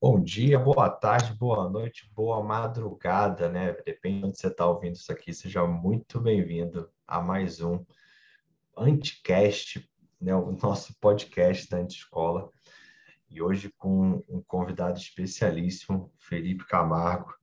Bom 0.00 0.22
dia, 0.22 0.60
boa 0.60 0.88
tarde, 0.88 1.34
boa 1.34 1.68
noite, 1.68 2.08
boa 2.14 2.40
madrugada, 2.40 3.48
né? 3.48 3.72
Depende 3.84 4.20
de 4.20 4.26
onde 4.26 4.38
você 4.38 4.46
está 4.46 4.64
ouvindo 4.64 4.94
isso 4.94 5.10
aqui. 5.10 5.34
Seja 5.34 5.66
muito 5.66 6.20
bem-vindo 6.20 6.88
a 7.04 7.20
mais 7.20 7.60
um 7.60 7.84
Anticast, 8.76 9.90
né? 10.20 10.36
O 10.36 10.52
nosso 10.52 10.96
podcast 11.00 11.68
da 11.68 11.78
Antiscola. 11.78 12.48
E 13.28 13.42
hoje 13.42 13.74
com 13.76 14.22
um 14.28 14.40
convidado 14.46 15.00
especialíssimo, 15.00 16.12
Felipe 16.16 16.64
Camargo. 16.64 17.34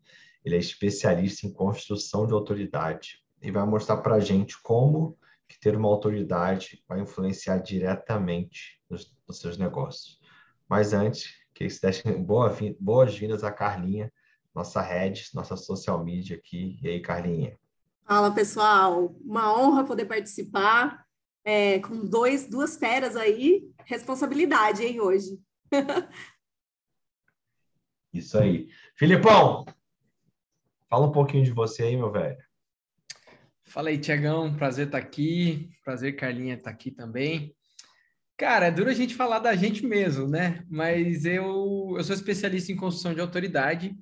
Ele 0.42 0.56
é 0.56 0.60
especialista 0.60 1.46
em 1.46 1.52
construção 1.52 2.26
de 2.26 2.32
autoridade 2.32 3.22
e 3.42 3.52
vai 3.52 3.66
mostrar 3.66 3.98
para 3.98 4.16
a 4.16 4.22
gente 4.22 4.58
como 4.62 5.20
que 5.46 5.60
ter 5.60 5.76
uma 5.76 5.90
autoridade 5.90 6.82
vai 6.88 7.02
influenciar 7.02 7.58
diretamente 7.58 8.82
nos, 8.90 9.14
nos 9.28 9.40
seus 9.42 9.58
negócios. 9.58 10.22
Mas 10.70 10.94
antes, 10.94 11.45
que 11.56 11.70
se 11.70 11.82
deixem 11.82 12.22
boas-vindas 12.22 13.44
a 13.44 13.52
Carlinha, 13.52 14.12
nossa 14.54 14.82
head, 14.82 15.30
nossa 15.34 15.56
social 15.56 16.04
media 16.04 16.36
aqui. 16.36 16.78
E 16.84 16.90
aí, 16.90 17.00
Carlinha? 17.00 17.58
Fala, 18.06 18.30
pessoal. 18.32 19.16
Uma 19.24 19.58
honra 19.58 19.86
poder 19.86 20.06
participar 20.06 21.06
é, 21.46 21.80
com 21.80 22.06
dois, 22.06 22.48
duas 22.48 22.76
feras 22.76 23.16
aí. 23.16 23.72
Responsabilidade, 23.86 24.84
hein, 24.84 25.00
hoje. 25.00 25.40
Isso 28.14 28.38
aí. 28.38 28.68
Filipão, 28.96 29.66
fala 30.90 31.08
um 31.08 31.12
pouquinho 31.12 31.46
de 31.46 31.52
você 31.52 31.84
aí, 31.84 31.96
meu 31.96 32.12
velho. 32.12 32.38
Fala 33.64 33.90
aí, 33.90 33.98
Tiagão. 33.98 34.56
Prazer 34.56 34.88
estar 34.88 34.98
aqui. 34.98 35.70
Prazer, 35.84 36.18
Carlinha, 36.18 36.56
estar 36.56 36.70
aqui 36.70 36.92
também. 36.92 37.55
Cara, 38.38 38.68
é 38.68 38.72
duro 38.72 38.90
a 38.90 38.94
gente 38.94 39.16
falar 39.16 39.40
da 39.40 39.56
gente 39.56 39.86
mesmo, 39.86 40.28
né? 40.28 40.64
Mas 40.70 41.26
eu, 41.26 41.94
eu 41.98 42.04
sou 42.04 42.14
especialista 42.14 42.72
em 42.72 42.76
construção 42.76 43.14
de 43.14 43.22
autoridade. 43.22 43.96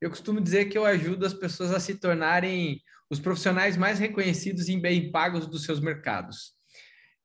Eu 0.00 0.08
costumo 0.08 0.40
dizer 0.40 0.66
que 0.66 0.78
eu 0.78 0.86
ajudo 0.86 1.26
as 1.26 1.34
pessoas 1.34 1.70
a 1.70 1.78
se 1.78 1.94
tornarem 1.96 2.80
os 3.10 3.20
profissionais 3.20 3.76
mais 3.76 3.98
reconhecidos 3.98 4.68
e 4.68 4.80
bem 4.80 5.10
pagos 5.10 5.46
dos 5.46 5.64
seus 5.64 5.80
mercados. 5.80 6.54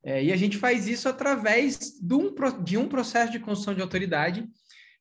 É, 0.03 0.23
e 0.23 0.33
a 0.33 0.35
gente 0.35 0.57
faz 0.57 0.87
isso 0.87 1.07
através 1.07 1.97
de 2.01 2.13
um, 2.13 2.33
de 2.63 2.77
um 2.77 2.87
processo 2.87 3.31
de 3.31 3.39
construção 3.39 3.73
de 3.73 3.81
autoridade 3.81 4.47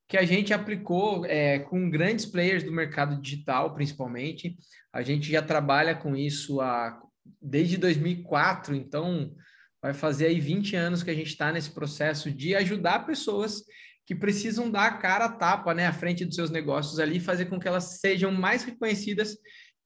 que 0.08 0.16
a 0.16 0.24
gente 0.24 0.54
aplicou 0.54 1.26
é, 1.26 1.58
com 1.58 1.90
grandes 1.90 2.24
players 2.24 2.62
do 2.62 2.72
mercado 2.72 3.20
digital, 3.20 3.74
principalmente. 3.74 4.56
A 4.92 5.02
gente 5.02 5.30
já 5.30 5.42
trabalha 5.42 5.94
com 5.94 6.16
isso 6.16 6.60
há, 6.60 6.98
desde 7.42 7.76
2004, 7.76 8.74
então 8.74 9.34
vai 9.82 9.94
fazer 9.94 10.26
aí 10.26 10.40
20 10.40 10.76
anos 10.76 11.02
que 11.02 11.10
a 11.10 11.14
gente 11.14 11.28
está 11.28 11.52
nesse 11.52 11.70
processo 11.70 12.30
de 12.30 12.54
ajudar 12.54 13.06
pessoas 13.06 13.62
que 14.06 14.14
precisam 14.14 14.70
dar 14.70 14.86
a 14.86 14.96
cara 14.96 15.26
a 15.26 15.32
tapa, 15.32 15.74
né, 15.74 15.86
à 15.86 15.92
frente 15.92 16.24
dos 16.24 16.34
seus 16.34 16.50
negócios 16.50 16.98
ali, 16.98 17.20
fazer 17.20 17.46
com 17.46 17.60
que 17.60 17.68
elas 17.68 17.98
sejam 18.00 18.32
mais 18.32 18.64
reconhecidas 18.64 19.36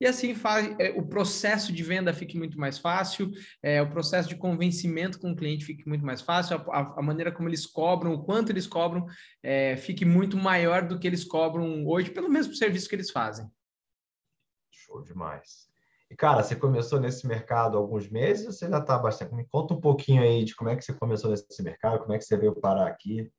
e 0.02 0.06
assim 0.06 0.34
faz, 0.34 0.74
é, 0.80 0.90
o 0.90 1.06
processo 1.06 1.72
de 1.72 1.80
venda 1.80 2.12
fique 2.12 2.36
muito 2.36 2.58
mais 2.58 2.76
fácil, 2.76 3.30
é, 3.62 3.80
o 3.80 3.88
processo 3.88 4.28
de 4.28 4.34
convencimento 4.34 5.16
com 5.20 5.30
o 5.30 5.36
cliente 5.36 5.64
fique 5.64 5.88
muito 5.88 6.04
mais 6.04 6.20
fácil, 6.20 6.56
a, 6.56 6.98
a 6.98 7.02
maneira 7.02 7.30
como 7.30 7.48
eles 7.48 7.66
cobram, 7.66 8.12
o 8.12 8.24
quanto 8.24 8.50
eles 8.50 8.66
cobram, 8.66 9.06
é, 9.40 9.76
fique 9.76 10.04
muito 10.04 10.36
maior 10.36 10.88
do 10.88 10.98
que 10.98 11.06
eles 11.06 11.24
cobram 11.24 11.86
hoje 11.86 12.10
pelo 12.10 12.28
mesmo 12.28 12.52
serviço 12.52 12.88
que 12.88 12.96
eles 12.96 13.12
fazem. 13.12 13.48
Show 14.72 15.04
demais. 15.04 15.71
Cara, 16.16 16.42
você 16.42 16.56
começou 16.56 17.00
nesse 17.00 17.26
mercado 17.26 17.76
há 17.76 17.80
alguns 17.80 18.08
meses 18.08 18.46
ou 18.46 18.52
você 18.52 18.68
já 18.68 18.78
está 18.78 18.98
bastante? 18.98 19.34
Me 19.34 19.44
conta 19.44 19.74
um 19.74 19.80
pouquinho 19.80 20.22
aí 20.22 20.44
de 20.44 20.54
como 20.54 20.70
é 20.70 20.76
que 20.76 20.84
você 20.84 20.92
começou 20.92 21.30
nesse 21.30 21.62
mercado, 21.62 22.00
como 22.00 22.12
é 22.12 22.18
que 22.18 22.24
você 22.24 22.36
veio 22.36 22.54
parar 22.54 22.86
aqui. 22.86 23.30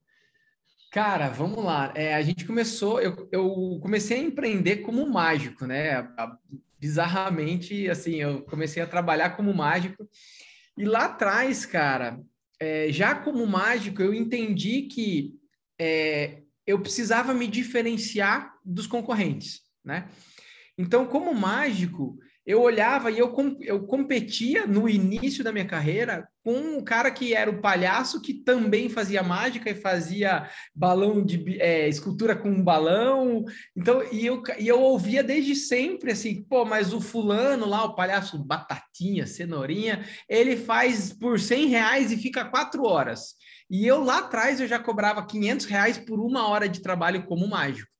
Cara, 0.91 1.29
vamos 1.29 1.63
lá. 1.63 1.91
É, 1.95 2.13
a 2.13 2.21
gente 2.21 2.45
começou, 2.45 3.01
eu, 3.01 3.27
eu, 3.31 3.79
comecei 3.81 4.17
a 4.17 4.23
empreender 4.23 4.77
como 4.77 5.09
mágico, 5.09 5.65
né? 5.65 6.07
Bizarramente, 6.79 7.89
assim, 7.89 8.17
eu 8.17 8.43
comecei 8.43 8.81
a 8.81 8.87
trabalhar 8.87 9.31
como 9.31 9.53
mágico. 9.53 10.07
E 10.77 10.85
lá 10.85 11.05
atrás, 11.05 11.65
cara, 11.65 12.19
é, 12.59 12.91
já 12.91 13.15
como 13.15 13.45
mágico, 13.47 14.01
eu 14.01 14.13
entendi 14.13 14.83
que 14.83 15.33
é, 15.79 16.43
eu 16.65 16.79
precisava 16.79 17.33
me 17.33 17.47
diferenciar 17.47 18.53
dos 18.63 18.85
concorrentes, 18.85 19.61
né? 19.83 20.07
Então, 20.77 21.05
como 21.05 21.33
mágico, 21.33 22.19
eu 22.45 22.61
olhava 22.61 23.09
e 23.09 23.19
eu, 23.19 23.33
eu 23.61 23.85
competia 23.85 24.67
no 24.67 24.89
início 24.89 25.43
da 25.43 25.51
minha 25.51 25.65
carreira 25.65 26.27
com 26.43 26.53
um 26.53 26.83
cara 26.83 27.09
que 27.09 27.33
era 27.33 27.49
o 27.49 27.61
palhaço 27.61 28.21
que 28.21 28.33
também 28.33 28.89
fazia 28.89 29.23
mágica 29.23 29.69
e 29.69 29.75
fazia 29.75 30.49
balão 30.75 31.23
de 31.23 31.57
é, 31.61 31.87
escultura 31.87 32.35
com 32.35 32.49
um 32.49 32.61
balão. 32.61 33.45
Então, 33.75 34.03
e 34.11 34.25
eu, 34.25 34.43
e 34.59 34.67
eu 34.67 34.81
ouvia 34.81 35.23
desde 35.23 35.55
sempre 35.55 36.11
assim, 36.11 36.43
pô, 36.43 36.65
mas 36.65 36.93
o 36.93 36.99
fulano 36.99 37.65
lá, 37.65 37.85
o 37.85 37.95
palhaço 37.95 38.37
batatinha, 38.37 39.25
cenourinha, 39.25 40.05
ele 40.27 40.57
faz 40.57 41.13
por 41.13 41.39
100 41.39 41.67
reais 41.67 42.11
e 42.11 42.17
fica 42.17 42.43
quatro 42.43 42.83
horas. 42.83 43.35
E 43.69 43.87
eu 43.87 44.03
lá 44.03 44.19
atrás 44.19 44.59
eu 44.59 44.67
já 44.67 44.79
cobrava 44.79 45.25
500 45.25 45.65
reais 45.65 45.97
por 45.97 46.19
uma 46.19 46.47
hora 46.49 46.67
de 46.67 46.81
trabalho 46.81 47.25
como 47.25 47.47
mágico. 47.47 47.92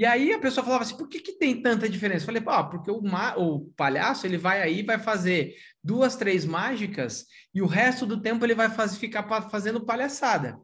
E 0.00 0.06
aí 0.06 0.32
a 0.32 0.38
pessoa 0.38 0.64
falava 0.64 0.82
assim, 0.82 0.96
por 0.96 1.10
que, 1.10 1.20
que 1.20 1.32
tem 1.32 1.60
tanta 1.60 1.86
diferença? 1.86 2.22
Eu 2.22 2.26
falei, 2.26 2.42
ah, 2.46 2.64
porque 2.64 2.90
o, 2.90 3.02
o 3.36 3.60
palhaço 3.76 4.26
ele 4.26 4.38
vai 4.38 4.62
aí, 4.62 4.82
vai 4.82 4.98
fazer 4.98 5.54
duas, 5.84 6.16
três 6.16 6.46
mágicas 6.46 7.26
e 7.54 7.60
o 7.60 7.66
resto 7.66 8.06
do 8.06 8.18
tempo 8.18 8.42
ele 8.46 8.54
vai 8.54 8.70
fazer, 8.70 8.96
ficar 8.96 9.28
fazendo 9.50 9.84
palhaçada. 9.84 10.58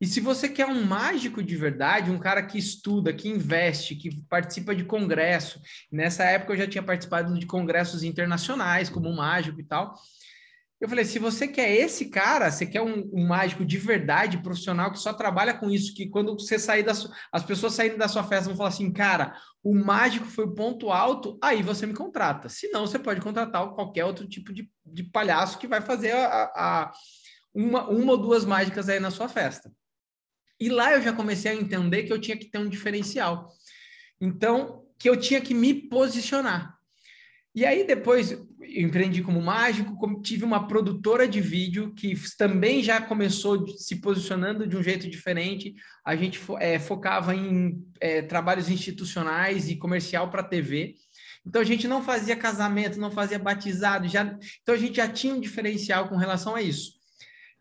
E 0.00 0.06
se 0.06 0.20
você 0.20 0.48
quer 0.48 0.64
um 0.64 0.86
mágico 0.86 1.42
de 1.42 1.54
verdade, 1.54 2.10
um 2.10 2.18
cara 2.18 2.42
que 2.42 2.56
estuda, 2.56 3.12
que 3.12 3.28
investe, 3.28 3.94
que 3.94 4.22
participa 4.22 4.74
de 4.74 4.84
congresso, 4.84 5.60
nessa 5.92 6.24
época 6.24 6.54
eu 6.54 6.56
já 6.56 6.66
tinha 6.66 6.82
participado 6.82 7.38
de 7.38 7.44
congressos 7.44 8.02
internacionais 8.02 8.88
como 8.88 9.14
mágico 9.14 9.60
e 9.60 9.64
tal, 9.64 9.94
eu 10.82 10.88
falei, 10.88 11.04
se 11.04 11.20
você 11.20 11.46
quer 11.46 11.70
esse 11.70 12.06
cara, 12.06 12.50
você 12.50 12.66
quer 12.66 12.82
um, 12.82 13.08
um, 13.12 13.24
mágico 13.24 13.64
de 13.64 13.78
verdade, 13.78 14.42
profissional, 14.42 14.90
que 14.90 14.98
só 14.98 15.12
trabalha 15.12 15.54
com 15.54 15.70
isso, 15.70 15.94
que 15.94 16.08
quando 16.08 16.34
você 16.34 16.58
sair 16.58 16.82
da 16.82 16.92
as 17.30 17.44
pessoas 17.44 17.74
saírem 17.74 17.96
da 17.96 18.08
sua 18.08 18.24
festa 18.24 18.48
vão 18.48 18.56
falar 18.56 18.70
assim, 18.70 18.92
cara, 18.92 19.40
o 19.62 19.72
mágico 19.72 20.26
foi 20.26 20.44
o 20.44 20.52
ponto 20.52 20.90
alto, 20.90 21.38
aí 21.40 21.62
você 21.62 21.86
me 21.86 21.94
contrata. 21.94 22.48
Se 22.48 22.68
não, 22.72 22.84
você 22.84 22.98
pode 22.98 23.20
contratar 23.20 23.64
qualquer 23.74 24.04
outro 24.04 24.26
tipo 24.26 24.52
de, 24.52 24.68
de 24.84 25.04
palhaço 25.04 25.56
que 25.56 25.68
vai 25.68 25.80
fazer 25.80 26.16
a, 26.16 26.50
a, 26.52 26.92
uma, 27.54 27.88
uma 27.88 28.12
ou 28.14 28.18
duas 28.18 28.44
mágicas 28.44 28.88
aí 28.88 28.98
na 28.98 29.12
sua 29.12 29.28
festa. 29.28 29.72
E 30.58 30.68
lá 30.68 30.94
eu 30.94 31.00
já 31.00 31.12
comecei 31.12 31.52
a 31.52 31.54
entender 31.54 32.02
que 32.02 32.12
eu 32.12 32.20
tinha 32.20 32.36
que 32.36 32.50
ter 32.50 32.58
um 32.58 32.68
diferencial. 32.68 33.52
Então, 34.20 34.84
que 34.98 35.08
eu 35.08 35.16
tinha 35.16 35.40
que 35.40 35.54
me 35.54 35.74
posicionar. 35.88 36.76
E 37.54 37.66
aí 37.66 37.86
depois 37.86 38.36
empreendi 38.62 39.22
como 39.22 39.42
mágico, 39.42 40.22
tive 40.22 40.44
uma 40.44 40.66
produtora 40.66 41.28
de 41.28 41.40
vídeo 41.40 41.92
que 41.94 42.14
também 42.38 42.82
já 42.82 43.00
começou 43.00 43.68
se 43.76 43.96
posicionando 43.96 44.66
de 44.66 44.76
um 44.76 44.82
jeito 44.82 45.08
diferente. 45.08 45.74
A 46.04 46.16
gente 46.16 46.40
é, 46.58 46.78
focava 46.78 47.34
em 47.34 47.84
é, 48.00 48.22
trabalhos 48.22 48.70
institucionais 48.70 49.68
e 49.68 49.76
comercial 49.76 50.30
para 50.30 50.42
TV. 50.42 50.94
Então 51.44 51.60
a 51.60 51.64
gente 51.64 51.86
não 51.86 52.02
fazia 52.02 52.36
casamento, 52.36 53.00
não 53.00 53.10
fazia 53.10 53.38
batizado, 53.38 54.08
já 54.08 54.38
então 54.62 54.74
a 54.74 54.78
gente 54.78 54.96
já 54.96 55.08
tinha 55.08 55.34
um 55.34 55.40
diferencial 55.40 56.08
com 56.08 56.16
relação 56.16 56.54
a 56.54 56.62
isso 56.62 57.02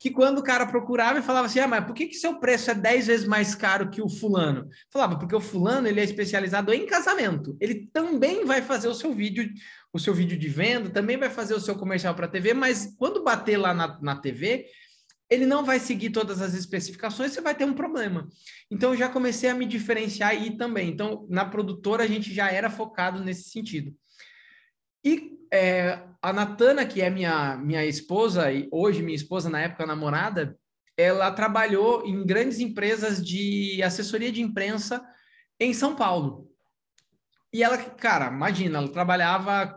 que 0.02 0.10
quando 0.10 0.40
o 0.40 0.44
cara 0.44 0.66
procurava 0.66 1.20
e 1.20 1.22
falava 1.22 1.46
assim, 1.46 1.60
ah, 1.60 1.68
mas 1.68 1.86
por 1.86 1.94
que, 1.94 2.08
que 2.08 2.16
seu 2.16 2.40
preço 2.40 2.72
é 2.72 2.74
10 2.74 3.06
vezes 3.06 3.28
mais 3.28 3.54
caro 3.54 3.92
que 3.92 4.02
o 4.02 4.10
fulano? 4.10 4.68
Falava, 4.90 5.16
porque 5.16 5.36
o 5.36 5.40
fulano 5.40 5.88
ele 5.88 6.00
é 6.00 6.04
especializado 6.04 6.74
em 6.74 6.88
casamento. 6.88 7.56
Ele 7.62 7.88
também 7.94 8.44
vai 8.44 8.64
fazer 8.64 8.88
o 8.88 8.96
seu 8.96 9.14
vídeo, 9.14 9.48
o 9.94 10.00
seu 10.00 10.14
vídeo 10.14 10.38
de 10.38 10.48
venda, 10.48 10.90
também 10.90 11.18
vai 11.18 11.30
fazer 11.30 11.54
o 11.54 11.60
seu 11.60 11.76
comercial 11.76 12.16
para 12.16 12.28
TV, 12.28 12.54
mas 12.54 12.96
quando 12.98 13.24
bater 13.24 13.58
lá 13.58 13.74
na, 13.74 14.00
na 14.02 14.16
TV, 14.16 14.66
ele 15.30 15.46
não 15.46 15.64
vai 15.64 15.80
seguir 15.80 16.10
todas 16.10 16.42
as 16.42 16.54
especificações, 16.54 17.32
você 17.32 17.42
vai 17.42 17.56
ter 17.56 17.66
um 17.66 17.74
problema. 17.74 18.28
Então, 18.70 18.92
eu 18.92 18.98
já 18.98 19.08
comecei 19.08 19.50
a 19.50 19.56
me 19.56 19.66
diferenciar 19.66 20.32
aí 20.32 20.58
também. 20.58 20.90
Então, 20.90 21.26
na 21.30 21.46
produtora, 21.46 22.04
a 22.04 22.08
gente 22.08 22.34
já 22.34 22.52
era 22.52 22.70
focado 22.70 23.24
nesse 23.24 23.50
sentido. 23.50 23.96
E 25.04 25.38
é, 25.52 26.02
a 26.22 26.34
Natana, 26.34 26.86
que 26.86 27.02
é 27.02 27.10
minha, 27.10 27.58
minha 27.58 27.86
esposa, 27.86 28.52
e 28.52 28.68
hoje 28.72 29.02
minha 29.02 29.16
esposa, 29.16 29.50
na 29.50 29.62
época 29.62 29.86
namorada, 29.86 30.58
ela 30.98 31.32
trabalhou 31.32 32.06
em 32.06 32.26
grandes 32.26 32.60
empresas 32.60 33.26
de 33.26 33.82
assessoria 33.82 34.32
de 34.32 34.42
imprensa 34.42 35.02
em 35.60 35.74
São 35.74 35.96
Paulo. 35.96 36.51
E 37.54 37.64
ela, 37.64 37.78
cara, 37.78 38.28
imagina, 38.28 38.78
ela 38.78 38.88
trabalhava 38.88 39.76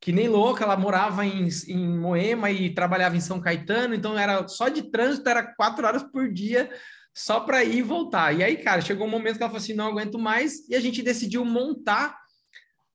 que 0.00 0.12
nem 0.12 0.28
louca, 0.28 0.64
ela 0.64 0.76
morava 0.76 1.26
em, 1.26 1.48
em 1.68 1.98
Moema 1.98 2.50
e 2.50 2.72
trabalhava 2.72 3.16
em 3.16 3.20
São 3.20 3.40
Caetano, 3.40 3.94
então 3.94 4.16
era 4.16 4.46
só 4.46 4.68
de 4.68 4.90
trânsito, 4.90 5.28
era 5.28 5.42
quatro 5.54 5.86
horas 5.86 6.02
por 6.02 6.32
dia 6.32 6.70
só 7.12 7.40
para 7.40 7.64
ir 7.64 7.78
e 7.78 7.82
voltar. 7.82 8.32
E 8.32 8.44
aí, 8.44 8.56
cara, 8.58 8.80
chegou 8.80 9.06
um 9.06 9.10
momento 9.10 9.36
que 9.36 9.42
ela 9.42 9.50
falou 9.50 9.62
assim: 9.62 9.74
não 9.74 9.88
aguento 9.88 10.18
mais, 10.18 10.68
e 10.68 10.76
a 10.76 10.80
gente 10.80 11.02
decidiu 11.02 11.44
montar 11.44 12.16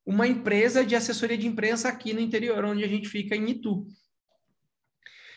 uma 0.06 0.28
empresa 0.28 0.86
de 0.86 0.96
assessoria 0.96 1.38
de 1.38 1.48
imprensa 1.48 1.90
aqui 1.90 2.14
no 2.14 2.20
interior, 2.20 2.64
onde 2.64 2.84
a 2.84 2.88
gente 2.88 3.10
fica 3.10 3.36
em 3.36 3.50
Itu. 3.50 3.86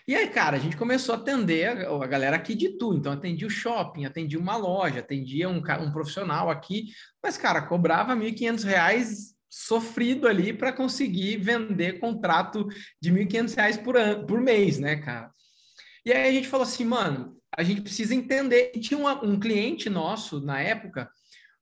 E 0.07 0.15
aí, 0.15 0.29
cara, 0.29 0.57
a 0.57 0.61
gente 0.61 0.77
começou 0.77 1.15
a 1.15 1.19
atender 1.19 1.87
a, 1.87 2.07
galera 2.07 2.37
aqui 2.37 2.55
de 2.55 2.77
tu. 2.77 2.95
Então, 2.95 3.11
atendia 3.11 3.47
o 3.47 3.51
shopping, 3.51 4.05
atendia 4.05 4.39
uma 4.39 4.57
loja, 4.57 5.01
atendia 5.01 5.49
um, 5.49 5.63
um 5.81 5.93
profissional 5.93 6.51
aqui. 6.51 6.89
Mas, 7.23 7.39
cara, 7.39 7.63
cobrava 7.63 8.15
R$ 8.15 8.31
1.500 8.31 9.35
sofrido 9.49 10.29
ali 10.29 10.53
para 10.53 10.73
conseguir 10.73 11.39
vender 11.39 12.01
contrato 12.01 12.67
de 13.01 13.11
R$ 13.11 13.25
1.500 13.25 13.83
por, 13.83 13.95
por 14.27 14.41
mês, 14.43 14.79
né, 14.79 14.97
cara? 14.97 15.31
E 16.05 16.13
aí 16.13 16.29
a 16.29 16.33
gente 16.33 16.49
falou 16.49 16.67
assim, 16.67 16.85
mano, 16.85 17.39
a 17.57 17.63
gente 17.63 17.81
precisa 17.81 18.15
entender. 18.15 18.73
E 18.75 18.81
tinha 18.81 18.99
uma, 18.99 19.25
um 19.25 19.41
cliente 19.41 19.89
nosso 19.89 20.39
na 20.39 20.61
época, 20.61 21.09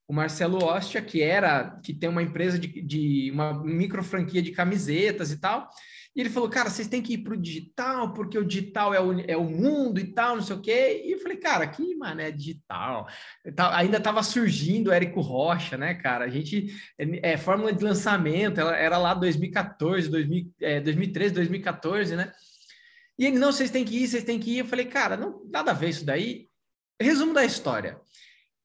o 0.09 0.12
Marcelo 0.12 0.65
Ostia, 0.65 1.00
que 1.00 1.23
era 1.23 1.79
que 1.83 1.94
tem 1.94 2.09
uma 2.09 2.23
empresa 2.23 2.59
de, 2.59 2.83
de 2.83 3.31
uma 3.31 3.62
micro 3.62 4.03
franquia 4.03 4.43
de 4.43 4.50
camisetas 4.50 5.31
e 5.31 5.39
tal. 5.39 5.69
E 6.14 6.20
ele 6.20 6.29
falou, 6.29 6.49
cara, 6.49 6.69
vocês 6.69 6.88
têm 6.88 7.00
que 7.00 7.14
ir 7.14 7.19
para 7.19 7.32
o 7.32 7.41
digital, 7.41 8.12
porque 8.12 8.37
o 8.37 8.44
digital 8.44 8.93
é 8.93 9.00
o, 9.00 9.20
é 9.20 9.37
o 9.37 9.44
mundo 9.44 9.99
e 9.99 10.12
tal, 10.12 10.37
não 10.37 10.43
sei 10.43 10.56
o 10.56 10.61
quê. 10.61 11.03
E 11.06 11.12
eu 11.12 11.19
falei, 11.20 11.38
cara, 11.38 11.67
que 11.67 11.97
mano, 11.97 12.20
é 12.20 12.31
digital. 12.31 13.09
Ainda 13.73 13.97
estava 13.97 14.23
surgindo 14.23 14.88
o 14.88 14.93
Érico 14.93 15.20
Rocha, 15.20 15.79
né, 15.79 15.94
cara? 15.94 16.26
A 16.26 16.29
gente, 16.29 16.67
é, 16.99 17.32
é 17.32 17.37
fórmula 17.38 17.73
de 17.73 17.82
lançamento, 17.82 18.61
ela 18.61 18.76
era 18.76 18.99
lá 18.99 19.14
2014, 19.14 20.11
2000, 20.11 20.53
é, 20.61 20.81
2013, 20.81 21.35
2014, 21.35 22.17
né? 22.17 22.32
E 23.19 23.26
ele, 23.26 23.38
não, 23.38 23.53
vocês 23.53 23.70
têm 23.70 23.85
que 23.85 23.97
ir, 23.97 24.08
vocês 24.08 24.25
têm 24.25 24.38
que 24.38 24.50
ir. 24.53 24.58
Eu 24.58 24.67
falei, 24.67 24.87
cara, 24.87 25.17
não, 25.17 25.43
nada 25.50 25.70
a 25.70 25.75
ver 25.75 25.88
isso 25.88 26.05
daí. 26.05 26.49
Resumo 27.00 27.32
da 27.32 27.44
história. 27.44 27.99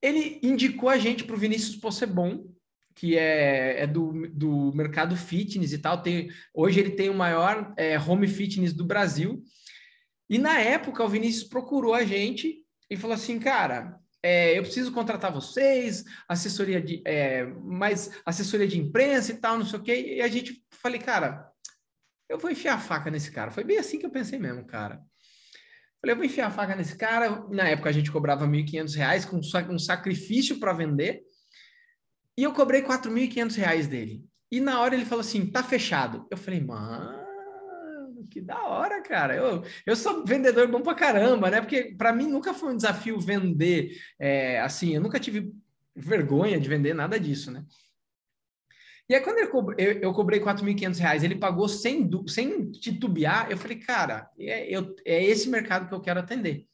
Ele 0.02 0.40
indicou 0.44 0.90
a 0.90 0.98
gente 0.98 1.24
para 1.24 1.36
o 1.36 1.40
Vinícius 1.40 1.76
Possebon, 1.76 2.46
que 2.98 3.16
é, 3.16 3.84
é 3.84 3.88
do, 3.88 4.28
do 4.30 4.74
mercado 4.74 5.16
fitness 5.16 5.72
e 5.72 5.78
tal. 5.78 6.02
Tem, 6.02 6.30
hoje 6.52 6.80
ele 6.80 6.92
tem 6.92 7.10
o 7.10 7.14
maior 7.14 7.72
é, 7.78 7.98
home 8.00 8.28
fitness 8.28 8.74
do 8.74 8.84
Brasil. 8.84 9.44
E 10.28 10.40
na 10.40 10.60
época 10.60 11.04
o 11.04 11.08
Vinícius 11.08 11.48
procurou 11.48 11.94
a 11.94 12.04
gente 12.04 12.66
e 12.90 12.98
falou 12.98 13.14
assim, 13.14 13.38
cara, 13.38 14.00
é, 14.24 14.58
eu 14.58 14.64
preciso 14.64 14.92
contratar 14.92 15.32
vocês, 15.32 16.04
assessoria 16.28 16.82
de 16.82 17.04
é, 17.06 17.46
mais 17.46 18.10
assessoria 18.26 18.68
de 18.68 18.80
imprensa 18.80 19.32
e 19.32 19.36
tal, 19.38 19.60
não 19.60 19.66
sei 19.66 19.80
o 19.80 19.84
quê. 19.84 20.16
E 20.16 20.22
a 20.22 20.28
gente 20.28 20.66
falei, 20.72 21.00
cara, 21.00 21.48
eu 22.28 22.40
vou 22.40 22.50
enfiar 22.50 22.74
a 22.74 22.80
faca 22.80 23.12
nesse 23.12 23.32
cara. 23.32 23.52
Foi 23.52 23.64
bem 23.64 23.78
assim 23.78 24.00
que 24.00 24.08
eu 24.08 24.12
pensei 24.12 24.40
mesmo, 24.40 24.66
cara. 24.66 25.00
Falei, 26.02 26.14
eu 26.14 26.18
vou 26.18 26.26
enfiar 26.26 26.48
a 26.48 26.52
faca 26.52 26.76
nesse 26.76 26.98
cara. 26.98 27.46
Na 27.52 27.70
época 27.70 27.90
a 27.90 27.94
gente 27.94 28.12
cobrava 28.12 28.48
R$ 28.48 28.64
1.500 28.64 29.28
com 29.28 29.74
um 29.74 29.80
sacrifício 29.80 30.60
para 30.60 30.74
vender. 30.74 31.27
E 32.38 32.44
eu 32.44 32.54
cobrei 32.54 32.82
4.500 32.84 33.56
reais 33.56 33.88
dele. 33.88 34.24
E 34.52 34.60
na 34.60 34.80
hora 34.80 34.96
ele 34.96 35.06
falou 35.06 35.22
assim, 35.22 35.46
tá 35.50 35.64
fechado. 35.64 36.28
Eu 36.30 36.38
falei, 36.38 36.62
mano, 36.62 37.18
que 38.30 38.42
da 38.42 38.64
hora, 38.64 39.02
cara. 39.02 39.36
Eu, 39.36 39.64
eu 39.86 39.96
sou 39.96 40.26
vendedor 40.26 40.68
bom 40.68 40.82
pra 40.82 40.94
caramba, 40.94 41.50
né? 41.50 41.62
Porque 41.62 41.96
para 41.98 42.14
mim 42.14 42.28
nunca 42.28 42.54
foi 42.54 42.74
um 42.74 42.76
desafio 42.76 43.20
vender, 43.20 43.98
é, 44.20 44.60
assim, 44.62 44.96
eu 44.96 45.02
nunca 45.02 45.20
tive 45.20 45.52
vergonha 45.96 46.60
de 46.60 46.70
vender 46.70 46.94
nada 46.94 47.20
disso, 47.20 47.52
né? 47.52 47.66
E 49.10 49.16
aí, 49.16 49.22
quando 49.22 49.40
eu, 49.40 49.50
cobrei, 49.50 49.88
eu, 49.88 49.92
eu 50.02 50.14
cobrei 50.14 50.40
4.500 50.42 51.00
reais, 51.00 51.24
ele 51.24 51.36
pagou 51.36 51.70
sem, 51.70 52.10
sem 52.28 52.70
titubear, 52.72 53.50
eu 53.50 53.58
falei, 53.58 53.78
cara, 53.80 54.30
é, 54.38 54.70
eu, 54.70 54.94
é 55.06 55.24
esse 55.24 55.50
mercado 55.50 55.88
que 55.88 55.96
eu 55.96 56.02
quero 56.02 56.20
atender. 56.20 56.68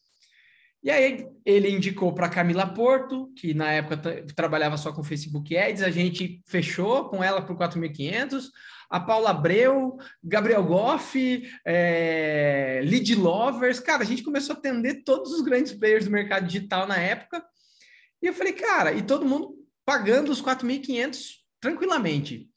E 0.83 0.91
aí 0.91 1.25
ele 1.45 1.69
indicou 1.69 2.13
para 2.13 2.27
Camila 2.27 2.67
Porto, 2.67 3.31
que 3.37 3.53
na 3.53 3.71
época 3.71 4.25
trabalhava 4.35 4.75
só 4.75 4.91
com 4.91 5.01
Facebook 5.01 5.55
Ads, 5.57 5.81
a 5.81 5.89
gente 5.89 6.41
fechou 6.45 7.09
com 7.09 7.23
ela 7.23 7.41
por 7.41 7.55
4.500, 7.55 8.49
a 8.89 8.99
Paula 8.99 9.29
Abreu, 9.29 9.97
Gabriel 10.21 10.63
Goff, 10.63 11.49
é, 11.65 12.81
Lead 12.83 13.15
Lovers, 13.15 13.79
cara, 13.79 14.03
a 14.03 14.05
gente 14.05 14.23
começou 14.23 14.55
a 14.55 14.59
atender 14.59 15.03
todos 15.05 15.31
os 15.31 15.41
grandes 15.41 15.71
players 15.71 16.03
do 16.03 16.11
mercado 16.11 16.45
digital 16.45 16.85
na 16.85 16.97
época, 16.97 17.41
e 18.21 18.27
eu 18.27 18.33
falei, 18.33 18.51
cara, 18.51 18.91
e 18.91 19.01
todo 19.01 19.25
mundo 19.25 19.55
pagando 19.85 20.31
os 20.31 20.41
4.500 20.41 21.37
tranquilamente. 21.61 22.49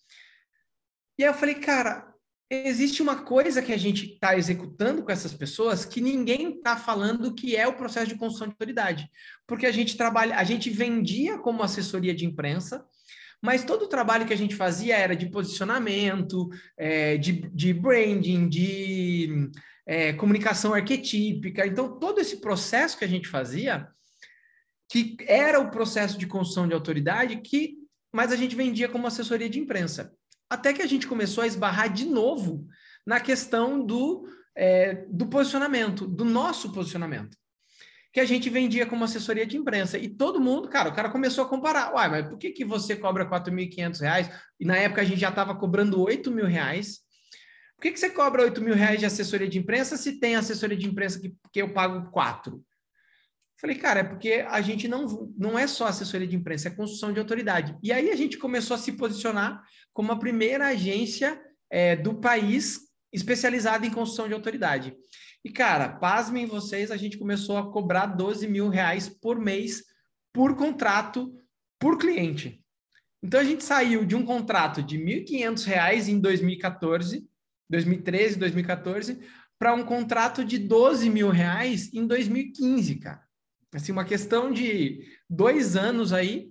E 1.17 1.22
aí 1.22 1.31
eu 1.31 1.34
falei, 1.34 1.55
cara, 1.55 2.12
existe 2.48 3.02
uma 3.02 3.22
coisa 3.22 3.60
que 3.60 3.72
a 3.72 3.76
gente 3.76 4.14
está 4.14 4.37
executando 4.37 5.02
com 5.02 5.10
essas 5.10 5.34
pessoas 5.34 5.84
que 5.84 6.00
ninguém 6.00 6.56
está 6.56 6.76
falando 6.76 7.34
que 7.34 7.56
é 7.56 7.66
o 7.66 7.76
processo 7.76 8.06
de 8.06 8.14
construção 8.16 8.46
de 8.46 8.52
autoridade. 8.52 9.10
Porque 9.46 9.66
a 9.66 9.72
gente 9.72 9.96
trabalha, 9.96 10.37
a 10.37 10.44
gente 10.44 10.70
vendia 10.70 11.38
como 11.38 11.62
assessoria 11.62 12.14
de 12.14 12.25
imprensa, 12.25 12.84
mas 13.43 13.64
todo 13.64 13.82
o 13.82 13.88
trabalho 13.88 14.26
que 14.26 14.32
a 14.32 14.37
gente 14.38 14.54
fazia 14.54 14.96
era 14.96 15.14
de 15.14 15.26
posicionamento, 15.28 16.48
é, 16.76 17.16
de, 17.16 17.32
de 17.52 17.75
branding, 17.75 18.48
de 18.48 19.50
é, 19.84 20.12
comunicação 20.12 20.72
arquetípica. 20.72 21.66
Então, 21.66 21.98
todo 21.98 22.20
esse 22.20 22.40
processo 22.40 22.96
que 22.96 23.04
a 23.04 23.08
gente 23.08 23.28
fazia, 23.28 23.88
que 24.88 25.16
era 25.26 25.60
o 25.60 25.70
processo 25.70 26.16
de 26.16 26.26
construção 26.26 26.66
de 26.66 26.75
autoridade, 26.75 27.40
que 27.40 27.76
mas 28.12 28.32
a 28.32 28.37
gente 28.37 28.56
vendia 28.56 28.88
como 28.88 29.06
assessoria 29.06 29.50
de 29.50 29.60
imprensa. 29.60 30.10
Até 30.48 30.72
que 30.72 30.82
a 30.82 30.87
gente 30.87 31.06
começou 31.06 31.43
a 31.43 31.46
esbarrar 31.46 31.93
de 31.93 32.06
novo 32.06 32.66
na 33.06 33.20
questão 33.20 33.84
do, 33.84 34.28
é, 34.54 35.04
do 35.08 35.26
posicionamento, 35.26 36.06
do 36.06 36.25
nosso 36.25 36.72
posicionamento. 36.72 37.37
Que 38.12 38.20
a 38.20 38.25
gente 38.25 38.48
vendia 38.48 38.87
como 38.87 39.04
assessoria 39.04 39.44
de 39.44 39.56
imprensa. 39.56 39.98
E 39.98 40.08
todo 40.08 40.40
mundo, 40.40 40.69
cara, 40.69 40.88
o 40.88 40.94
cara 40.94 41.10
começou 41.10 41.44
a 41.44 41.48
comparar. 41.48 41.93
Uai, 41.93 42.08
mas 42.08 42.28
por 42.28 42.38
que, 42.38 42.50
que 42.50 42.64
você 42.64 42.96
cobra 42.96 43.25
R$ 43.25 43.31
4.500? 43.31 44.32
E 44.58 44.64
na 44.64 44.76
época 44.76 45.02
a 45.02 45.04
gente 45.04 45.20
já 45.20 45.28
estava 45.28 45.54
cobrando 45.54 46.04
R$ 46.04 46.22
mil 46.31 46.46
reais. 46.46 47.00
Por 47.76 47.82
que, 47.82 47.93
que 47.93 48.00
você 48.00 48.08
cobra 48.08 48.48
R$ 48.48 48.60
mil 48.60 48.75
reais 48.75 48.98
de 48.98 49.06
assessoria 49.06 49.48
de 49.48 49.58
imprensa 49.58 49.96
se 49.96 50.19
tem 50.19 50.34
assessoria 50.34 50.76
de 50.76 50.88
imprensa 50.88 51.20
que, 51.20 51.34
que 51.52 51.60
eu 51.60 51.75
pago 51.75 52.10
quatro? 52.10 52.64
Falei, 53.58 53.76
cara, 53.76 54.00
é 54.00 54.05
porque 54.05 54.44
a 54.49 54.61
gente 54.61 54.87
não, 54.87 55.32
não 55.37 55.58
é 55.58 55.67
só 55.67 55.87
assessoria 55.87 56.26
de 56.26 56.37
imprensa, 56.37 56.69
é 56.69 56.70
construção 56.70 57.12
de 57.12 57.19
autoridade. 57.19 57.76
E 57.82 57.91
aí 57.91 58.11
a 58.11 58.17
gente 58.17 58.37
começou 58.37 58.75
a 58.75 58.79
se 58.79 58.93
posicionar 58.93 59.62
como 59.94 60.12
a 60.12 60.19
primeira 60.19 60.69
agência 60.69 61.41
é, 61.70 61.97
do 61.97 62.20
país 62.20 62.81
especializada 63.11 63.87
em 63.87 63.91
construção 63.91 64.29
de 64.29 64.35
autoridade. 64.35 64.94
E, 65.43 65.50
cara, 65.50 65.88
pasmem 65.88 66.44
vocês, 66.44 66.91
a 66.91 66.99
gente 66.99 67.17
começou 67.17 67.56
a 67.56 67.73
cobrar 67.73 68.06
12 68.06 68.47
mil 68.47 68.69
reais 68.69 69.08
por 69.08 69.41
mês 69.41 69.82
por 70.35 70.55
contrato, 70.55 71.32
por 71.79 71.97
cliente. 71.97 72.62
Então, 73.23 73.41
a 73.41 73.44
gente 73.44 73.64
saiu 73.64 74.05
de 74.05 74.14
um 74.14 74.26
contrato 74.26 74.82
de 74.82 74.99
R$ 74.99 75.25
1.500 75.25 76.08
em 76.08 76.20
2014, 76.20 77.26
2013, 77.70 78.38
2014, 78.38 79.19
para 79.58 79.72
um 79.72 79.82
contrato 79.82 80.44
de 80.44 80.58
12 80.58 81.08
mil 81.08 81.31
reais 81.31 81.91
em 81.94 82.06
2015, 82.06 82.96
cara 82.96 83.25
assim, 83.76 83.92
uma 83.92 84.04
questão 84.04 84.50
de 84.50 85.06
dois 85.28 85.76
anos 85.76 86.12
aí, 86.12 86.50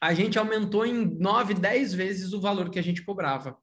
a 0.00 0.12
gente 0.12 0.36
aumentou 0.38 0.84
em 0.84 1.16
nove, 1.18 1.54
dez 1.54 1.94
vezes 1.94 2.32
o 2.32 2.40
valor 2.40 2.68
que 2.68 2.78
a 2.78 2.82
gente 2.82 3.04
cobrava. 3.04 3.56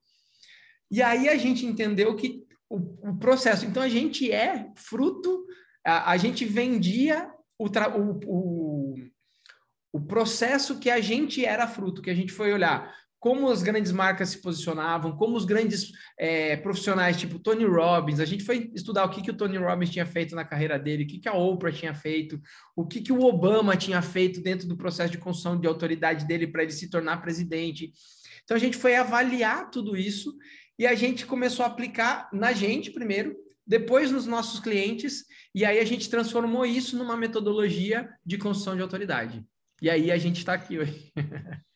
E 0.90 1.02
aí 1.02 1.28
a 1.28 1.36
gente 1.36 1.66
entendeu 1.66 2.16
que 2.16 2.46
o, 2.70 3.10
o 3.10 3.18
processo, 3.18 3.66
então 3.66 3.84
a 3.84 3.90
gente 3.90 4.32
é 4.32 4.72
fruto, 4.76 5.46
a, 5.86 6.12
a 6.12 6.18
gente 6.18 6.46
vendia 6.46 7.30
o, 7.58 7.66
o, 7.68 8.20
o, 8.26 8.96
o 9.92 10.02
processo 10.02 10.80
que 10.80 10.90
a 10.90 11.02
gente 11.02 11.44
era 11.44 11.68
fruto, 11.68 12.02
que 12.02 12.10
a 12.10 12.16
gente 12.16 12.32
foi 12.32 12.54
olhar 12.54 12.96
como 13.20 13.50
as 13.50 13.62
grandes 13.62 13.92
marcas 13.92 14.30
se 14.30 14.42
posicionavam, 14.42 15.16
como 15.16 15.36
os 15.36 15.44
grandes 15.44 15.92
é, 16.18 16.56
profissionais, 16.56 17.18
tipo 17.18 17.38
Tony 17.38 17.66
Robbins, 17.66 18.20
a 18.20 18.26
gente 18.26 18.44
foi 18.44 18.72
estudar 18.74 19.04
o 19.04 19.10
que, 19.10 19.22
que 19.22 19.30
o 19.30 19.36
Tony 19.36 19.58
Robbins 19.58 19.90
tinha 19.90 20.06
feito 20.06 20.34
na 20.36 20.46
carreira 20.46 20.80
dele, 20.80 21.04
o 21.04 21.08
que, 21.08 21.20
que 21.20 21.28
a 21.28 21.34
Oprah 21.34 21.72
tinha 21.72 21.94
feito, 21.94 22.40
o 22.76 22.88
que, 22.88 23.02
que 23.02 23.12
o 23.12 23.22
Obama 23.22 23.76
tinha 23.76 24.02
feito 24.02 24.42
dentro 24.42 24.68
do 24.68 24.78
processo 24.78 25.12
de 25.12 25.18
construção 25.18 25.60
de 25.60 25.68
autoridade 25.68 26.26
dele 26.26 26.48
para 26.48 26.64
ele 26.64 26.72
se 26.72 26.90
tornar 26.90 27.22
presidente. 27.22 27.92
Então 28.46 28.56
a 28.56 28.60
gente 28.60 28.78
foi 28.78 28.96
avaliar 28.96 29.70
tudo 29.70 29.98
isso 29.98 30.34
e 30.78 30.88
a 30.88 30.96
gente 30.96 31.26
começou 31.26 31.66
a 31.66 31.68
aplicar 31.68 32.30
na 32.32 32.54
gente 32.54 32.90
primeiro, 32.90 33.36
depois 33.68 34.12
nos 34.12 34.26
nossos 34.26 34.62
clientes, 34.62 35.26
e 35.54 35.66
aí 35.66 35.78
a 35.78 35.86
gente 35.86 36.10
transformou 36.10 36.66
isso 36.66 36.98
numa 36.98 37.18
metodologia 37.18 38.10
de 38.26 38.38
construção 38.38 38.78
de 38.78 38.82
autoridade. 38.82 39.44
E 39.82 39.90
aí 39.90 40.10
a 40.10 40.18
gente 40.18 40.38
está 40.38 40.54
aqui 40.54 40.80
hoje. 40.80 41.12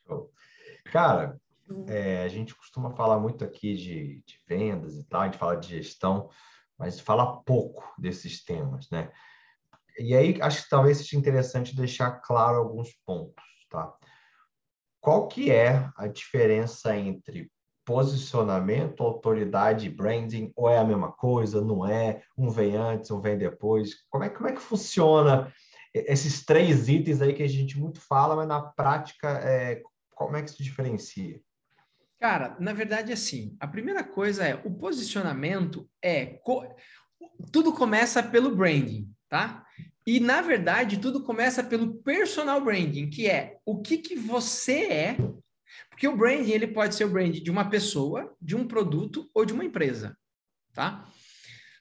Cara, 0.86 1.40
é, 1.88 2.24
a 2.24 2.28
gente 2.28 2.54
costuma 2.56 2.92
falar 2.92 3.20
muito 3.20 3.44
aqui 3.44 3.76
de, 3.76 4.24
de, 4.26 4.40
vendas 4.48 4.96
e 4.96 5.04
tal, 5.06 5.22
a 5.22 5.26
gente 5.26 5.38
fala 5.38 5.58
de 5.58 5.70
gestão, 5.70 6.30
mas 6.78 7.00
fala 7.00 7.42
pouco 7.44 7.84
desses 7.98 8.44
temas, 8.44 8.90
né? 8.90 9.12
E 9.98 10.16
aí 10.16 10.42
acho 10.42 10.64
que 10.64 10.70
talvez 10.70 10.98
seja 10.98 11.18
interessante 11.18 11.76
deixar 11.76 12.12
claro 12.22 12.58
alguns 12.58 12.92
pontos, 13.06 13.44
tá? 13.70 13.94
Qual 15.00 15.28
que 15.28 15.52
é 15.52 15.90
a 15.96 16.08
diferença 16.08 16.96
entre 16.98 17.52
posicionamento, 17.86 19.04
autoridade 19.04 19.86
e 19.86 19.90
branding? 19.90 20.52
Ou 20.56 20.70
é 20.70 20.78
a 20.78 20.84
mesma 20.84 21.12
coisa? 21.12 21.62
Não 21.62 21.86
é? 21.86 22.24
Um 22.38 22.50
vem 22.50 22.76
antes, 22.76 23.12
um 23.12 23.20
vem 23.20 23.38
depois? 23.38 23.96
Como 24.10 24.24
é, 24.24 24.30
como 24.30 24.48
é 24.48 24.54
que 24.54 24.62
funciona 24.62 25.54
esses 25.94 26.44
três 26.44 26.90
itens 26.90 27.22
aí 27.22 27.34
que 27.34 27.44
a 27.44 27.48
gente 27.48 27.80
muito 27.80 28.02
fala, 28.02 28.36
mas 28.36 28.48
na 28.48 28.62
prática, 28.62 29.30
é, 29.30 29.82
como 30.26 30.38
é 30.38 30.44
que 30.44 30.52
se 30.52 30.64
diferencia? 30.64 31.42
Cara, 32.20 32.56
na 32.60 32.72
verdade, 32.72 33.12
assim, 33.12 33.56
a 33.60 33.68
primeira 33.68 34.04
coisa 34.04 34.46
é 34.46 34.56
o 34.64 34.74
posicionamento 34.74 35.90
é. 36.02 36.26
Co... 36.44 36.64
tudo 37.52 37.74
começa 37.74 38.24
pelo 38.24 38.56
branding, 38.56 39.12
tá? 39.28 39.66
E 40.06 40.20
na 40.20 40.42
verdade, 40.42 41.00
tudo 41.00 41.24
começa 41.24 41.64
pelo 41.64 41.96
personal 41.96 42.64
branding, 42.64 43.10
que 43.10 43.30
é 43.30 43.58
o 43.66 43.82
que 43.82 43.98
que 43.98 44.16
você 44.16 44.86
é. 44.86 45.18
Porque 45.90 46.08
o 46.08 46.16
branding, 46.16 46.52
ele 46.52 46.68
pode 46.68 46.96
ser 46.96 47.06
o 47.06 47.10
branding 47.10 47.42
de 47.42 47.52
uma 47.52 47.70
pessoa, 47.70 48.36
de 48.42 48.56
um 48.56 48.68
produto 48.68 49.30
ou 49.34 49.46
de 49.46 49.54
uma 49.54 49.66
empresa, 49.66 50.18
tá? 50.74 51.06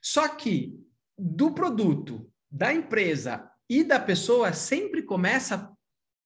Só 0.00 0.28
que 0.28 0.76
do 1.16 1.52
produto, 1.52 2.28
da 2.50 2.72
empresa 2.72 3.48
e 3.68 3.84
da 3.84 4.00
pessoa 4.00 4.52
sempre 4.52 5.02
começa 5.02 5.72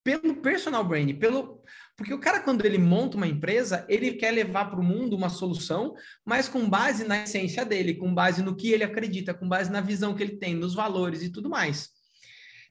pelo 0.02 0.36
personal 0.36 0.84
branding, 0.84 1.18
pelo 1.18 1.62
porque 1.96 2.12
o 2.12 2.20
cara 2.20 2.40
quando 2.40 2.64
ele 2.64 2.78
monta 2.78 3.16
uma 3.16 3.26
empresa, 3.26 3.86
ele 3.88 4.12
quer 4.12 4.30
levar 4.30 4.66
para 4.66 4.80
o 4.80 4.84
mundo 4.84 5.16
uma 5.16 5.30
solução, 5.30 5.94
mas 6.24 6.48
com 6.48 6.68
base 6.68 7.04
na 7.04 7.22
essência 7.22 7.64
dele, 7.64 7.94
com 7.94 8.14
base 8.14 8.42
no 8.42 8.54
que 8.54 8.70
ele 8.70 8.84
acredita, 8.84 9.32
com 9.32 9.48
base 9.48 9.70
na 9.70 9.80
visão 9.80 10.14
que 10.14 10.22
ele 10.22 10.36
tem, 10.36 10.54
nos 10.54 10.74
valores 10.74 11.22
e 11.22 11.30
tudo 11.30 11.48
mais. 11.48 11.88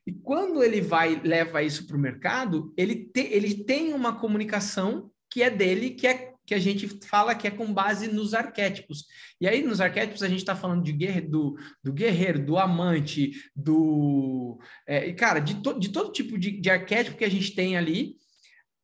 E 0.05 0.13
quando 0.13 0.63
ele 0.63 0.79
vai 0.79 1.20
leva 1.24 1.63
isso 1.63 1.88
para 1.88 1.98
o 1.98 2.00
mercado, 2.00 2.72
ele, 2.77 2.96
te, 2.96 3.22
ele 3.22 3.63
tem 3.63 3.94
uma 3.94 4.20
comunicação 4.20 5.10
que 5.32 5.41
é 5.41 5.50
dele, 5.50 5.89
que 5.91 6.05
é 6.05 6.36
que 6.46 6.53
a 6.53 6.60
gente 6.60 6.88
fala 7.08 7.34
que 7.34 7.48
é 7.48 7.51
com 7.51 7.74
base 7.74 8.08
nos 8.08 8.34
arquétipos. 8.34 9.05
E 9.41 9.48
aí, 9.48 9.63
nos 9.63 9.82
arquétipos, 9.82 10.22
a 10.22 10.27
gente 10.27 10.39
está 10.39 10.55
falando 10.55 10.84
de 10.84 10.91
guerre, 10.91 11.22
do, 11.22 11.58
do 11.84 11.91
guerreiro, 11.91 12.46
do 12.46 12.58
amante, 12.58 13.32
do. 13.55 14.60
É, 14.88 15.12
cara, 15.13 15.39
de, 15.39 15.55
to, 15.55 15.79
de 15.79 15.89
todo 15.89 16.12
tipo 16.12 16.38
de, 16.38 16.51
de 16.51 16.70
arquétipo 16.70 17.17
que 17.17 17.25
a 17.25 17.29
gente 17.29 17.55
tem 17.55 17.75
ali, 17.75 18.15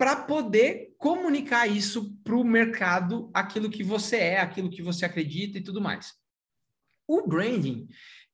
para 0.02 0.16
poder 0.16 0.96
comunicar 0.98 1.68
isso 1.68 2.18
para 2.24 2.36
o 2.36 2.44
mercado, 2.44 3.30
aquilo 3.36 3.70
que 3.70 3.84
você 3.84 4.16
é, 4.16 4.40
aquilo 4.40 4.68
que 4.68 4.82
você 4.82 5.06
acredita 5.06 5.60
e 5.60 5.64
tudo 5.64 5.80
mais. 5.80 6.16
O 7.08 7.28
branding, 7.28 7.88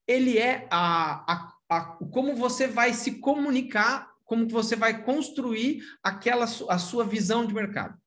ele 0.08 0.38
é 0.38 0.66
a, 0.72 1.30
a, 1.30 1.54
a 1.70 1.82
como 2.10 2.38
você 2.38 2.68
vai 2.68 2.94
se 2.94 3.20
comunicar, 3.20 4.10
como 4.24 4.48
você 4.48 4.78
vai 4.78 5.04
construir 5.04 5.84
aquela 6.02 6.46
a 6.46 6.80
sua 6.80 7.04
visão 7.04 7.46
de 7.46 7.54
mercado. 7.54 8.00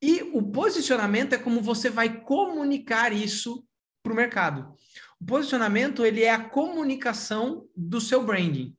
E 0.00 0.22
o 0.32 0.42
posicionamento 0.50 1.34
é 1.34 1.38
como 1.38 1.60
você 1.60 1.90
vai 1.90 2.22
comunicar 2.22 3.12
isso 3.12 3.66
para 4.02 4.14
o 4.14 4.16
mercado. 4.16 4.74
O 5.20 5.26
posicionamento 5.26 6.06
ele 6.06 6.22
é 6.22 6.30
a 6.30 6.48
comunicação 6.48 7.68
do 7.76 8.00
seu 8.00 8.24
branding. 8.24 8.74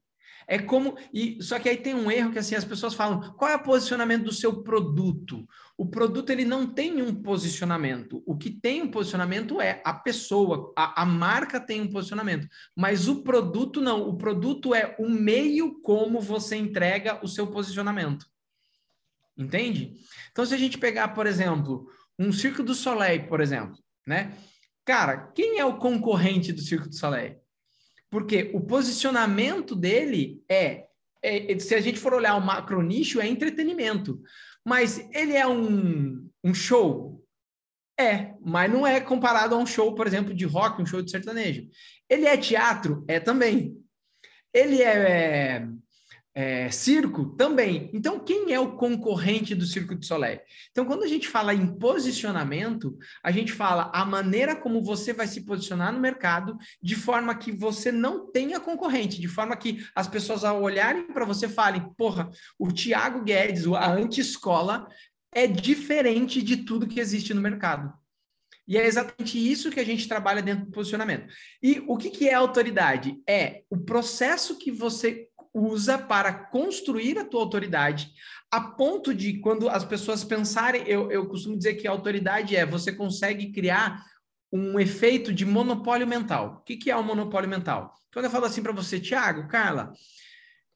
É 0.52 0.58
como 0.58 0.98
e 1.14 1.38
só 1.44 1.60
que 1.60 1.70
aí 1.70 1.78
tem 1.78 1.94
um 1.94 2.10
erro 2.10 2.32
que 2.32 2.40
assim 2.40 2.56
as 2.56 2.66
pessoas 2.66 2.96
falam: 2.96 3.34
qual 3.34 3.52
é 3.52 3.56
o 3.56 3.62
posicionamento 3.62 4.24
do 4.24 4.34
seu 4.34 4.64
produto? 4.64 5.48
O 5.78 5.86
produto 5.86 6.32
ele 6.32 6.44
não 6.44 6.66
tem 6.66 7.04
um 7.04 7.14
posicionamento. 7.22 8.24
O 8.26 8.36
que 8.36 8.50
tem 8.50 8.82
um 8.82 8.90
posicionamento 8.90 9.62
é 9.62 9.80
a 9.86 9.94
pessoa, 9.94 10.74
a, 10.76 11.04
a 11.04 11.06
marca 11.06 11.60
tem 11.60 11.82
um 11.82 11.88
posicionamento, 11.88 12.48
mas 12.76 13.08
o 13.08 13.22
produto 13.22 13.80
não. 13.80 14.10
O 14.10 14.18
produto 14.18 14.74
é 14.74 14.96
o 14.98 15.08
meio 15.08 15.80
como 15.82 16.20
você 16.20 16.56
entrega 16.56 17.24
o 17.24 17.28
seu 17.28 17.46
posicionamento. 17.46 18.26
Entende? 19.38 19.98
Então, 20.32 20.44
se 20.44 20.56
a 20.56 20.58
gente 20.58 20.80
pegar, 20.80 21.10
por 21.10 21.28
exemplo, 21.28 21.88
um 22.18 22.32
Circo 22.32 22.64
do 22.64 22.74
Soleil, 22.74 23.28
por 23.28 23.40
exemplo, 23.40 23.78
né? 24.06 24.36
Cara, 24.84 25.32
quem 25.36 25.60
é 25.60 25.66
o 25.66 25.78
concorrente 25.78 26.52
do 26.52 26.62
Circo 26.62 26.90
do 26.90 26.96
Soleil? 26.96 27.40
Porque 28.10 28.50
o 28.54 28.62
posicionamento 28.62 29.76
dele 29.76 30.44
é, 30.50 30.88
é 31.24 31.60
se 31.60 31.76
a 31.76 31.82
gente 31.82 32.00
for 32.00 32.14
olhar 32.14 32.36
o 32.36 32.42
macro 32.42 32.82
nicho, 32.82 33.22
é 33.22 33.28
entretenimento. 33.28 34.22
Mas 34.66 35.08
ele 35.14 35.34
é 35.34 35.48
um, 35.48 36.30
um 36.44 36.54
show? 36.54 37.24
É, 38.00 38.34
mas 38.42 38.72
não 38.72 38.88
é 38.88 39.02
comparado 39.02 39.56
a 39.56 39.58
um 39.58 39.66
show, 39.66 39.94
por 39.94 40.08
exemplo, 40.08 40.34
de 40.34 40.46
rock, 40.46 40.82
um 40.82 40.86
show 40.86 41.02
de 41.02 41.12
sertanejo. 41.12 41.68
Ele 42.10 42.26
é 42.26 42.38
teatro? 42.38 43.04
É 43.08 43.20
também. 43.20 43.78
Ele 44.54 44.82
é, 44.82 45.58
é 45.58 45.68
é, 46.34 46.70
circo 46.70 47.26
também. 47.36 47.90
Então, 47.94 48.20
quem 48.20 48.54
é 48.54 48.60
o 48.60 48.76
concorrente 48.76 49.56
do 49.56 49.66
Circo 49.66 49.96
de 49.96 50.06
Soleil? 50.06 50.40
Então, 50.72 50.86
quando 50.86 51.04
a 51.04 51.08
gente 51.08 51.28
fala 51.28 51.54
em 51.54 51.68
posicionamento, 51.78 52.98
a 53.24 53.32
gente 53.32 53.52
fala 53.52 53.92
a 53.94 54.06
maneira 54.06 54.56
como 54.56 54.84
você 54.84 55.12
vai 55.12 55.28
se 55.28 55.42
posicionar 55.42 55.92
no 55.92 56.00
mercado 56.00 56.58
de 56.82 56.96
forma 56.96 57.36
que 57.36 57.52
você 57.52 57.92
não 57.92 58.32
tenha 58.32 58.60
concorrente, 58.60 59.20
de 59.20 59.28
forma 59.28 59.56
que 59.58 59.86
as 59.96 60.08
pessoas, 60.08 60.44
ao 60.44 60.62
olharem 60.62 61.08
para 61.08 61.26
você, 61.26 61.50
falem: 61.50 61.94
porra, 61.98 62.30
o 62.58 62.72
Tiago 62.72 63.24
Guedes, 63.24 63.66
a 63.68 63.92
anti-escola, 63.92 64.88
é 65.34 65.48
diferente 65.48 66.42
de 66.42 66.58
tudo 66.58 66.88
que 66.88 67.00
existe 67.00 67.34
no 67.34 67.42
mercado. 67.42 67.94
E 68.68 68.78
é 68.78 68.86
exatamente 68.86 69.36
isso 69.36 69.72
que 69.72 69.80
a 69.80 69.84
gente 69.84 70.08
trabalha 70.08 70.44
dentro 70.44 70.66
do 70.66 70.72
posicionamento. 70.72 71.26
E 71.62 71.84
o 71.88 71.98
que, 71.98 72.12
que 72.12 72.30
é 72.30 72.36
autoridade? 72.36 73.20
É 73.28 73.64
o 73.68 73.80
processo 73.80 74.60
que 74.60 74.72
você 74.72 75.28
usa 75.60 75.98
para 75.98 76.34
construir 76.34 77.18
a 77.18 77.26
tua 77.26 77.42
autoridade, 77.42 78.12
a 78.52 78.60
ponto 78.60 79.14
de 79.14 79.40
quando 79.40 79.70
as 79.70 79.86
pessoas 79.86 80.24
pensarem, 80.24 80.84
eu, 80.88 81.12
eu 81.12 81.28
costumo 81.28 81.58
dizer 81.58 81.76
que 81.76 81.88
a 81.88 81.92
autoridade 81.92 82.56
é 82.56 82.66
você 82.66 82.92
consegue 82.92 83.52
criar 83.52 84.04
um 84.52 84.80
efeito 84.80 85.32
de 85.34 85.46
monopólio 85.46 86.08
mental. 86.08 86.58
O 86.60 86.64
que, 86.64 86.78
que 86.78 86.90
é 86.90 86.96
o 86.96 87.04
monopólio 87.04 87.50
mental? 87.50 87.94
Quando 88.12 88.26
eu 88.26 88.32
falo 88.32 88.46
assim 88.46 88.64
para 88.64 88.72
você, 88.72 89.00
Tiago, 89.00 89.48
Carla, 89.48 89.94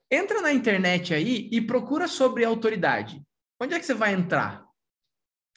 entra 0.09 0.41
na 0.41 0.53
internet 0.53 1.13
aí 1.13 1.49
e 1.51 1.59
procura 1.59 2.07
sobre 2.07 2.45
autoridade. 2.45 3.21
Onde 3.59 3.73
é 3.73 3.79
que 3.79 3.85
você 3.85 3.93
vai 3.93 4.13
entrar? 4.13 4.63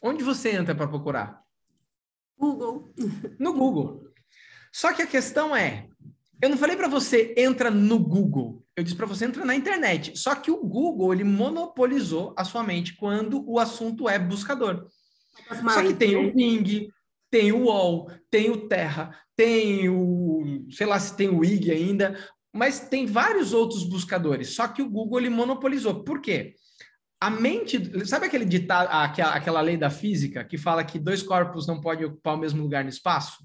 Onde 0.02 0.24
você 0.24 0.50
entra 0.50 0.74
para 0.74 0.88
procurar? 0.88 1.42
Google. 2.38 2.94
No 3.38 3.52
Google. 3.52 4.06
Só 4.72 4.92
que 4.92 5.02
a 5.02 5.06
questão 5.06 5.54
é, 5.54 5.88
eu 6.40 6.50
não 6.50 6.56
falei 6.56 6.76
para 6.76 6.88
você 6.88 7.34
entra 7.36 7.70
no 7.70 7.98
Google. 7.98 8.65
Eu 8.76 8.84
disse 8.84 8.94
para 8.94 9.06
você 9.06 9.24
entra 9.24 9.44
na 9.44 9.54
internet. 9.54 10.16
Só 10.18 10.34
que 10.34 10.50
o 10.50 10.62
Google 10.62 11.14
ele 11.14 11.24
monopolizou 11.24 12.34
a 12.36 12.44
sua 12.44 12.62
mente 12.62 12.94
quando 12.96 13.42
o 13.48 13.58
assunto 13.58 14.08
é 14.08 14.18
buscador. 14.18 14.86
Só 15.72 15.82
que 15.82 15.94
tem 15.94 16.16
o 16.16 16.32
Bing, 16.32 16.88
tem 17.30 17.52
o 17.52 17.64
UOL, 17.64 18.10
tem 18.30 18.50
o 18.50 18.68
Terra, 18.68 19.18
tem 19.34 19.88
o, 19.88 20.66
sei 20.70 20.86
lá 20.86 21.00
se 21.00 21.16
tem 21.16 21.28
o 21.28 21.44
IG 21.44 21.70
ainda, 21.70 22.18
mas 22.52 22.80
tem 22.80 23.06
vários 23.06 23.52
outros 23.52 23.82
buscadores. 23.84 24.54
Só 24.54 24.68
que 24.68 24.82
o 24.82 24.90
Google 24.90 25.20
ele 25.20 25.30
monopolizou. 25.30 26.04
Por 26.04 26.20
quê? 26.20 26.54
A 27.18 27.30
mente, 27.30 28.06
sabe 28.06 28.26
aquele 28.26 28.44
ditado, 28.44 28.88
aquela, 28.90 29.34
aquela 29.34 29.60
lei 29.62 29.78
da 29.78 29.88
física 29.88 30.44
que 30.44 30.58
fala 30.58 30.84
que 30.84 30.98
dois 30.98 31.22
corpos 31.22 31.66
não 31.66 31.80
podem 31.80 32.06
ocupar 32.06 32.34
o 32.34 32.38
mesmo 32.38 32.62
lugar 32.62 32.84
no 32.84 32.90
espaço? 32.90 33.38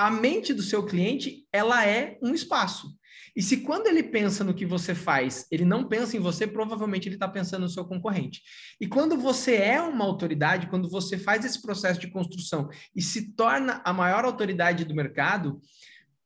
a 0.00 0.10
mente 0.10 0.54
do 0.54 0.62
seu 0.62 0.82
cliente, 0.82 1.46
ela 1.52 1.86
é 1.86 2.16
um 2.22 2.32
espaço. 2.32 2.88
E 3.36 3.42
se 3.42 3.58
quando 3.58 3.86
ele 3.86 4.02
pensa 4.02 4.42
no 4.42 4.54
que 4.54 4.66
você 4.66 4.94
faz, 4.94 5.46
ele 5.50 5.64
não 5.64 5.88
pensa 5.88 6.16
em 6.16 6.20
você, 6.20 6.46
provavelmente 6.46 7.08
ele 7.08 7.16
está 7.16 7.28
pensando 7.28 7.62
no 7.62 7.68
seu 7.68 7.84
concorrente. 7.84 8.42
E 8.80 8.86
quando 8.86 9.16
você 9.16 9.56
é 9.56 9.80
uma 9.80 10.04
autoridade, 10.04 10.68
quando 10.68 10.88
você 10.88 11.16
faz 11.18 11.44
esse 11.44 11.60
processo 11.60 12.00
de 12.00 12.10
construção 12.10 12.68
e 12.94 13.02
se 13.02 13.32
torna 13.32 13.80
a 13.84 13.92
maior 13.92 14.24
autoridade 14.24 14.84
do 14.84 14.94
mercado, 14.94 15.60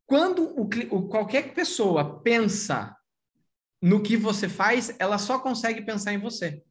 quando 0.07 0.55
o, 0.59 0.69
o, 0.91 1.09
qualquer 1.09 1.55
pessoa 1.55 2.21
pensa 2.21 2.95
no 3.81 4.03
que 4.03 4.17
você 4.17 4.49
faz, 4.49 4.95
ela 4.99 5.19
só 5.19 5.39
consegue 5.39 5.83
pensar 5.83 6.13
em 6.13 6.19
você. 6.19 6.63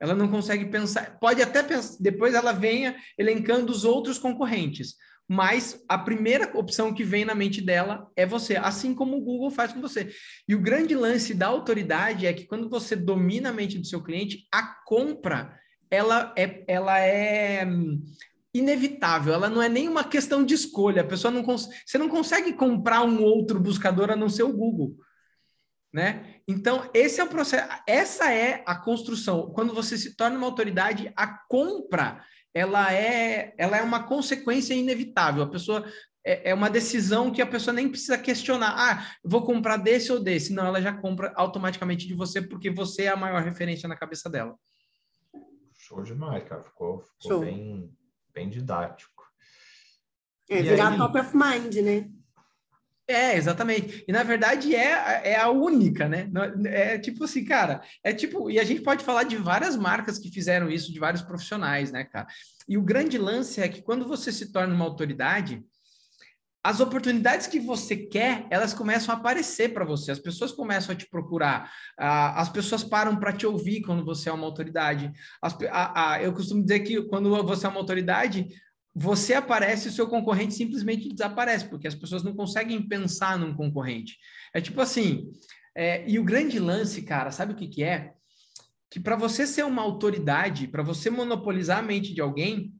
Ela 0.00 0.14
não 0.14 0.28
consegue 0.28 0.66
pensar, 0.66 1.18
pode 1.18 1.40
até 1.40 1.62
pensar, 1.62 1.96
depois 2.00 2.34
ela 2.34 2.52
venha 2.52 2.96
elencando 3.16 3.72
os 3.72 3.84
outros 3.84 4.18
concorrentes, 4.18 4.96
mas 5.28 5.82
a 5.88 5.96
primeira 5.96 6.50
opção 6.56 6.92
que 6.92 7.02
vem 7.02 7.24
na 7.24 7.34
mente 7.34 7.60
dela 7.60 8.10
é 8.14 8.26
você, 8.26 8.56
assim 8.56 8.94
como 8.94 9.16
o 9.16 9.20
Google 9.20 9.50
faz 9.50 9.72
com 9.72 9.80
você. 9.80 10.14
E 10.46 10.54
o 10.54 10.60
grande 10.60 10.94
lance 10.94 11.32
da 11.32 11.46
autoridade 11.46 12.26
é 12.26 12.32
que 12.32 12.46
quando 12.46 12.68
você 12.68 12.94
domina 12.94 13.48
a 13.48 13.52
mente 13.52 13.78
do 13.78 13.86
seu 13.86 14.02
cliente, 14.02 14.46
a 14.52 14.62
compra 14.84 15.58
ela 15.90 16.34
é, 16.36 16.64
ela 16.66 16.98
é 16.98 17.64
hum, 17.64 18.02
inevitável, 18.52 19.32
ela 19.32 19.48
não 19.48 19.62
é 19.62 19.68
nenhuma 19.68 20.04
questão 20.04 20.44
de 20.44 20.54
escolha. 20.54 21.02
A 21.02 21.06
pessoa 21.06 21.30
não 21.30 21.44
você 21.44 21.98
não 21.98 22.08
consegue 22.08 22.52
comprar 22.52 23.02
um 23.02 23.22
outro 23.22 23.58
buscador 23.60 24.10
a 24.10 24.16
não 24.16 24.28
ser 24.28 24.42
o 24.42 24.52
Google. 24.52 24.96
Né? 25.92 26.40
Então, 26.48 26.90
esse 26.92 27.20
é 27.20 27.24
o 27.24 27.28
processo, 27.28 27.68
essa 27.86 28.32
é 28.32 28.62
a 28.66 28.74
construção. 28.74 29.52
Quando 29.54 29.72
você 29.72 29.96
se 29.96 30.16
torna 30.16 30.36
uma 30.36 30.46
autoridade, 30.46 31.12
a 31.16 31.26
compra 31.26 32.22
ela 32.54 32.92
é, 32.92 33.52
ela 33.58 33.76
é 33.76 33.82
uma 33.82 34.04
consequência 34.04 34.72
inevitável. 34.72 35.42
A 35.42 35.48
pessoa 35.48 35.84
é, 36.24 36.50
é 36.50 36.54
uma 36.54 36.70
decisão 36.70 37.32
que 37.32 37.42
a 37.42 37.46
pessoa 37.46 37.74
nem 37.74 37.88
precisa 37.88 38.16
questionar. 38.16 38.74
Ah, 38.76 39.10
vou 39.22 39.44
comprar 39.44 39.76
desse 39.76 40.12
ou 40.12 40.20
desse. 40.20 40.52
Não, 40.54 40.64
ela 40.64 40.80
já 40.80 40.92
compra 40.92 41.32
automaticamente 41.36 42.06
de 42.06 42.14
você 42.14 42.40
porque 42.40 42.70
você 42.70 43.04
é 43.04 43.08
a 43.08 43.16
maior 43.16 43.42
referência 43.42 43.88
na 43.88 43.96
cabeça 43.96 44.30
dela. 44.30 44.56
Show 45.76 46.02
demais, 46.02 46.44
cara. 46.48 46.62
Ficou, 46.62 47.04
ficou 47.20 47.40
bem, 47.40 47.92
bem 48.32 48.48
didático. 48.48 49.12
É, 50.48 50.60
e 50.60 50.62
virar 50.62 50.92
aí... 50.92 50.98
top 50.98 51.18
of 51.18 51.36
mind, 51.36 51.74
né? 51.76 52.08
É, 53.06 53.36
exatamente. 53.36 54.02
E 54.08 54.12
na 54.12 54.22
verdade 54.22 54.74
é, 54.74 55.32
é 55.32 55.36
a 55.36 55.50
única, 55.50 56.08
né? 56.08 56.30
É 56.66 56.98
tipo 56.98 57.24
assim, 57.24 57.44
cara, 57.44 57.82
é 58.02 58.14
tipo, 58.14 58.50
e 58.50 58.58
a 58.58 58.64
gente 58.64 58.80
pode 58.80 59.04
falar 59.04 59.24
de 59.24 59.36
várias 59.36 59.76
marcas 59.76 60.18
que 60.18 60.30
fizeram 60.30 60.70
isso, 60.70 60.92
de 60.92 60.98
vários 60.98 61.22
profissionais, 61.22 61.92
né, 61.92 62.04
cara? 62.04 62.26
E 62.66 62.78
o 62.78 62.82
grande 62.82 63.18
lance 63.18 63.60
é 63.60 63.68
que 63.68 63.82
quando 63.82 64.08
você 64.08 64.32
se 64.32 64.50
torna 64.50 64.74
uma 64.74 64.86
autoridade, 64.86 65.62
as 66.64 66.80
oportunidades 66.80 67.46
que 67.46 67.60
você 67.60 67.94
quer, 67.94 68.46
elas 68.48 68.72
começam 68.72 69.14
a 69.14 69.18
aparecer 69.18 69.74
para 69.74 69.84
você. 69.84 70.10
As 70.10 70.18
pessoas 70.18 70.50
começam 70.50 70.94
a 70.94 70.96
te 70.96 71.06
procurar. 71.06 71.70
as 71.98 72.48
pessoas 72.48 72.82
param 72.82 73.16
para 73.16 73.34
te 73.34 73.46
ouvir 73.46 73.82
quando 73.82 74.02
você 74.02 74.30
é 74.30 74.32
uma 74.32 74.46
autoridade. 74.46 75.12
As, 75.42 75.54
a, 75.70 76.12
a, 76.12 76.22
eu 76.22 76.32
costumo 76.32 76.62
dizer 76.62 76.80
que 76.80 77.02
quando 77.02 77.28
você 77.44 77.66
é 77.66 77.68
uma 77.68 77.80
autoridade, 77.80 78.48
você 78.94 79.34
aparece 79.34 79.88
e 79.88 79.90
o 79.90 79.92
seu 79.92 80.06
concorrente 80.06 80.54
simplesmente 80.54 81.08
desaparece, 81.08 81.68
porque 81.68 81.88
as 81.88 81.94
pessoas 81.94 82.22
não 82.22 82.34
conseguem 82.34 82.86
pensar 82.86 83.38
num 83.38 83.54
concorrente. 83.54 84.18
É 84.54 84.60
tipo 84.60 84.80
assim. 84.80 85.32
É, 85.76 86.08
e 86.08 86.20
o 86.20 86.24
grande 86.24 86.60
lance, 86.60 87.02
cara, 87.02 87.32
sabe 87.32 87.52
o 87.52 87.56
que, 87.56 87.66
que 87.66 87.82
é? 87.82 88.12
Que 88.88 89.00
para 89.00 89.16
você 89.16 89.44
ser 89.44 89.64
uma 89.64 89.82
autoridade, 89.82 90.68
para 90.68 90.84
você 90.84 91.10
monopolizar 91.10 91.78
a 91.78 91.82
mente 91.82 92.14
de 92.14 92.20
alguém, 92.20 92.72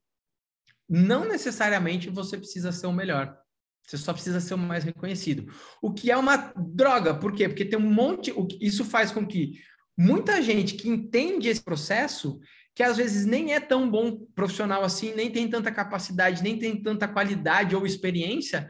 não 0.88 1.25
necessariamente 1.26 2.09
você 2.09 2.37
precisa 2.37 2.71
ser 2.71 2.87
o 2.87 2.92
melhor. 2.92 3.37
Você 3.85 3.99
só 3.99 4.12
precisa 4.12 4.40
ser 4.40 4.54
o 4.54 4.59
mais 4.59 4.85
reconhecido. 4.85 5.52
O 5.83 5.92
que 5.92 6.11
é 6.11 6.16
uma 6.16 6.52
droga. 6.56 7.14
Por 7.14 7.35
quê? 7.35 7.49
Porque 7.49 7.64
tem 7.64 7.78
um 7.78 7.92
monte. 7.92 8.33
Isso 8.61 8.85
faz 8.85 9.11
com 9.11 9.26
que 9.26 9.61
muita 9.99 10.40
gente 10.40 10.75
que 10.75 10.88
entende 10.88 11.49
esse 11.49 11.62
processo, 11.62 12.40
que 12.75 12.83
às 12.83 12.97
vezes 12.97 13.25
nem 13.25 13.54
é 13.54 13.61
tão 13.61 13.88
bom 13.88 14.26
profissional 14.35 14.83
assim, 14.83 15.14
nem 15.14 15.31
tem 15.31 15.49
tanta 15.49 15.71
capacidade, 15.71 16.43
nem 16.43 16.59
tem 16.59 16.83
tanta 16.83 17.07
qualidade 17.07 17.76
ou 17.76 17.87
experiência, 17.87 18.69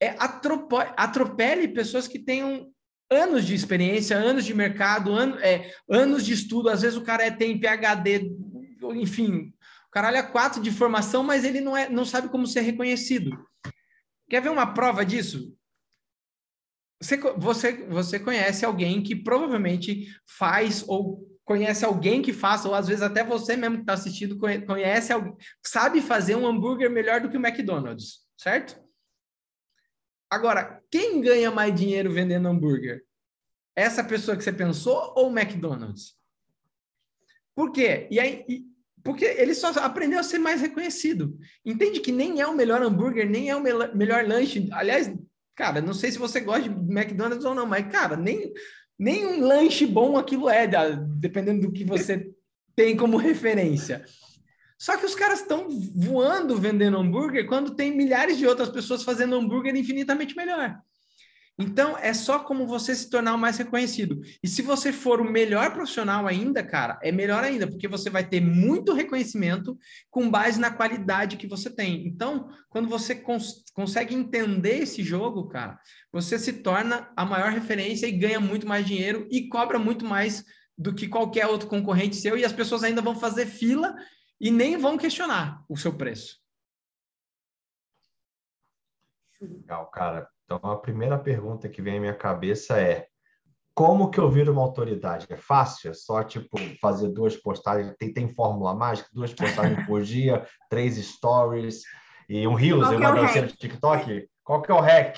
é, 0.00 0.14
atropele 0.96 1.68
pessoas 1.68 2.06
que 2.06 2.18
tenham 2.18 2.70
anos 3.10 3.44
de 3.44 3.54
experiência, 3.54 4.16
anos 4.16 4.44
de 4.44 4.54
mercado, 4.54 5.12
an, 5.12 5.38
é, 5.40 5.72
anos 5.88 6.24
de 6.24 6.32
estudo. 6.32 6.68
Às 6.68 6.82
vezes 6.82 6.96
o 6.96 7.04
cara 7.04 7.24
é, 7.24 7.30
tem 7.30 7.58
PhD, 7.58 8.30
enfim, 8.94 9.52
o 9.88 9.90
caralho 9.90 10.16
é 10.16 10.22
quatro 10.22 10.60
de 10.60 10.70
formação, 10.70 11.22
mas 11.22 11.44
ele 11.44 11.60
não, 11.60 11.76
é, 11.76 11.88
não 11.88 12.04
sabe 12.04 12.28
como 12.28 12.46
ser 12.46 12.60
reconhecido. 12.60 13.30
Quer 14.28 14.42
ver 14.42 14.50
uma 14.50 14.72
prova 14.74 15.04
disso? 15.04 15.56
Você, 17.00 17.16
você, 17.16 17.72
você 17.86 18.18
conhece 18.18 18.64
alguém 18.64 19.02
que 19.02 19.14
provavelmente 19.16 20.08
faz 20.26 20.84
ou 20.86 21.33
conhece 21.44 21.84
alguém 21.84 22.22
que 22.22 22.32
faça, 22.32 22.68
ou 22.68 22.74
às 22.74 22.88
vezes 22.88 23.02
até 23.02 23.22
você 23.22 23.56
mesmo 23.56 23.76
que 23.76 23.82
está 23.82 23.92
assistindo 23.92 24.38
conhece, 24.38 25.12
sabe 25.62 26.00
fazer 26.00 26.36
um 26.36 26.46
hambúrguer 26.46 26.90
melhor 26.90 27.20
do 27.20 27.28
que 27.28 27.36
o 27.36 27.46
McDonald's, 27.46 28.20
certo? 28.36 28.82
Agora, 30.30 30.82
quem 30.90 31.20
ganha 31.20 31.50
mais 31.50 31.74
dinheiro 31.74 32.10
vendendo 32.10 32.48
hambúrguer? 32.48 33.04
Essa 33.76 34.02
pessoa 34.02 34.36
que 34.36 34.42
você 34.42 34.52
pensou 34.52 35.12
ou 35.16 35.30
o 35.30 35.38
McDonald's? 35.38 36.16
Por 37.54 37.70
quê? 37.70 38.08
E 38.10 38.18
aí, 38.18 38.64
porque 39.02 39.24
ele 39.24 39.54
só 39.54 39.68
aprendeu 39.80 40.18
a 40.18 40.24
ser 40.24 40.38
mais 40.38 40.60
reconhecido. 40.60 41.38
Entende 41.64 42.00
que 42.00 42.10
nem 42.10 42.40
é 42.40 42.46
o 42.46 42.56
melhor 42.56 42.82
hambúrguer, 42.82 43.28
nem 43.28 43.50
é 43.50 43.54
o 43.54 43.62
melhor 43.94 44.26
lanche. 44.26 44.68
Aliás, 44.72 45.12
cara, 45.54 45.80
não 45.80 45.92
sei 45.92 46.10
se 46.10 46.18
você 46.18 46.40
gosta 46.40 46.68
de 46.68 46.70
McDonald's 46.70 47.44
ou 47.44 47.54
não, 47.54 47.66
mas, 47.66 47.86
cara, 47.92 48.16
nem, 48.16 48.52
nem 48.98 49.26
um 49.26 49.46
lanche 49.46 49.86
bom 49.86 50.16
aquilo 50.16 50.48
é, 50.48 50.66
dependendo 51.18 51.62
do 51.62 51.72
que 51.72 51.84
você 51.84 52.30
tem 52.76 52.96
como 52.96 53.16
referência. 53.16 54.04
Só 54.78 54.96
que 54.96 55.06
os 55.06 55.14
caras 55.14 55.40
estão 55.40 55.68
voando 55.94 56.56
vendendo 56.56 56.98
hambúrguer 56.98 57.46
quando 57.46 57.74
tem 57.74 57.96
milhares 57.96 58.36
de 58.36 58.46
outras 58.46 58.68
pessoas 58.68 59.02
fazendo 59.02 59.36
hambúrguer 59.36 59.74
infinitamente 59.74 60.36
melhor. 60.36 60.78
Então, 61.56 61.96
é 61.96 62.12
só 62.12 62.40
como 62.40 62.66
você 62.66 62.94
se 62.94 63.08
tornar 63.08 63.34
o 63.34 63.38
mais 63.38 63.56
reconhecido. 63.56 64.20
E 64.42 64.48
se 64.48 64.60
você 64.60 64.92
for 64.92 65.20
o 65.20 65.30
melhor 65.30 65.72
profissional 65.72 66.26
ainda, 66.26 66.64
cara, 66.64 66.98
é 67.00 67.12
melhor 67.12 67.44
ainda, 67.44 67.68
porque 67.68 67.86
você 67.86 68.10
vai 68.10 68.28
ter 68.28 68.40
muito 68.40 68.92
reconhecimento 68.92 69.78
com 70.10 70.28
base 70.28 70.58
na 70.58 70.72
qualidade 70.72 71.36
que 71.36 71.46
você 71.46 71.70
tem. 71.70 72.06
Então, 72.08 72.48
quando 72.68 72.88
você 72.88 73.14
cons 73.14 73.62
consegue 73.72 74.14
entender 74.14 74.78
esse 74.78 75.02
jogo, 75.02 75.48
cara, 75.48 75.78
você 76.12 76.38
se 76.38 76.54
torna 76.54 77.08
a 77.16 77.24
maior 77.24 77.52
referência 77.52 78.06
e 78.06 78.12
ganha 78.12 78.40
muito 78.40 78.66
mais 78.66 78.84
dinheiro 78.84 79.28
e 79.30 79.48
cobra 79.48 79.78
muito 79.78 80.04
mais 80.04 80.44
do 80.76 80.92
que 80.92 81.06
qualquer 81.06 81.46
outro 81.46 81.68
concorrente 81.68 82.16
seu, 82.16 82.36
e 82.36 82.44
as 82.44 82.52
pessoas 82.52 82.82
ainda 82.82 83.00
vão 83.00 83.14
fazer 83.14 83.46
fila 83.46 83.94
e 84.40 84.50
nem 84.50 84.76
vão 84.76 84.98
questionar 84.98 85.64
o 85.68 85.76
seu 85.76 85.96
preço. 85.96 86.42
Legal, 89.40 89.86
cara. 89.90 90.33
Então, 90.44 90.58
a 90.70 90.76
primeira 90.76 91.18
pergunta 91.18 91.68
que 91.68 91.82
vem 91.82 91.96
à 91.96 92.00
minha 92.00 92.14
cabeça 92.14 92.78
é: 92.78 93.06
como 93.74 94.10
que 94.10 94.18
eu 94.18 94.30
viro 94.30 94.52
uma 94.52 94.62
autoridade? 94.62 95.26
É 95.30 95.36
fácil? 95.36 95.90
É 95.90 95.94
só, 95.94 96.22
tipo, 96.22 96.58
fazer 96.80 97.08
duas 97.08 97.36
postagens? 97.36 97.94
Tem, 97.98 98.12
tem 98.12 98.28
fórmula 98.28 98.74
mágica? 98.74 99.08
Duas 99.12 99.32
postagens 99.34 99.84
por 99.86 100.02
dia, 100.04 100.46
três 100.70 100.96
stories 100.96 101.82
e 102.28 102.46
um 102.46 102.54
Reels 102.54 102.90
e 102.90 102.96
uma 102.96 103.08
é 103.08 103.12
dancinha 103.14 103.46
de 103.46 103.56
TikTok? 103.56 104.28
Qual 104.44 104.60
que 104.60 104.70
é 104.70 104.74
o 104.74 104.80
hack? 104.80 105.16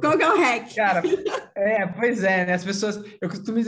Qual 0.00 0.18
que 0.18 0.22
é 0.22 0.32
o 0.32 0.36
hack? 0.36 0.74
Cara, 0.74 1.02
é, 1.56 1.86
pois 1.86 2.22
é, 2.22 2.44
né? 2.44 2.52
As 2.52 2.64
pessoas, 2.64 3.02
eu 3.20 3.28
costumo, 3.28 3.58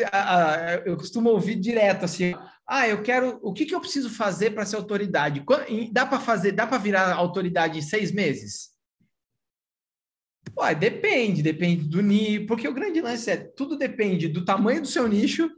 eu 0.84 0.96
costumo 0.98 1.30
ouvir 1.30 1.56
direto 1.56 2.04
assim, 2.04 2.34
ah, 2.68 2.86
eu 2.86 3.02
quero, 3.02 3.38
o 3.42 3.54
que, 3.54 3.64
que 3.64 3.74
eu 3.74 3.80
preciso 3.80 4.10
fazer 4.10 4.50
para 4.50 4.66
ser 4.66 4.76
autoridade? 4.76 5.42
Dá 5.90 6.04
para 6.04 6.20
fazer, 6.20 6.52
dá 6.52 6.66
para 6.66 6.76
virar 6.76 7.14
autoridade 7.14 7.78
em 7.78 7.82
seis 7.82 8.12
meses? 8.12 8.77
Ué, 10.60 10.74
depende, 10.74 11.42
depende 11.42 11.84
do 11.84 12.02
nicho, 12.02 12.46
porque 12.46 12.66
o 12.66 12.74
grande 12.74 13.00
lance 13.00 13.30
é 13.30 13.36
tudo 13.36 13.78
depende 13.78 14.26
do 14.26 14.44
tamanho 14.44 14.82
do 14.82 14.88
seu 14.88 15.06
nicho, 15.06 15.48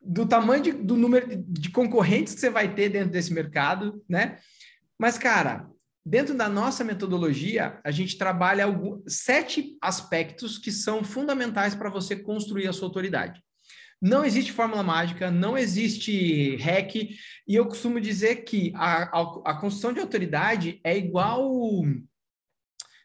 do 0.00 0.26
tamanho 0.26 0.62
de, 0.62 0.72
do 0.72 0.96
número 0.96 1.42
de 1.48 1.70
concorrentes 1.70 2.34
que 2.34 2.40
você 2.40 2.50
vai 2.50 2.74
ter 2.74 2.90
dentro 2.90 3.10
desse 3.10 3.32
mercado, 3.32 4.04
né? 4.06 4.38
Mas, 4.98 5.16
cara, 5.16 5.66
dentro 6.04 6.34
da 6.34 6.48
nossa 6.48 6.84
metodologia, 6.84 7.80
a 7.82 7.90
gente 7.90 8.18
trabalha 8.18 8.66
sete 9.06 9.78
aspectos 9.80 10.58
que 10.58 10.70
são 10.70 11.02
fundamentais 11.02 11.74
para 11.74 11.88
você 11.88 12.14
construir 12.14 12.68
a 12.68 12.72
sua 12.72 12.88
autoridade. 12.88 13.42
Não 14.00 14.24
existe 14.24 14.52
fórmula 14.52 14.82
mágica, 14.82 15.30
não 15.30 15.58
existe 15.58 16.54
hack, 16.56 16.94
e 16.94 17.54
eu 17.54 17.66
costumo 17.66 18.00
dizer 18.00 18.44
que 18.44 18.72
a, 18.76 19.04
a, 19.04 19.40
a 19.46 19.54
construção 19.60 19.92
de 19.92 20.00
autoridade 20.00 20.80
é 20.84 20.96
igual 20.96 21.50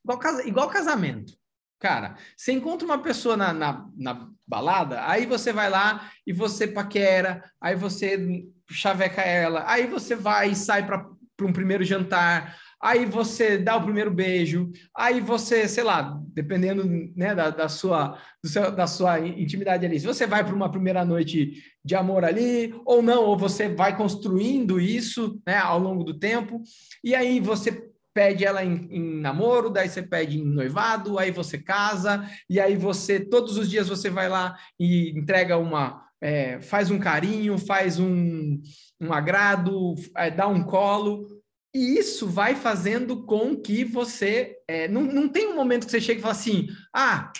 Igual, 0.03 0.19
casa, 0.19 0.47
igual 0.47 0.69
casamento. 0.69 1.33
Cara, 1.79 2.15
você 2.35 2.53
encontra 2.53 2.85
uma 2.85 2.99
pessoa 2.99 3.35
na, 3.35 3.51
na, 3.51 3.89
na, 3.97 4.29
balada, 4.47 5.05
aí 5.07 5.25
você 5.25 5.51
vai 5.51 5.69
lá 5.69 6.11
e 6.25 6.31
você 6.31 6.67
paquera, 6.67 7.43
aí 7.59 7.75
você 7.75 8.45
chaveca 8.69 9.21
ela, 9.21 9.63
aí 9.67 9.87
você 9.87 10.15
vai 10.15 10.51
e 10.51 10.55
sai 10.55 10.85
para 10.85 11.05
um 11.41 11.51
primeiro 11.51 11.83
jantar, 11.83 12.57
aí 12.81 13.05
você 13.05 13.57
dá 13.57 13.75
o 13.75 13.83
primeiro 13.83 14.11
beijo, 14.11 14.71
aí 14.95 15.19
você, 15.19 15.67
sei 15.67 15.83
lá, 15.83 16.19
dependendo 16.27 16.85
né, 17.15 17.33
da, 17.33 17.49
da, 17.49 17.69
sua, 17.69 18.17
seu, 18.45 18.71
da 18.71 18.87
sua 18.87 19.19
intimidade 19.19 19.85
ali, 19.85 19.99
se 19.99 20.05
você 20.05 20.27
vai 20.27 20.43
para 20.43 20.55
uma 20.55 20.71
primeira 20.71 21.03
noite 21.03 21.63
de 21.83 21.95
amor 21.95 22.23
ali, 22.23 22.73
ou 22.85 23.01
não, 23.01 23.23
ou 23.23 23.37
você 23.37 23.69
vai 23.69 23.97
construindo 23.97 24.79
isso 24.79 25.41
né, 25.45 25.57
ao 25.57 25.79
longo 25.79 26.03
do 26.03 26.17
tempo, 26.17 26.61
e 27.03 27.15
aí 27.15 27.39
você 27.39 27.92
pede 28.13 28.45
ela 28.45 28.63
em, 28.63 28.87
em, 28.91 29.19
namoro, 29.19 29.69
daí 29.69 29.89
você 29.89 30.01
pede 30.01 30.39
em 30.39 30.45
noivado, 30.45 31.17
aí 31.17 31.31
você 31.31 31.57
casa, 31.57 32.29
e 32.49 32.59
aí 32.59 32.75
você, 32.75 33.19
todos 33.19 33.57
os 33.57 33.69
dias 33.69 33.89
você 33.89 34.09
vai 34.09 34.29
lá 34.29 34.57
e 34.79 35.09
entrega 35.17 35.57
uma, 35.57 36.05
é, 36.21 36.61
faz 36.61 36.91
um 36.91 36.99
carinho, 36.99 37.57
faz 37.57 37.99
um, 37.99 38.61
um 39.01 39.11
agrado, 39.11 39.95
é, 40.15 40.29
dá 40.29 40.47
um 40.47 40.63
colo, 40.63 41.27
e 41.73 41.97
isso 41.97 42.27
vai 42.27 42.55
fazendo 42.55 43.25
com 43.25 43.55
que 43.55 43.83
você, 43.83 44.57
é, 44.67 44.87
não, 44.87 45.01
não 45.01 45.27
tem 45.27 45.47
um 45.47 45.55
momento 45.55 45.85
que 45.85 45.91
você 45.91 46.01
chega 46.01 46.19
e 46.19 46.21
fala 46.21 46.33
assim, 46.33 46.67
ah, 46.93 47.31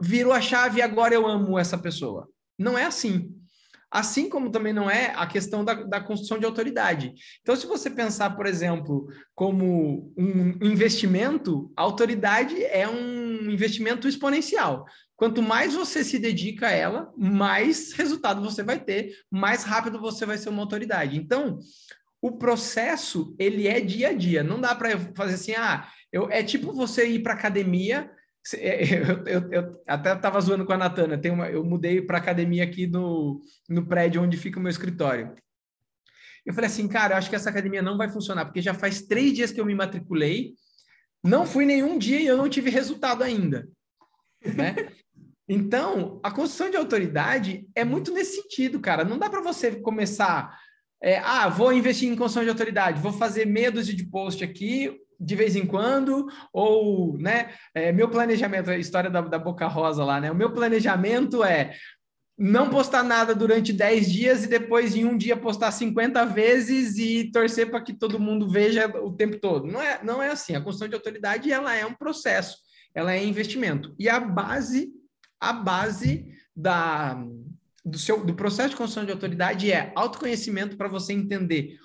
virou 0.00 0.32
a 0.32 0.40
chave 0.40 0.82
agora 0.82 1.14
eu 1.14 1.26
amo 1.26 1.58
essa 1.58 1.78
pessoa. 1.78 2.28
Não 2.58 2.76
é 2.76 2.84
assim. 2.84 3.35
Assim 3.96 4.28
como 4.28 4.50
também 4.50 4.74
não 4.74 4.90
é 4.90 5.14
a 5.16 5.26
questão 5.26 5.64
da, 5.64 5.72
da 5.72 5.98
construção 6.02 6.38
de 6.38 6.44
autoridade. 6.44 7.14
Então, 7.40 7.56
se 7.56 7.66
você 7.66 7.88
pensar, 7.88 8.36
por 8.36 8.44
exemplo, 8.44 9.08
como 9.34 10.12
um 10.18 10.66
investimento, 10.66 11.72
a 11.74 11.80
autoridade 11.80 12.62
é 12.62 12.86
um 12.86 13.50
investimento 13.50 14.06
exponencial. 14.06 14.84
Quanto 15.16 15.40
mais 15.40 15.72
você 15.72 16.04
se 16.04 16.18
dedica 16.18 16.66
a 16.66 16.72
ela, 16.72 17.10
mais 17.16 17.94
resultado 17.94 18.42
você 18.42 18.62
vai 18.62 18.78
ter, 18.78 19.14
mais 19.30 19.64
rápido 19.64 19.98
você 19.98 20.26
vai 20.26 20.36
ser 20.36 20.50
uma 20.50 20.60
autoridade. 20.60 21.16
Então, 21.16 21.58
o 22.20 22.32
processo 22.32 23.34
ele 23.38 23.66
é 23.66 23.80
dia 23.80 24.08
a 24.08 24.12
dia. 24.12 24.42
Não 24.42 24.60
dá 24.60 24.74
para 24.74 24.90
fazer 25.14 25.34
assim, 25.36 25.54
ah, 25.54 25.88
eu, 26.12 26.30
é 26.30 26.42
tipo 26.42 26.70
você 26.70 27.08
ir 27.08 27.22
para 27.22 27.32
academia 27.32 28.10
eu, 28.54 29.26
eu, 29.26 29.52
eu 29.52 29.82
até 29.86 30.12
estava 30.12 30.40
zoando 30.40 30.64
com 30.64 30.72
a 30.72 30.76
Natana. 30.76 31.18
Tem 31.18 31.32
uma, 31.32 31.48
eu 31.48 31.64
mudei 31.64 32.00
para 32.00 32.18
academia 32.18 32.64
aqui 32.64 32.86
no, 32.86 33.40
no 33.68 33.86
prédio 33.86 34.22
onde 34.22 34.36
fica 34.36 34.58
o 34.58 34.62
meu 34.62 34.70
escritório. 34.70 35.34
Eu 36.44 36.54
falei 36.54 36.68
assim, 36.68 36.86
cara, 36.86 37.14
eu 37.14 37.18
acho 37.18 37.28
que 37.28 37.34
essa 37.34 37.50
academia 37.50 37.82
não 37.82 37.96
vai 37.96 38.08
funcionar, 38.08 38.44
porque 38.44 38.62
já 38.62 38.72
faz 38.72 39.02
três 39.02 39.32
dias 39.32 39.50
que 39.50 39.60
eu 39.60 39.66
me 39.66 39.74
matriculei, 39.74 40.54
não 41.24 41.44
fui 41.44 41.66
nenhum 41.66 41.98
dia 41.98 42.20
e 42.20 42.26
eu 42.26 42.36
não 42.36 42.48
tive 42.48 42.70
resultado 42.70 43.22
ainda. 43.22 43.68
Né? 44.54 44.76
Então, 45.48 46.20
a 46.22 46.30
construção 46.30 46.70
de 46.70 46.76
autoridade 46.76 47.66
é 47.74 47.84
muito 47.84 48.12
nesse 48.12 48.42
sentido, 48.42 48.78
cara. 48.78 49.02
Não 49.02 49.18
dá 49.18 49.28
para 49.28 49.40
você 49.40 49.74
começar, 49.74 50.56
é, 51.02 51.18
ah, 51.18 51.48
vou 51.48 51.72
investir 51.72 52.08
em 52.08 52.14
construção 52.14 52.44
de 52.44 52.50
autoridade, 52.50 53.00
vou 53.00 53.12
fazer 53.12 53.44
meia 53.44 53.72
dúzia 53.72 53.94
de 53.94 54.04
post 54.04 54.44
aqui, 54.44 55.00
de 55.18 55.34
vez 55.34 55.56
em 55.56 55.66
quando, 55.66 56.26
ou, 56.52 57.16
né, 57.18 57.50
é, 57.74 57.92
meu 57.92 58.08
planejamento, 58.08 58.70
a 58.70 58.76
história 58.76 59.10
da, 59.10 59.20
da 59.20 59.38
Boca 59.38 59.66
Rosa 59.66 60.04
lá, 60.04 60.20
né, 60.20 60.30
o 60.30 60.34
meu 60.34 60.52
planejamento 60.52 61.42
é 61.42 61.74
não 62.38 62.68
postar 62.68 63.02
nada 63.02 63.34
durante 63.34 63.72
10 63.72 64.12
dias 64.12 64.44
e 64.44 64.48
depois 64.48 64.94
em 64.94 65.06
um 65.06 65.16
dia 65.16 65.36
postar 65.36 65.72
50 65.72 66.24
vezes 66.26 66.98
e 66.98 67.30
torcer 67.30 67.70
para 67.70 67.80
que 67.80 67.94
todo 67.94 68.20
mundo 68.20 68.48
veja 68.48 68.86
o 69.02 69.10
tempo 69.12 69.38
todo. 69.38 69.66
Não 69.66 69.80
é, 69.80 70.04
não 70.04 70.22
é 70.22 70.28
assim. 70.28 70.54
A 70.54 70.60
construção 70.60 70.88
de 70.88 70.94
autoridade 70.94 71.50
ela 71.50 71.74
é 71.74 71.86
um 71.86 71.94
processo, 71.94 72.58
ela 72.94 73.12
é 73.12 73.24
investimento. 73.24 73.94
E 73.98 74.08
a 74.08 74.20
base, 74.20 74.92
a 75.40 75.52
base 75.52 76.26
da, 76.54 77.18
do, 77.82 77.98
seu, 77.98 78.22
do 78.22 78.34
processo 78.34 78.70
de 78.70 78.76
construção 78.76 79.06
de 79.06 79.12
autoridade 79.12 79.72
é 79.72 79.92
autoconhecimento 79.94 80.76
para 80.76 80.88
você 80.88 81.14
entender 81.14 81.78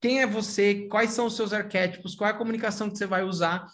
quem 0.00 0.22
é 0.22 0.26
você, 0.26 0.86
quais 0.88 1.10
são 1.10 1.26
os 1.26 1.36
seus 1.36 1.52
arquétipos, 1.52 2.14
qual 2.14 2.28
é 2.28 2.32
a 2.32 2.36
comunicação 2.36 2.90
que 2.90 2.96
você 2.96 3.06
vai 3.06 3.22
usar. 3.22 3.66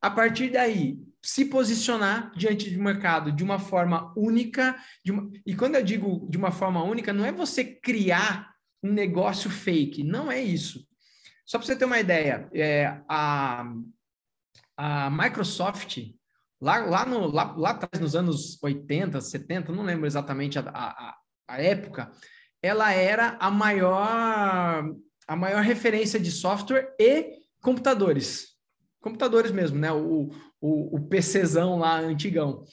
A 0.00 0.10
partir 0.10 0.50
daí, 0.50 0.98
se 1.22 1.44
posicionar 1.44 2.32
diante 2.34 2.70
do 2.70 2.82
mercado 2.82 3.30
de 3.30 3.44
uma 3.44 3.58
forma 3.58 4.12
única. 4.16 4.76
Uma... 5.08 5.30
E 5.44 5.54
quando 5.54 5.76
eu 5.76 5.84
digo 5.84 6.26
de 6.30 6.38
uma 6.38 6.50
forma 6.50 6.82
única, 6.82 7.12
não 7.12 7.24
é 7.24 7.32
você 7.32 7.64
criar 7.64 8.50
um 8.82 8.92
negócio 8.92 9.50
fake, 9.50 10.02
não 10.02 10.32
é 10.32 10.42
isso. 10.42 10.86
Só 11.44 11.58
para 11.58 11.66
você 11.66 11.76
ter 11.76 11.84
uma 11.84 11.98
ideia, 11.98 12.48
é, 12.54 13.00
a, 13.08 13.64
a 14.76 15.10
Microsoft, 15.10 15.98
lá, 16.60 16.78
lá, 16.78 17.04
no, 17.04 17.26
lá, 17.26 17.54
lá 17.56 17.70
atrás, 17.70 18.00
nos 18.00 18.14
anos 18.14 18.62
80, 18.62 19.20
70, 19.20 19.72
não 19.72 19.82
lembro 19.82 20.06
exatamente 20.06 20.58
a, 20.58 20.62
a, 20.62 21.16
a 21.48 21.60
época, 21.60 22.10
ela 22.62 22.92
era 22.92 23.36
a 23.40 23.50
maior, 23.50 24.94
a 25.30 25.36
maior 25.36 25.62
referência 25.62 26.18
de 26.18 26.32
software 26.32 26.92
e 26.98 27.38
computadores 27.62 28.50
computadores 29.00 29.50
mesmo, 29.50 29.78
né? 29.78 29.90
O, 29.92 30.30
o, 30.60 30.96
o 30.96 31.00
PCzão 31.08 31.78
lá 31.78 31.98
antigão. 31.98 32.64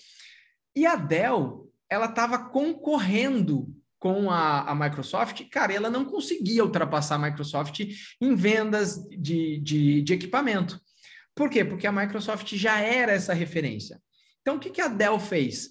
E 0.75 0.85
a 0.85 0.95
Dell, 0.95 1.71
ela 1.89 2.07
estava 2.07 2.49
concorrendo 2.49 3.73
com 3.99 4.29
a, 4.29 4.61
a, 4.69 4.75
Microsoft, 4.75 5.47
cara, 5.49 5.73
ela 5.73 5.89
não 5.89 6.05
conseguia 6.05 6.63
ultrapassar 6.63 7.15
a 7.15 7.29
Microsoft 7.29 7.79
em 8.21 8.35
vendas 8.35 8.97
de, 9.07 9.59
de, 9.59 10.01
de, 10.01 10.13
equipamento. 10.13 10.79
Por 11.33 11.49
quê? 11.49 11.63
Porque 11.63 11.87
a 11.87 11.91
Microsoft 11.91 12.55
já 12.55 12.79
era 12.79 13.13
essa 13.13 13.33
referência. 13.33 14.01
Então, 14.41 14.57
o 14.57 14.59
que, 14.59 14.69
que 14.69 14.81
a 14.81 14.87
Dell 14.87 15.19
fez? 15.19 15.69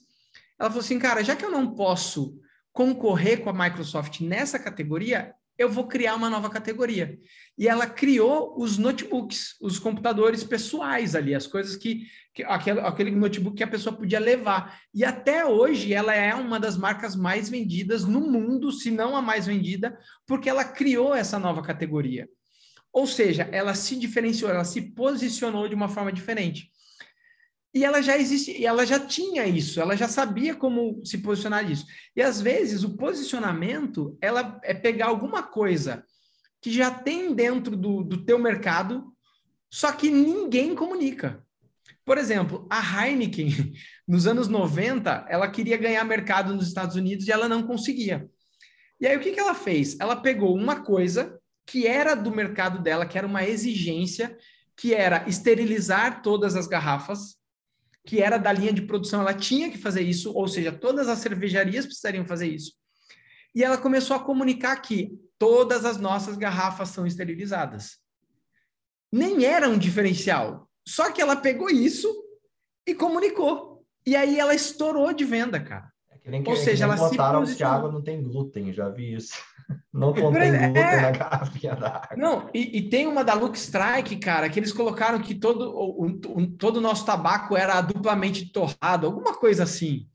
Ela 0.58 0.70
falou 0.70 0.84
assim, 0.84 0.98
cara, 0.98 1.22
já 1.22 1.36
que 1.36 1.44
eu 1.44 1.50
não 1.50 1.74
posso 1.74 2.40
concorrer 2.72 3.42
com 3.42 3.50
a 3.50 3.52
Microsoft 3.52 4.20
nessa 4.20 4.58
categoria, 4.58 5.34
eu 5.58 5.70
vou 5.70 5.86
criar 5.86 6.14
uma 6.14 6.28
nova 6.28 6.50
categoria. 6.50 7.18
E 7.58 7.66
ela 7.66 7.86
criou 7.86 8.54
os 8.58 8.76
notebooks, 8.76 9.56
os 9.60 9.78
computadores 9.78 10.44
pessoais 10.44 11.14
ali, 11.14 11.34
as 11.34 11.46
coisas 11.46 11.76
que, 11.76 12.06
que 12.34 12.42
aquele, 12.44 12.80
aquele 12.80 13.10
notebook 13.10 13.56
que 13.56 13.62
a 13.64 13.68
pessoa 13.68 13.96
podia 13.96 14.20
levar. 14.20 14.80
E 14.92 15.04
até 15.04 15.44
hoje 15.46 15.94
ela 15.94 16.14
é 16.14 16.34
uma 16.34 16.60
das 16.60 16.76
marcas 16.76 17.16
mais 17.16 17.48
vendidas 17.48 18.04
no 18.04 18.20
mundo, 18.20 18.70
se 18.70 18.90
não 18.90 19.16
a 19.16 19.22
mais 19.22 19.46
vendida, 19.46 19.98
porque 20.26 20.48
ela 20.48 20.64
criou 20.64 21.14
essa 21.14 21.38
nova 21.38 21.62
categoria. 21.62 22.28
Ou 22.92 23.06
seja, 23.06 23.48
ela 23.52 23.74
se 23.74 23.96
diferenciou, 23.96 24.50
ela 24.50 24.64
se 24.64 24.94
posicionou 24.94 25.68
de 25.68 25.74
uma 25.74 25.88
forma 25.88 26.12
diferente. 26.12 26.70
E 27.76 27.84
ela 27.84 28.00
já 28.00 28.16
existe, 28.16 28.64
ela 28.64 28.86
já 28.86 28.98
tinha 28.98 29.46
isso, 29.46 29.82
ela 29.82 29.94
já 29.94 30.08
sabia 30.08 30.54
como 30.54 31.04
se 31.04 31.18
posicionar 31.18 31.62
disso. 31.62 31.84
E 32.16 32.22
às 32.22 32.40
vezes 32.40 32.82
o 32.82 32.96
posicionamento, 32.96 34.16
ela 34.18 34.58
é 34.64 34.72
pegar 34.72 35.08
alguma 35.08 35.42
coisa 35.42 36.02
que 36.58 36.72
já 36.72 36.90
tem 36.90 37.34
dentro 37.34 37.76
do, 37.76 38.02
do 38.02 38.24
teu 38.24 38.38
mercado, 38.38 39.12
só 39.70 39.92
que 39.92 40.08
ninguém 40.08 40.74
comunica. 40.74 41.44
Por 42.02 42.16
exemplo, 42.16 42.66
a 42.70 42.80
Heineken, 42.80 43.74
nos 44.08 44.26
anos 44.26 44.48
90, 44.48 45.26
ela 45.28 45.46
queria 45.46 45.76
ganhar 45.76 46.02
mercado 46.02 46.54
nos 46.54 46.68
Estados 46.68 46.96
Unidos 46.96 47.28
e 47.28 47.30
ela 47.30 47.46
não 47.46 47.62
conseguia. 47.66 48.26
E 48.98 49.06
aí 49.06 49.14
o 49.18 49.20
que, 49.20 49.32
que 49.32 49.40
ela 49.40 49.54
fez? 49.54 50.00
Ela 50.00 50.16
pegou 50.16 50.56
uma 50.56 50.80
coisa 50.80 51.38
que 51.66 51.86
era 51.86 52.14
do 52.14 52.34
mercado 52.34 52.78
dela, 52.78 53.04
que 53.04 53.18
era 53.18 53.26
uma 53.26 53.44
exigência, 53.46 54.34
que 54.74 54.94
era 54.94 55.28
esterilizar 55.28 56.22
todas 56.22 56.56
as 56.56 56.66
garrafas, 56.66 57.36
que 58.06 58.22
era 58.22 58.38
da 58.38 58.52
linha 58.52 58.72
de 58.72 58.82
produção, 58.82 59.20
ela 59.20 59.34
tinha 59.34 59.68
que 59.68 59.76
fazer 59.76 60.02
isso, 60.02 60.32
ou 60.32 60.46
seja, 60.46 60.70
todas 60.70 61.08
as 61.08 61.18
cervejarias 61.18 61.84
precisariam 61.84 62.24
fazer 62.24 62.46
isso. 62.46 62.72
E 63.52 63.64
ela 63.64 63.76
começou 63.76 64.16
a 64.16 64.22
comunicar 64.22 64.76
que 64.76 65.18
todas 65.36 65.84
as 65.84 65.98
nossas 65.98 66.36
garrafas 66.36 66.90
são 66.90 67.04
esterilizadas. 67.04 67.98
Nem 69.12 69.44
era 69.44 69.68
um 69.68 69.76
diferencial, 69.76 70.70
só 70.86 71.10
que 71.10 71.20
ela 71.20 71.34
pegou 71.34 71.68
isso 71.68 72.08
e 72.86 72.94
comunicou. 72.94 73.84
E 74.06 74.14
aí 74.14 74.38
ela 74.38 74.54
estourou 74.54 75.12
de 75.12 75.24
venda, 75.24 75.58
cara. 75.58 75.90
É 76.24 76.40
que, 76.42 76.48
Ou 76.48 76.56
seja, 76.56 76.84
ela 76.84 76.96
se 76.96 77.16
posicionou. 77.16 77.56
que 77.56 77.62
a 77.64 77.70
água 77.72 77.90
não 77.90 78.02
tem 78.02 78.22
glúten, 78.22 78.72
já 78.72 78.88
vi 78.88 79.14
isso. 79.14 79.34
Não 79.92 80.12
contém 80.12 80.54
é, 80.54 80.58
glúten 80.58 80.82
é... 80.82 81.00
na 81.00 81.10
garrafinha 81.10 81.74
da 81.74 81.88
água. 81.88 82.16
Não, 82.16 82.50
e, 82.54 82.78
e, 82.78 82.88
tem 82.88 83.06
uma 83.06 83.24
da 83.24 83.34
Look 83.34 83.56
Strike, 83.56 84.16
cara, 84.16 84.48
que 84.48 84.58
eles 84.60 84.72
colocaram 84.72 85.20
que 85.20 85.34
todo 85.34 85.70
o, 85.70 86.06
o, 86.06 86.46
todo 86.56 86.76
o 86.76 86.80
nosso 86.80 87.04
tabaco 87.04 87.56
era 87.56 87.80
duplamente 87.80 88.52
torrado, 88.52 89.06
alguma 89.06 89.34
coisa 89.34 89.64
assim. 89.64 90.06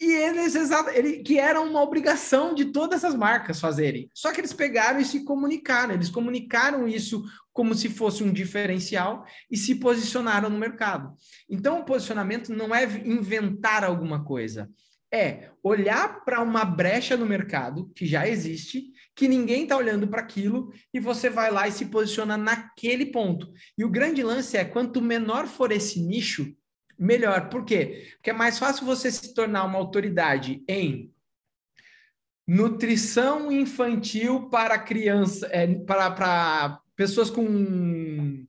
E 0.00 0.12
eles, 0.12 0.54
ele, 0.92 1.22
que 1.22 1.38
era 1.38 1.60
uma 1.60 1.80
obrigação 1.80 2.54
de 2.54 2.66
todas 2.66 3.02
essas 3.02 3.14
marcas 3.14 3.60
fazerem. 3.60 4.10
Só 4.12 4.32
que 4.32 4.40
eles 4.40 4.52
pegaram 4.52 4.98
e 4.98 5.04
se 5.04 5.24
comunicaram. 5.24 5.94
Eles 5.94 6.10
comunicaram 6.10 6.88
isso 6.88 7.24
como 7.52 7.74
se 7.74 7.88
fosse 7.88 8.24
um 8.24 8.32
diferencial 8.32 9.24
e 9.48 9.56
se 9.56 9.76
posicionaram 9.76 10.50
no 10.50 10.58
mercado. 10.58 11.14
Então, 11.48 11.80
o 11.80 11.84
posicionamento 11.84 12.52
não 12.52 12.74
é 12.74 12.84
inventar 12.84 13.84
alguma 13.84 14.24
coisa 14.24 14.68
é 15.14 15.50
olhar 15.62 16.24
para 16.24 16.42
uma 16.42 16.64
brecha 16.64 17.16
no 17.16 17.24
mercado 17.24 17.90
que 17.94 18.04
já 18.04 18.26
existe, 18.26 18.92
que 19.14 19.28
ninguém 19.28 19.62
está 19.62 19.76
olhando 19.76 20.08
para 20.08 20.20
aquilo, 20.20 20.72
e 20.92 20.98
você 20.98 21.30
vai 21.30 21.50
lá 21.52 21.68
e 21.68 21.72
se 21.72 21.86
posiciona 21.86 22.36
naquele 22.36 23.06
ponto. 23.06 23.52
E 23.78 23.84
o 23.84 23.90
grande 23.90 24.22
lance 24.24 24.56
é 24.56 24.64
quanto 24.64 25.00
menor 25.00 25.46
for 25.46 25.70
esse 25.70 26.02
nicho, 26.02 26.52
melhor. 26.98 27.48
Por 27.48 27.64
quê? 27.64 28.08
Porque 28.16 28.30
é 28.30 28.32
mais 28.32 28.58
fácil 28.58 28.84
você 28.84 29.10
se 29.10 29.32
tornar 29.32 29.64
uma 29.64 29.78
autoridade 29.78 30.64
em 30.68 31.12
nutrição 32.46 33.52
infantil 33.52 34.48
para 34.50 34.78
criança, 34.78 35.48
é, 35.52 35.66
para, 35.66 36.10
para 36.10 36.80
pessoas 36.96 37.30
com 37.30 38.44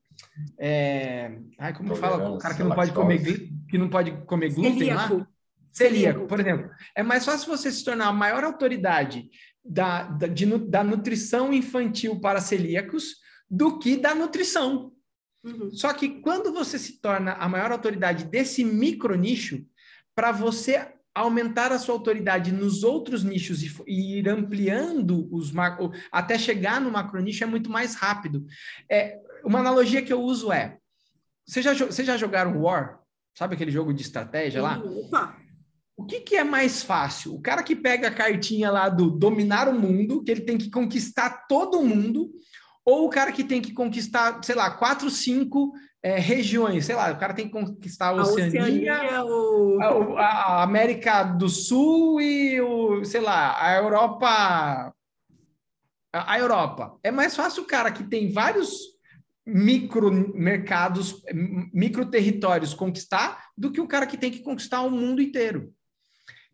é, 0.57 1.37
ai, 1.57 1.73
como 1.73 1.95
fala, 1.95 2.29
o 2.29 2.37
cara 2.37 2.55
que 2.55 2.63
não 2.63 2.75
pode 2.75 2.91
comer 2.91 3.49
que 3.69 3.77
não 3.77 3.89
pode 3.89 4.11
comer 4.25 4.53
glúten 4.53 4.93
lá? 4.93 5.27
Celíaco, 5.75 6.25
por 6.25 6.39
exemplo. 6.39 6.69
É 6.95 7.03
mais 7.03 7.25
fácil 7.25 7.47
você 7.47 7.71
se 7.71 7.83
tornar 7.83 8.07
a 8.07 8.13
maior 8.13 8.43
autoridade 8.43 9.29
da, 9.63 10.03
da, 10.03 10.27
de, 10.27 10.45
da 10.69 10.83
nutrição 10.83 11.53
infantil 11.53 12.19
para 12.19 12.39
celíacos 12.39 13.17
do 13.49 13.77
que 13.77 13.97
da 13.97 14.15
nutrição. 14.15 14.93
Uhum. 15.43 15.71
Só 15.71 15.93
que 15.93 16.21
quando 16.21 16.53
você 16.53 16.79
se 16.79 16.99
torna 17.01 17.33
a 17.33 17.47
maior 17.49 17.71
autoridade 17.71 18.25
desse 18.25 18.63
micro 18.63 19.15
nicho, 19.15 19.65
para 20.15 20.31
você 20.31 20.93
aumentar 21.13 21.71
a 21.71 21.79
sua 21.79 21.95
autoridade 21.95 22.51
nos 22.51 22.83
outros 22.83 23.23
nichos 23.23 23.61
e, 23.63 23.71
e 23.87 24.19
ir 24.19 24.29
ampliando 24.29 25.27
os 25.33 25.51
macro, 25.51 25.91
até 26.11 26.37
chegar 26.37 26.81
no 26.81 26.91
macro 26.91 27.21
nicho 27.21 27.43
é 27.43 27.47
muito 27.47 27.69
mais 27.69 27.95
rápido. 27.95 28.45
É, 28.89 29.19
uma 29.43 29.59
analogia 29.59 30.01
que 30.01 30.11
eu 30.11 30.21
uso 30.21 30.51
é: 30.51 30.77
vocês 31.45 31.63
já, 31.63 31.73
vocês 31.73 32.07
já 32.07 32.17
jogaram 32.17 32.61
War? 32.61 32.99
Sabe 33.37 33.55
aquele 33.55 33.71
jogo 33.71 33.93
de 33.93 34.01
estratégia 34.01 34.61
lá? 34.61 34.79
Opa. 34.79 35.44
O 35.97 36.05
que, 36.05 36.19
que 36.19 36.35
é 36.35 36.43
mais 36.43 36.83
fácil? 36.83 37.33
O 37.33 37.41
cara 37.41 37.63
que 37.63 37.75
pega 37.75 38.09
a 38.09 38.13
cartinha 38.13 38.69
lá 38.69 38.89
do 38.89 39.09
dominar 39.09 39.69
o 39.69 39.79
mundo, 39.79 40.23
que 40.23 40.31
ele 40.31 40.41
tem 40.41 40.57
que 40.57 40.69
conquistar 40.69 41.45
todo 41.47 41.81
mundo, 41.81 42.31
ou 42.83 43.05
o 43.05 43.09
cara 43.09 43.31
que 43.31 43.43
tem 43.43 43.61
que 43.61 43.73
conquistar, 43.73 44.43
sei 44.43 44.55
lá, 44.55 44.69
quatro, 44.69 45.09
cinco 45.09 45.71
é, 46.03 46.19
regiões, 46.19 46.85
sei 46.85 46.95
lá, 46.95 47.11
o 47.11 47.17
cara 47.17 47.33
tem 47.33 47.47
que 47.47 47.51
conquistar 47.51 48.09
a 48.09 48.13
Oceania, 48.13 48.61
a, 48.61 49.23
Oceania 49.23 49.25
o... 49.25 50.17
a, 50.17 50.25
a, 50.25 50.63
América 50.63 51.23
do 51.23 51.49
Sul 51.49 52.21
e 52.21 52.61
o, 52.61 53.03
sei 53.03 53.21
lá, 53.21 53.59
a 53.59 53.75
Europa. 53.75 54.93
A 56.13 56.39
Europa. 56.39 56.97
É 57.03 57.09
mais 57.09 57.35
fácil 57.35 57.63
o 57.63 57.67
cara 57.67 57.91
que 57.91 58.03
tem 58.03 58.31
vários 58.31 58.95
micro 59.45 60.11
mercados, 60.11 61.21
micro 61.73 62.05
territórios 62.05 62.73
conquistar 62.73 63.45
do 63.57 63.71
que 63.71 63.81
o 63.81 63.87
cara 63.87 64.07
que 64.07 64.17
tem 64.17 64.31
que 64.31 64.43
conquistar 64.43 64.81
o 64.81 64.91
mundo 64.91 65.21
inteiro. 65.21 65.73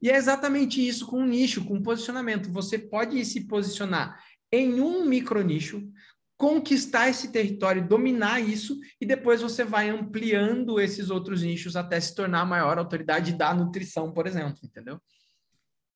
E 0.01 0.09
é 0.09 0.17
exatamente 0.17 0.85
isso 0.85 1.05
com 1.05 1.19
um 1.19 1.27
nicho, 1.27 1.63
com 1.65 1.75
um 1.75 1.83
posicionamento. 1.83 2.51
Você 2.51 2.77
pode 2.77 3.23
se 3.23 3.47
posicionar 3.47 4.19
em 4.51 4.81
um 4.81 5.05
micro 5.05 5.41
nicho, 5.41 5.87
conquistar 6.35 7.07
esse 7.07 7.31
território, 7.31 7.87
dominar 7.87 8.39
isso, 8.39 8.79
e 8.99 9.05
depois 9.05 9.41
você 9.41 9.63
vai 9.63 9.89
ampliando 9.89 10.79
esses 10.79 11.11
outros 11.11 11.43
nichos 11.43 11.75
até 11.75 11.99
se 11.99 12.15
tornar 12.15 12.41
a 12.41 12.45
maior 12.45 12.79
autoridade 12.79 13.33
da 13.33 13.53
nutrição, 13.53 14.11
por 14.11 14.25
exemplo, 14.25 14.57
entendeu? 14.63 14.99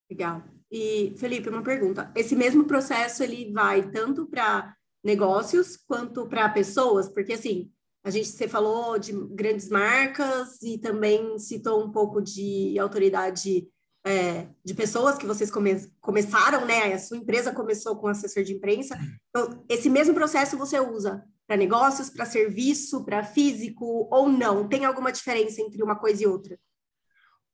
Legal. 0.07 0.43
E, 0.71 1.15
Felipe, 1.17 1.49
uma 1.49 1.63
pergunta. 1.63 2.11
Esse 2.15 2.35
mesmo 2.35 2.65
processo, 2.65 3.23
ele 3.23 3.51
vai 3.51 3.89
tanto 3.89 4.27
para 4.27 4.75
negócios 5.03 5.77
quanto 5.77 6.27
para 6.27 6.47
pessoas? 6.49 7.09
Porque, 7.09 7.33
assim, 7.33 7.71
A 8.05 8.11
gente, 8.11 8.27
você 8.27 8.47
falou 8.47 8.99
de 8.99 9.11
grandes 9.31 9.67
marcas 9.67 10.61
e 10.61 10.77
também 10.77 11.39
citou 11.39 11.83
um 11.83 11.91
pouco 11.91 12.21
de 12.21 12.77
autoridade 12.77 13.67
é, 14.05 14.47
de 14.63 14.75
pessoas 14.75 15.17
que 15.17 15.25
vocês 15.25 15.49
come, 15.49 15.75
começaram, 15.99 16.65
né? 16.65 16.93
A 16.93 16.99
sua 16.99 17.17
empresa 17.17 17.51
começou 17.51 17.95
com 17.95 18.07
assessor 18.07 18.43
de 18.43 18.53
imprensa. 18.53 18.97
Então, 19.29 19.65
esse 19.67 19.89
mesmo 19.89 20.13
processo 20.13 20.57
você 20.57 20.79
usa 20.79 21.23
para 21.47 21.57
negócios, 21.57 22.09
para 22.09 22.25
serviço, 22.25 23.03
para 23.03 23.23
físico 23.23 24.07
ou 24.11 24.29
não? 24.29 24.67
Tem 24.67 24.85
alguma 24.85 25.11
diferença 25.11 25.59
entre 25.59 25.81
uma 25.81 25.95
coisa 25.95 26.23
e 26.23 26.27
outra? 26.27 26.57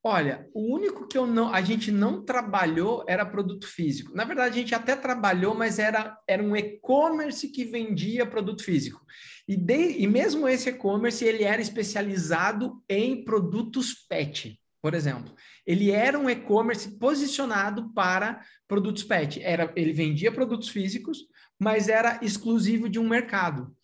Olha, 0.04 0.50
o 0.54 0.74
único 0.74 1.08
que 1.08 1.18
eu 1.18 1.28
não, 1.28 1.54
a 1.54 1.62
gente 1.62 1.92
não 1.92 2.26
trabalhou 2.26 3.06
era 3.08 3.26
produto 3.26 3.68
físico. 3.68 4.12
Na 4.16 4.26
verdade, 4.26 4.56
a 4.56 4.62
gente 4.62 4.74
até 4.74 4.96
trabalhou, 4.96 5.54
mas 5.54 5.78
era, 5.78 6.18
era 6.28 6.42
um 6.42 6.56
e-commerce 6.56 7.48
que 7.48 7.64
vendia 7.64 8.26
produto 8.26 8.64
físico. 8.64 9.00
E, 9.48 9.56
de, 9.56 10.00
e 10.00 10.08
mesmo 10.08 10.50
esse 10.50 10.70
e-commerce, 10.70 11.24
ele 11.24 11.44
era 11.44 11.62
especializado 11.62 12.82
em 12.90 13.24
produtos 13.24 13.94
pet, 13.94 14.60
por 14.82 14.94
exemplo. 14.94 15.34
Ele 15.66 15.92
era 15.92 16.18
um 16.18 16.30
e-commerce 16.30 16.98
posicionado 16.98 17.94
para 17.94 18.42
produtos 18.68 19.04
pet. 19.04 19.42
Era, 19.42 19.72
ele 19.76 19.94
vendia 19.94 20.32
produtos 20.32 20.70
físicos, 20.70 21.20
mas 21.60 21.88
era 21.88 22.20
exclusivo 22.24 22.90
de 22.90 23.00
um 23.00 23.08
mercado. 23.08 23.76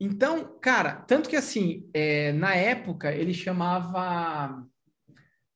Então, 0.00 0.58
cara, 0.60 0.96
tanto 0.96 1.28
que 1.28 1.36
assim, 1.36 1.88
é, 1.94 2.32
na 2.32 2.54
época 2.54 3.14
ele 3.14 3.32
chamava 3.32 4.66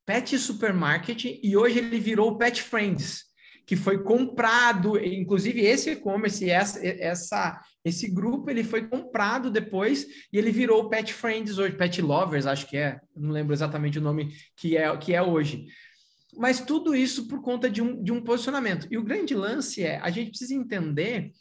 Pet 0.06 0.38
Supermarket 0.38 1.24
e 1.42 1.56
hoje 1.56 1.80
ele 1.80 1.98
virou 1.98 2.38
Pet 2.38 2.62
Friends, 2.62 3.24
que 3.66 3.74
foi 3.74 4.02
comprado, 4.04 4.96
inclusive 4.96 5.60
esse 5.60 5.90
e-commerce, 5.90 6.48
essa, 6.48 6.86
essa, 6.86 7.60
esse 7.84 8.08
grupo, 8.08 8.48
ele 8.48 8.62
foi 8.62 8.86
comprado 8.86 9.50
depois 9.50 10.06
e 10.32 10.38
ele 10.38 10.52
virou 10.52 10.88
Pet 10.88 11.12
Friends 11.12 11.58
hoje, 11.58 11.74
Pet 11.74 12.00
Lovers, 12.00 12.46
acho 12.46 12.68
que 12.68 12.76
é, 12.76 13.00
não 13.14 13.30
lembro 13.30 13.52
exatamente 13.52 13.98
o 13.98 14.02
nome 14.02 14.32
que 14.56 14.76
é, 14.76 14.96
que 14.96 15.12
é 15.12 15.20
hoje. 15.20 15.66
Mas 16.38 16.60
tudo 16.60 16.94
isso 16.94 17.26
por 17.26 17.42
conta 17.42 17.68
de 17.68 17.82
um, 17.82 18.00
de 18.00 18.12
um 18.12 18.22
posicionamento. 18.22 18.86
E 18.88 18.96
o 18.96 19.02
grande 19.02 19.34
lance 19.34 19.82
é, 19.82 19.98
a 19.98 20.10
gente 20.10 20.30
precisa 20.30 20.54
entender 20.54 21.32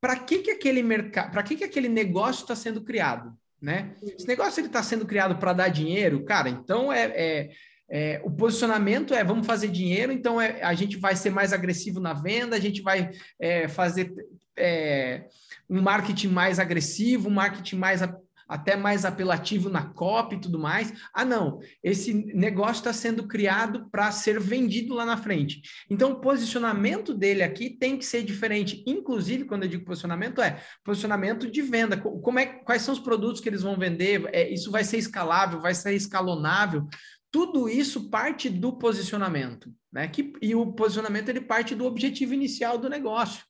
para 0.00 0.16
que, 0.16 0.38
que 0.38 0.50
aquele 0.50 0.82
mercado, 0.82 1.30
para 1.30 1.42
que, 1.44 1.56
que 1.56 1.64
aquele 1.64 1.88
negócio 1.88 2.42
está 2.42 2.56
sendo 2.56 2.82
criado, 2.82 3.32
né? 3.62 3.94
Esse 4.02 4.26
negócio 4.26 4.60
ele 4.60 4.66
está 4.66 4.82
sendo 4.82 5.06
criado 5.06 5.38
para 5.38 5.52
dar 5.52 5.68
dinheiro, 5.68 6.24
cara, 6.24 6.48
então 6.48 6.92
é, 6.92 7.04
é 7.14 7.50
é, 7.88 8.20
o 8.24 8.30
posicionamento 8.30 9.14
é 9.14 9.22
vamos 9.22 9.46
fazer 9.46 9.68
dinheiro, 9.68 10.12
então 10.12 10.40
é, 10.40 10.62
a 10.62 10.74
gente 10.74 10.96
vai 10.96 11.16
ser 11.16 11.30
mais 11.30 11.52
agressivo 11.52 12.00
na 12.00 12.12
venda, 12.12 12.56
a 12.56 12.60
gente 12.60 12.82
vai 12.82 13.10
é, 13.38 13.68
fazer 13.68 14.12
é, 14.56 15.24
um 15.68 15.80
marketing 15.80 16.28
mais 16.28 16.58
agressivo, 16.58 17.28
um 17.28 17.32
marketing 17.32 17.76
mais 17.76 18.02
até 18.48 18.76
mais 18.76 19.04
apelativo 19.04 19.68
na 19.68 19.82
copy 19.82 20.36
e 20.36 20.40
tudo 20.40 20.58
mais. 20.58 20.92
Ah, 21.12 21.24
não, 21.24 21.60
esse 21.82 22.12
negócio 22.12 22.80
está 22.80 22.92
sendo 22.92 23.26
criado 23.26 23.88
para 23.90 24.12
ser 24.12 24.38
vendido 24.38 24.94
lá 24.94 25.04
na 25.04 25.16
frente. 25.16 25.62
Então, 25.88 26.12
o 26.12 26.20
posicionamento 26.20 27.14
dele 27.14 27.42
aqui 27.42 27.70
tem 27.70 27.96
que 27.96 28.04
ser 28.04 28.22
diferente. 28.22 28.82
Inclusive, 28.86 29.44
quando 29.44 29.64
eu 29.64 29.68
digo 29.68 29.84
posicionamento, 29.84 30.40
é 30.42 30.60
posicionamento 30.84 31.50
de 31.50 31.62
venda. 31.62 31.96
Como 31.96 32.38
é, 32.38 32.46
quais 32.46 32.82
são 32.82 32.94
os 32.94 33.00
produtos 33.00 33.40
que 33.40 33.48
eles 33.48 33.62
vão 33.62 33.78
vender? 33.78 34.28
É, 34.32 34.48
isso 34.52 34.70
vai 34.70 34.84
ser 34.84 34.98
escalável, 34.98 35.60
vai 35.60 35.74
ser 35.74 35.94
escalonável. 35.94 36.86
Tudo 37.34 37.68
isso 37.68 38.10
parte 38.10 38.48
do 38.48 38.74
posicionamento, 38.74 39.74
né? 39.92 40.06
Que, 40.06 40.34
e 40.40 40.54
o 40.54 40.72
posicionamento 40.72 41.30
ele 41.30 41.40
parte 41.40 41.74
do 41.74 41.84
objetivo 41.84 42.32
inicial 42.32 42.78
do 42.78 42.88
negócio. 42.88 43.44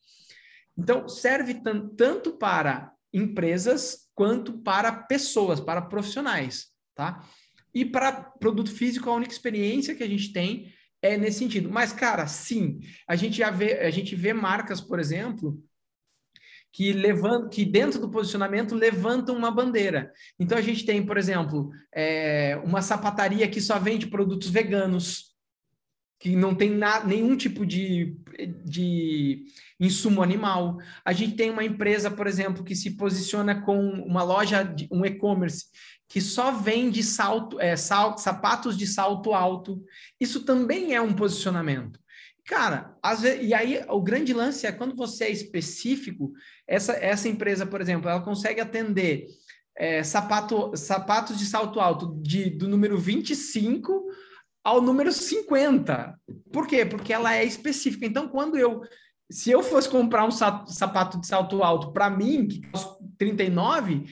Então, 0.74 1.06
serve 1.06 1.60
tanto 1.94 2.32
para 2.38 2.90
empresas 3.12 4.08
quanto 4.14 4.54
para 4.62 4.90
pessoas, 4.90 5.60
para 5.60 5.82
profissionais, 5.82 6.68
tá? 6.94 7.28
E 7.74 7.84
para 7.84 8.10
produto 8.10 8.70
físico, 8.70 9.10
a 9.10 9.14
única 9.14 9.32
experiência 9.32 9.94
que 9.94 10.02
a 10.02 10.08
gente 10.08 10.32
tem 10.32 10.72
é 11.02 11.18
nesse 11.18 11.40
sentido. 11.40 11.70
Mas, 11.70 11.92
cara, 11.92 12.26
sim, 12.26 12.80
a 13.06 13.14
gente 13.14 13.36
já 13.36 13.50
vê, 13.50 13.80
a 13.80 13.90
gente 13.90 14.16
vê 14.16 14.32
marcas, 14.32 14.80
por 14.80 14.98
exemplo, 14.98 15.62
que 16.74 16.92
levantam, 16.92 17.48
que 17.48 17.64
dentro 17.64 18.00
do 18.00 18.10
posicionamento 18.10 18.74
levantam 18.74 19.36
uma 19.36 19.48
bandeira. 19.48 20.12
Então 20.36 20.58
a 20.58 20.60
gente 20.60 20.84
tem, 20.84 21.06
por 21.06 21.16
exemplo, 21.16 21.70
é, 21.94 22.60
uma 22.64 22.82
sapataria 22.82 23.46
que 23.46 23.60
só 23.60 23.78
vende 23.78 24.08
produtos 24.08 24.50
veganos, 24.50 25.36
que 26.18 26.34
não 26.34 26.52
tem 26.52 26.70
na, 26.70 27.04
nenhum 27.04 27.36
tipo 27.36 27.64
de, 27.64 28.16
de 28.64 29.44
insumo 29.78 30.20
animal. 30.20 30.78
A 31.04 31.12
gente 31.12 31.36
tem 31.36 31.48
uma 31.48 31.62
empresa, 31.62 32.10
por 32.10 32.26
exemplo, 32.26 32.64
que 32.64 32.74
se 32.74 32.96
posiciona 32.96 33.62
com 33.62 33.78
uma 33.90 34.24
loja, 34.24 34.64
de, 34.64 34.88
um 34.90 35.06
e-commerce, 35.06 35.66
que 36.08 36.20
só 36.20 36.50
vende 36.50 37.04
salto, 37.04 37.60
é, 37.60 37.76
salto, 37.76 38.18
sapatos 38.18 38.76
de 38.76 38.88
salto 38.88 39.32
alto. 39.32 39.80
Isso 40.20 40.44
também 40.44 40.92
é 40.92 41.00
um 41.00 41.12
posicionamento. 41.12 42.00
Cara, 42.46 42.96
às 43.02 43.22
vezes, 43.22 43.46
e 43.46 43.54
aí 43.54 43.82
o 43.88 44.02
grande 44.02 44.34
lance 44.34 44.66
é 44.66 44.72
quando 44.72 44.94
você 44.94 45.24
é 45.24 45.30
específico, 45.30 46.32
essa, 46.68 46.92
essa 46.92 47.28
empresa, 47.28 47.64
por 47.64 47.80
exemplo, 47.80 48.08
ela 48.08 48.20
consegue 48.20 48.60
atender 48.60 49.26
é, 49.76 50.02
sapato, 50.02 50.76
sapatos 50.76 51.38
de 51.38 51.46
salto 51.46 51.80
alto 51.80 52.20
de, 52.22 52.50
do 52.50 52.68
número 52.68 52.98
25 52.98 54.06
ao 54.62 54.80
número 54.80 55.12
50. 55.12 56.18
Por 56.52 56.66
quê? 56.66 56.84
Porque 56.84 57.12
ela 57.12 57.34
é 57.34 57.44
específica. 57.44 58.06
Então, 58.06 58.28
quando 58.28 58.56
eu. 58.56 58.82
Se 59.30 59.50
eu 59.50 59.62
fosse 59.62 59.88
comprar 59.88 60.26
um 60.26 60.30
sapato 60.30 61.18
de 61.18 61.26
salto 61.26 61.62
alto 61.62 61.92
para 61.92 62.10
mim, 62.10 62.46
que 62.46 62.60
custa 62.70 62.94
39, 63.16 64.04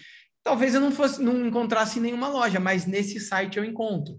talvez 0.43 0.75
eu 0.75 0.81
não 0.81 0.91
fosse 0.91 1.23
não 1.23 1.47
encontrasse 1.47 1.99
em 1.99 2.03
nenhuma 2.03 2.29
loja, 2.29 2.59
mas 2.59 2.87
nesse 2.87 3.21
site 3.21 3.59
eu 3.59 3.65
encontro. 3.65 4.19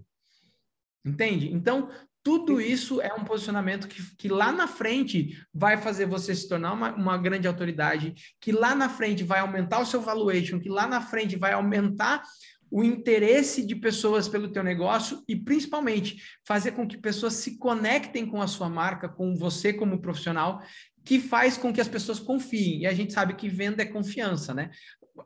Entende? 1.04 1.52
Então, 1.52 1.90
tudo 2.24 2.58
isso 2.58 3.02
é 3.02 3.12
um 3.12 3.22
posicionamento 3.22 3.86
que, 3.86 4.02
que 4.16 4.28
lá 4.28 4.50
na 4.50 4.66
frente 4.66 5.38
vai 5.52 5.76
fazer 5.76 6.06
você 6.06 6.34
se 6.34 6.48
tornar 6.48 6.72
uma, 6.72 6.94
uma 6.94 7.18
grande 7.18 7.46
autoridade, 7.46 8.14
que 8.40 8.50
lá 8.50 8.74
na 8.74 8.88
frente 8.88 9.22
vai 9.22 9.40
aumentar 9.40 9.78
o 9.80 9.86
seu 9.86 10.00
valuation, 10.00 10.58
que 10.58 10.70
lá 10.70 10.86
na 10.86 11.02
frente 11.02 11.36
vai 11.36 11.52
aumentar 11.52 12.22
o 12.70 12.82
interesse 12.82 13.64
de 13.64 13.76
pessoas 13.76 14.26
pelo 14.26 14.50
teu 14.50 14.64
negócio 14.64 15.22
e 15.28 15.36
principalmente 15.36 16.16
fazer 16.44 16.72
com 16.72 16.88
que 16.88 16.96
pessoas 16.96 17.34
se 17.34 17.58
conectem 17.58 18.26
com 18.26 18.40
a 18.40 18.48
sua 18.48 18.70
marca, 18.70 19.06
com 19.06 19.36
você 19.36 19.70
como 19.72 20.00
profissional, 20.00 20.62
que 21.04 21.20
faz 21.20 21.58
com 21.58 21.72
que 21.74 21.80
as 21.80 21.88
pessoas 21.88 22.18
confiem. 22.18 22.80
E 22.80 22.86
a 22.86 22.94
gente 22.94 23.12
sabe 23.12 23.34
que 23.34 23.50
venda 23.50 23.82
é 23.82 23.86
confiança, 23.86 24.54
né? 24.54 24.70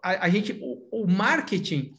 A, 0.02 0.26
a 0.26 0.28
gente, 0.28 0.58
o, 0.61 1.04
o 1.04 1.06
marketing 1.06 1.94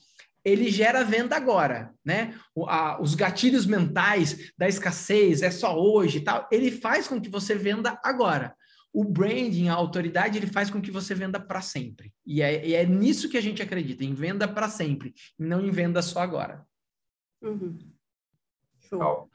ele 0.49 0.69
gera 0.69 1.03
venda 1.03 1.35
agora, 1.35 1.93
né? 2.03 2.35
O, 2.53 2.65
a, 2.65 3.01
os 3.01 3.15
gatilhos 3.15 3.65
mentais 3.65 4.51
da 4.57 4.67
escassez, 4.67 5.41
é 5.41 5.51
só 5.51 5.79
hoje 5.79 6.17
e 6.17 6.21
tal, 6.21 6.47
ele 6.51 6.71
faz 6.71 7.07
com 7.07 7.21
que 7.21 7.29
você 7.29 7.55
venda 7.55 7.99
agora. 8.03 8.55
O 8.91 9.03
branding, 9.03 9.69
a 9.69 9.75
autoridade, 9.75 10.37
ele 10.37 10.47
faz 10.47 10.69
com 10.69 10.81
que 10.81 10.89
você 10.89 11.13
venda 11.13 11.39
para 11.39 11.61
sempre. 11.61 12.11
E 12.25 12.41
é, 12.41 12.65
e 12.65 12.73
é, 12.73 12.85
nisso 12.85 13.29
que 13.29 13.37
a 13.37 13.41
gente 13.41 13.61
acredita, 13.61 14.03
em 14.03 14.13
venda 14.13 14.47
para 14.47 14.67
sempre, 14.67 15.13
não 15.37 15.61
em 15.61 15.69
venda 15.69 16.01
só 16.01 16.19
agora. 16.19 16.65
Uhum. 17.41 17.77
Show. 18.79 19.29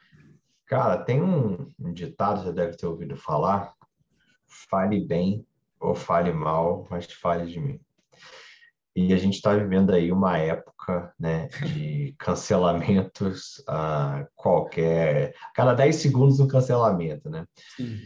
Cara, 0.67 0.99
tem 0.99 1.23
um, 1.23 1.71
um 1.79 1.93
ditado, 1.93 2.43
você 2.43 2.53
deve 2.53 2.77
ter 2.77 2.87
ouvido 2.87 3.17
falar, 3.17 3.75
fale 4.47 5.01
bem 5.01 5.47
ou 5.79 5.95
fale 5.95 6.33
mal, 6.33 6.87
mas 6.91 7.11
fale 7.13 7.47
de 7.47 7.61
mim. 7.61 7.81
E 8.97 9.13
a 9.13 9.17
gente 9.17 9.35
está 9.35 9.55
vivendo 9.55 9.93
aí 9.93 10.13
uma 10.13 10.39
época 10.39 11.13
né, 11.19 11.49
de 11.49 12.15
cancelamentos 12.19 13.63
a 13.67 14.27
qualquer. 14.37 15.35
Cada 15.55 15.75
10 15.75 15.97
segundos 15.97 16.41
um 16.41 16.47
cancelamento, 16.47 17.29
né? 17.29 17.47
Sim. 17.77 18.01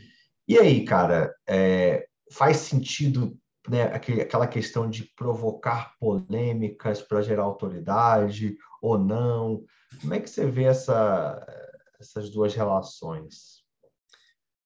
E 0.47 0.59
aí, 0.59 0.85
cara, 0.85 1.35
é, 1.47 2.07
faz 2.33 2.57
sentido 2.59 3.39
né, 3.69 3.83
aquela 3.83 4.47
questão 4.47 4.89
de 4.89 5.05
provocar 5.15 5.95
polêmicas 6.01 7.03
para 7.03 7.21
gerar 7.21 7.43
autoridade 7.43 8.57
ou 8.81 8.99
não? 8.99 9.63
Como 10.01 10.15
é 10.15 10.21
que 10.21 10.31
você 10.31 10.47
vê 10.47 10.65
essa, 10.65 11.47
essas 12.01 12.31
duas 12.31 12.55
relações? 12.55 13.63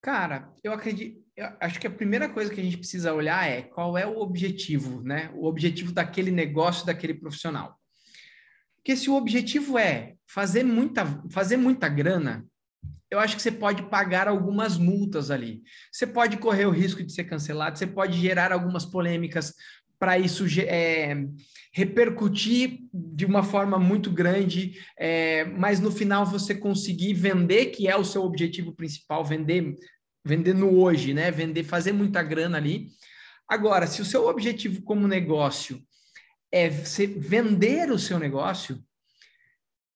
Cara, 0.00 0.52
eu 0.64 0.72
acredito, 0.72 1.24
acho 1.61 1.81
que 1.81 1.87
a 1.87 1.90
primeira 1.90 2.28
coisa 2.28 2.52
que 2.52 2.61
a 2.61 2.64
gente 2.64 2.78
precisa 2.78 3.12
olhar 3.12 3.48
é 3.48 3.62
qual 3.62 3.96
é 3.96 4.07
o 4.07 4.18
objetivo, 4.18 5.02
né? 5.02 5.31
O 5.35 5.46
objetivo 5.46 5.92
daquele 5.92 6.31
negócio, 6.31 6.87
daquele 6.87 7.14
profissional. 7.14 7.78
Porque 8.76 8.96
se 8.96 9.09
o 9.09 9.14
objetivo 9.14 9.78
é 9.78 10.14
fazer 10.26 10.64
muita, 10.64 11.07
fazer 11.31 11.57
muita 11.57 11.88
grana, 11.88 12.44
eu 13.11 13.20
acho 13.20 13.37
que 13.37 13.42
você 13.42 13.52
pode 13.52 13.83
pagar 13.85 14.26
algumas 14.26 14.78
multas 14.78 15.31
ali. 15.31 15.62
Você 15.92 16.07
pode 16.07 16.38
correr 16.38 16.66
o 16.66 16.70
risco 16.70 17.02
de 17.02 17.12
ser 17.12 17.24
cancelado, 17.24 17.78
você 17.78 17.87
pode 17.87 18.18
gerar 18.18 18.52
algumas 18.52 18.85
polêmicas 18.85 19.55
para 19.98 20.18
isso 20.18 20.44
é, 20.66 21.14
repercutir 21.72 22.81
de 22.92 23.24
uma 23.24 23.44
forma 23.44 23.78
muito 23.78 24.11
grande, 24.11 24.81
é, 24.98 25.44
mas 25.44 25.78
no 25.78 25.92
final 25.92 26.26
você 26.26 26.57
conseguir 26.57 27.14
vender, 27.14 27.66
que 27.66 27.87
é 27.87 27.96
o 27.96 28.05
seu 28.05 28.24
objetivo 28.24 28.74
principal, 28.74 29.24
vender 29.24 29.76
vender 30.24 30.54
no 30.54 30.78
hoje, 30.78 31.12
né? 31.12 31.30
Vender, 31.30 31.64
fazer 31.64 31.92
muita 31.92 32.22
grana 32.22 32.58
ali. 32.58 32.88
Agora, 33.48 33.87
se 33.87 34.00
o 34.00 34.04
seu 34.04 34.26
objetivo 34.26 34.82
como 34.82 35.06
negócio 35.06 35.80
é 36.50 36.68
vender 36.68 37.90
o 37.90 37.98
seu 37.98 38.18
negócio, 38.18 38.82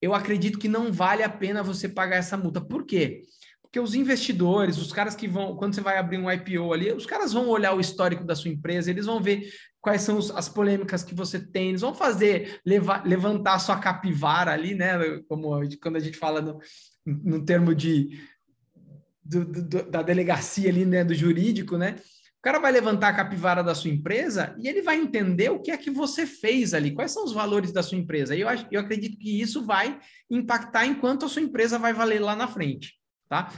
eu 0.00 0.14
acredito 0.14 0.58
que 0.58 0.68
não 0.68 0.92
vale 0.92 1.22
a 1.22 1.28
pena 1.28 1.62
você 1.62 1.88
pagar 1.88 2.16
essa 2.16 2.36
multa. 2.36 2.60
Por 2.60 2.84
quê? 2.84 3.22
Porque 3.62 3.80
os 3.80 3.94
investidores, 3.94 4.78
os 4.78 4.92
caras 4.92 5.14
que 5.14 5.26
vão, 5.26 5.56
quando 5.56 5.74
você 5.74 5.80
vai 5.80 5.98
abrir 5.98 6.18
um 6.18 6.30
IPO 6.30 6.72
ali, 6.72 6.92
os 6.92 7.04
caras 7.04 7.32
vão 7.32 7.48
olhar 7.48 7.74
o 7.74 7.80
histórico 7.80 8.24
da 8.24 8.34
sua 8.34 8.50
empresa, 8.50 8.90
eles 8.90 9.06
vão 9.06 9.20
ver 9.20 9.50
quais 9.80 10.02
são 10.02 10.16
os, 10.16 10.30
as 10.30 10.48
polêmicas 10.48 11.02
que 11.02 11.14
você 11.14 11.38
tem, 11.38 11.68
eles 11.68 11.80
vão 11.80 11.94
fazer, 11.94 12.60
levar, 12.64 13.06
levantar 13.06 13.54
a 13.54 13.58
sua 13.58 13.78
capivara 13.78 14.52
ali, 14.52 14.74
né? 14.74 15.20
Como 15.28 15.50
quando 15.80 15.96
a 15.96 16.00
gente 16.00 16.16
fala 16.16 16.40
no, 16.40 16.58
no 17.04 17.44
termo 17.44 17.74
de, 17.74 18.18
do, 19.28 19.44
do, 19.44 19.90
da 19.90 20.02
delegacia 20.02 20.68
ali, 20.68 20.84
né? 20.84 21.04
Do 21.04 21.14
jurídico, 21.14 21.76
né? 21.76 21.96
O 22.38 22.42
cara 22.46 22.58
vai 22.60 22.70
levantar 22.70 23.08
a 23.08 23.14
capivara 23.14 23.62
da 23.62 23.74
sua 23.74 23.90
empresa 23.90 24.54
e 24.58 24.68
ele 24.68 24.80
vai 24.80 24.96
entender 24.96 25.50
o 25.50 25.60
que 25.60 25.70
é 25.70 25.76
que 25.76 25.90
você 25.90 26.24
fez 26.24 26.74
ali, 26.74 26.92
quais 26.92 27.10
são 27.10 27.24
os 27.24 27.32
valores 27.32 27.72
da 27.72 27.82
sua 27.82 27.98
empresa. 27.98 28.36
E 28.36 28.40
eu, 28.40 28.48
eu 28.70 28.80
acredito 28.80 29.18
que 29.18 29.40
isso 29.40 29.64
vai 29.64 29.98
impactar 30.30 30.86
enquanto 30.86 31.24
a 31.24 31.28
sua 31.28 31.42
empresa 31.42 31.78
vai 31.78 31.92
valer 31.92 32.20
lá 32.20 32.36
na 32.36 32.46
frente, 32.46 32.94
tá? 33.28 33.52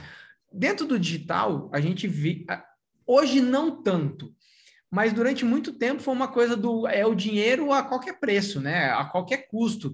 Dentro 0.51 0.87
do 0.87 0.99
digital, 0.99 1.69
a 1.71 1.79
gente 1.79 2.07
vê. 2.07 2.45
Hoje 3.05 3.41
não 3.41 3.81
tanto, 3.83 4.33
mas 4.89 5.13
durante 5.13 5.45
muito 5.45 5.73
tempo 5.73 6.01
foi 6.01 6.13
uma 6.13 6.27
coisa 6.27 6.57
do 6.57 6.87
é 6.87 7.05
o 7.05 7.13
dinheiro 7.13 7.71
a 7.71 7.83
qualquer 7.83 8.19
preço, 8.19 8.59
né? 8.59 8.91
A 8.91 9.05
qualquer 9.05 9.47
custo. 9.47 9.93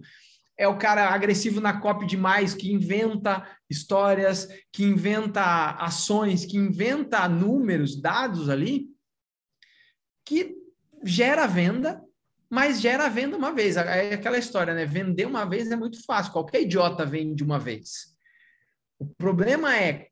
É 0.58 0.68
o 0.68 0.78
cara 0.78 1.10
agressivo 1.10 1.60
na 1.60 1.80
copy 1.80 2.06
demais, 2.06 2.54
que 2.54 2.72
inventa 2.72 3.46
histórias, 3.70 4.48
que 4.72 4.84
inventa 4.84 5.72
ações, 5.72 6.46
que 6.46 6.58
inventa 6.58 7.28
números, 7.28 8.02
dados 8.02 8.50
ali, 8.50 8.88
que 10.26 10.56
gera 11.04 11.46
venda, 11.46 12.02
mas 12.50 12.80
gera 12.80 13.10
venda 13.10 13.36
uma 13.36 13.52
vez. 13.52 13.76
É 13.76 14.14
aquela 14.14 14.38
história, 14.38 14.74
né? 14.74 14.86
Vender 14.86 15.26
uma 15.26 15.46
vez 15.46 15.70
é 15.72 15.76
muito 15.76 16.04
fácil, 16.06 16.32
qualquer 16.32 16.62
idiota 16.62 17.06
vende 17.06 17.44
uma 17.44 17.60
vez. 17.60 18.16
O 18.98 19.06
problema 19.06 19.76
é 19.76 20.08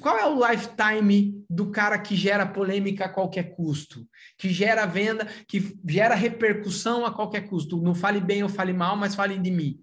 qual 0.00 0.18
é 0.18 0.26
o 0.26 0.50
lifetime 0.50 1.44
do 1.48 1.70
cara 1.70 1.98
que 1.98 2.14
gera 2.14 2.46
polêmica 2.46 3.06
a 3.06 3.08
qualquer 3.08 3.54
custo, 3.54 4.06
que 4.38 4.50
gera 4.50 4.86
venda, 4.86 5.26
que 5.48 5.76
gera 5.88 6.14
repercussão 6.14 7.04
a 7.04 7.12
qualquer 7.12 7.48
custo? 7.48 7.80
Não 7.80 7.94
fale 7.94 8.20
bem 8.20 8.42
ou 8.42 8.48
fale 8.48 8.72
mal, 8.72 8.96
mas 8.96 9.14
falem 9.14 9.42
de 9.42 9.50
mim. 9.50 9.80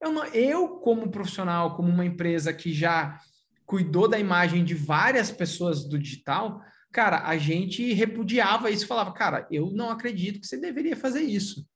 Eu, 0.00 0.12
não, 0.12 0.24
eu, 0.26 0.68
como 0.80 1.10
profissional, 1.10 1.76
como 1.76 1.88
uma 1.88 2.04
empresa 2.04 2.52
que 2.52 2.72
já 2.72 3.20
cuidou 3.64 4.08
da 4.08 4.18
imagem 4.18 4.64
de 4.64 4.74
várias 4.74 5.30
pessoas 5.30 5.84
do 5.88 5.98
digital, 5.98 6.60
cara, 6.92 7.26
a 7.26 7.36
gente 7.36 7.92
repudiava 7.92 8.70
isso, 8.70 8.86
falava, 8.86 9.12
cara, 9.12 9.46
eu 9.50 9.70
não 9.70 9.90
acredito 9.90 10.40
que 10.40 10.46
você 10.46 10.56
deveria 10.56 10.96
fazer 10.96 11.22
isso, 11.22 11.66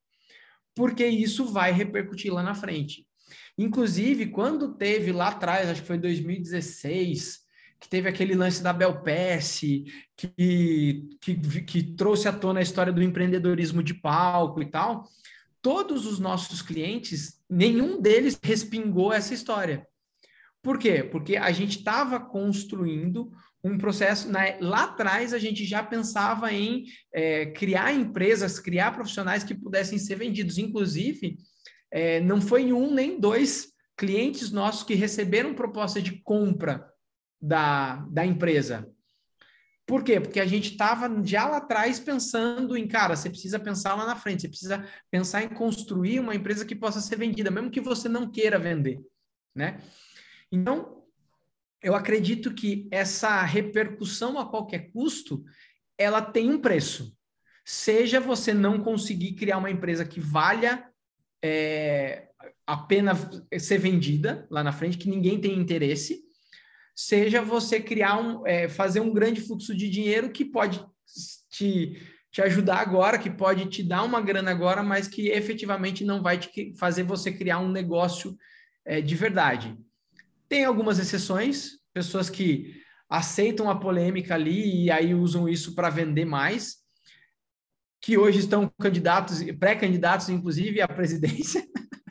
porque 0.74 1.06
isso 1.06 1.46
vai 1.46 1.72
repercutir 1.72 2.32
lá 2.32 2.42
na 2.42 2.54
frente. 2.54 3.06
Inclusive, 3.60 4.28
quando 4.28 4.74
teve 4.74 5.12
lá 5.12 5.28
atrás, 5.28 5.68
acho 5.68 5.82
que 5.82 5.86
foi 5.86 5.98
2016, 5.98 7.40
que 7.78 7.86
teve 7.86 8.08
aquele 8.08 8.34
lance 8.34 8.62
da 8.62 8.72
Belpass, 8.72 9.60
que, 10.16 11.08
que, 11.20 11.62
que 11.66 11.82
trouxe 11.94 12.26
à 12.26 12.32
tona 12.32 12.60
a 12.60 12.62
história 12.62 12.90
do 12.90 13.02
empreendedorismo 13.02 13.82
de 13.82 13.92
palco 13.92 14.62
e 14.62 14.70
tal, 14.70 15.06
todos 15.60 16.06
os 16.06 16.18
nossos 16.18 16.62
clientes, 16.62 17.38
nenhum 17.50 18.00
deles 18.00 18.40
respingou 18.42 19.12
essa 19.12 19.34
história. 19.34 19.86
Por 20.62 20.78
quê? 20.78 21.02
Porque 21.02 21.36
a 21.36 21.52
gente 21.52 21.80
estava 21.80 22.18
construindo 22.18 23.30
um 23.62 23.76
processo. 23.76 24.30
Na, 24.30 24.40
lá 24.58 24.84
atrás, 24.84 25.34
a 25.34 25.38
gente 25.38 25.66
já 25.66 25.82
pensava 25.82 26.50
em 26.50 26.86
é, 27.12 27.44
criar 27.44 27.92
empresas, 27.92 28.58
criar 28.58 28.92
profissionais 28.92 29.44
que 29.44 29.54
pudessem 29.54 29.98
ser 29.98 30.16
vendidos. 30.16 30.56
Inclusive, 30.56 31.36
é, 31.90 32.20
não 32.20 32.40
foi 32.40 32.72
um 32.72 32.92
nem 32.92 33.18
dois 33.18 33.72
clientes 33.96 34.50
nossos 34.50 34.82
que 34.82 34.94
receberam 34.94 35.54
proposta 35.54 36.00
de 36.00 36.22
compra 36.22 36.90
da, 37.40 37.96
da 38.10 38.24
empresa. 38.24 38.88
Por 39.86 40.04
quê? 40.04 40.20
Porque 40.20 40.38
a 40.38 40.46
gente 40.46 40.70
estava 40.70 41.10
já 41.24 41.48
lá 41.48 41.56
atrás 41.56 41.98
pensando 41.98 42.76
em, 42.76 42.86
cara, 42.86 43.16
você 43.16 43.28
precisa 43.28 43.58
pensar 43.58 43.96
lá 43.96 44.06
na 44.06 44.14
frente, 44.14 44.42
você 44.42 44.48
precisa 44.48 44.88
pensar 45.10 45.42
em 45.42 45.48
construir 45.48 46.20
uma 46.20 46.34
empresa 46.34 46.64
que 46.64 46.76
possa 46.76 47.00
ser 47.00 47.16
vendida, 47.16 47.50
mesmo 47.50 47.70
que 47.70 47.80
você 47.80 48.08
não 48.08 48.30
queira 48.30 48.58
vender, 48.58 49.00
né? 49.52 49.80
Então, 50.52 51.02
eu 51.82 51.94
acredito 51.94 52.54
que 52.54 52.88
essa 52.90 53.42
repercussão 53.42 54.38
a 54.38 54.48
qualquer 54.48 54.92
custo, 54.92 55.44
ela 55.98 56.22
tem 56.22 56.50
um 56.50 56.60
preço. 56.60 57.16
Seja 57.64 58.20
você 58.20 58.54
não 58.54 58.80
conseguir 58.80 59.32
criar 59.32 59.58
uma 59.58 59.70
empresa 59.70 60.04
que 60.04 60.20
valha 60.20 60.89
é, 61.42 62.28
a 62.66 62.76
pena 62.76 63.12
ser 63.58 63.78
vendida 63.78 64.46
lá 64.50 64.62
na 64.62 64.72
frente, 64.72 64.98
que 64.98 65.08
ninguém 65.08 65.40
tem 65.40 65.58
interesse, 65.58 66.22
seja 66.94 67.42
você 67.42 67.80
criar 67.80 68.20
um, 68.20 68.46
é, 68.46 68.68
fazer 68.68 69.00
um 69.00 69.12
grande 69.12 69.40
fluxo 69.40 69.74
de 69.74 69.88
dinheiro 69.88 70.30
que 70.30 70.44
pode 70.44 70.84
te, 71.50 72.00
te 72.30 72.42
ajudar 72.42 72.78
agora, 72.78 73.18
que 73.18 73.30
pode 73.30 73.66
te 73.66 73.82
dar 73.82 74.02
uma 74.02 74.20
grana 74.20 74.50
agora, 74.50 74.82
mas 74.82 75.08
que 75.08 75.28
efetivamente 75.28 76.04
não 76.04 76.22
vai 76.22 76.38
te 76.38 76.74
fazer 76.78 77.02
você 77.02 77.32
criar 77.32 77.58
um 77.58 77.70
negócio 77.70 78.36
é, 78.84 79.00
de 79.00 79.14
verdade. 79.14 79.76
Tem 80.48 80.64
algumas 80.64 80.98
exceções, 80.98 81.78
pessoas 81.92 82.28
que 82.28 82.80
aceitam 83.08 83.68
a 83.68 83.74
polêmica 83.74 84.34
ali 84.34 84.84
e 84.84 84.90
aí 84.90 85.14
usam 85.14 85.48
isso 85.48 85.74
para 85.74 85.90
vender 85.90 86.24
mais, 86.24 86.79
que 88.00 88.16
hoje 88.16 88.38
estão 88.38 88.70
candidatos, 88.80 89.42
pré-candidatos, 89.58 90.28
inclusive, 90.28 90.80
à 90.80 90.88
presidência, 90.88 91.66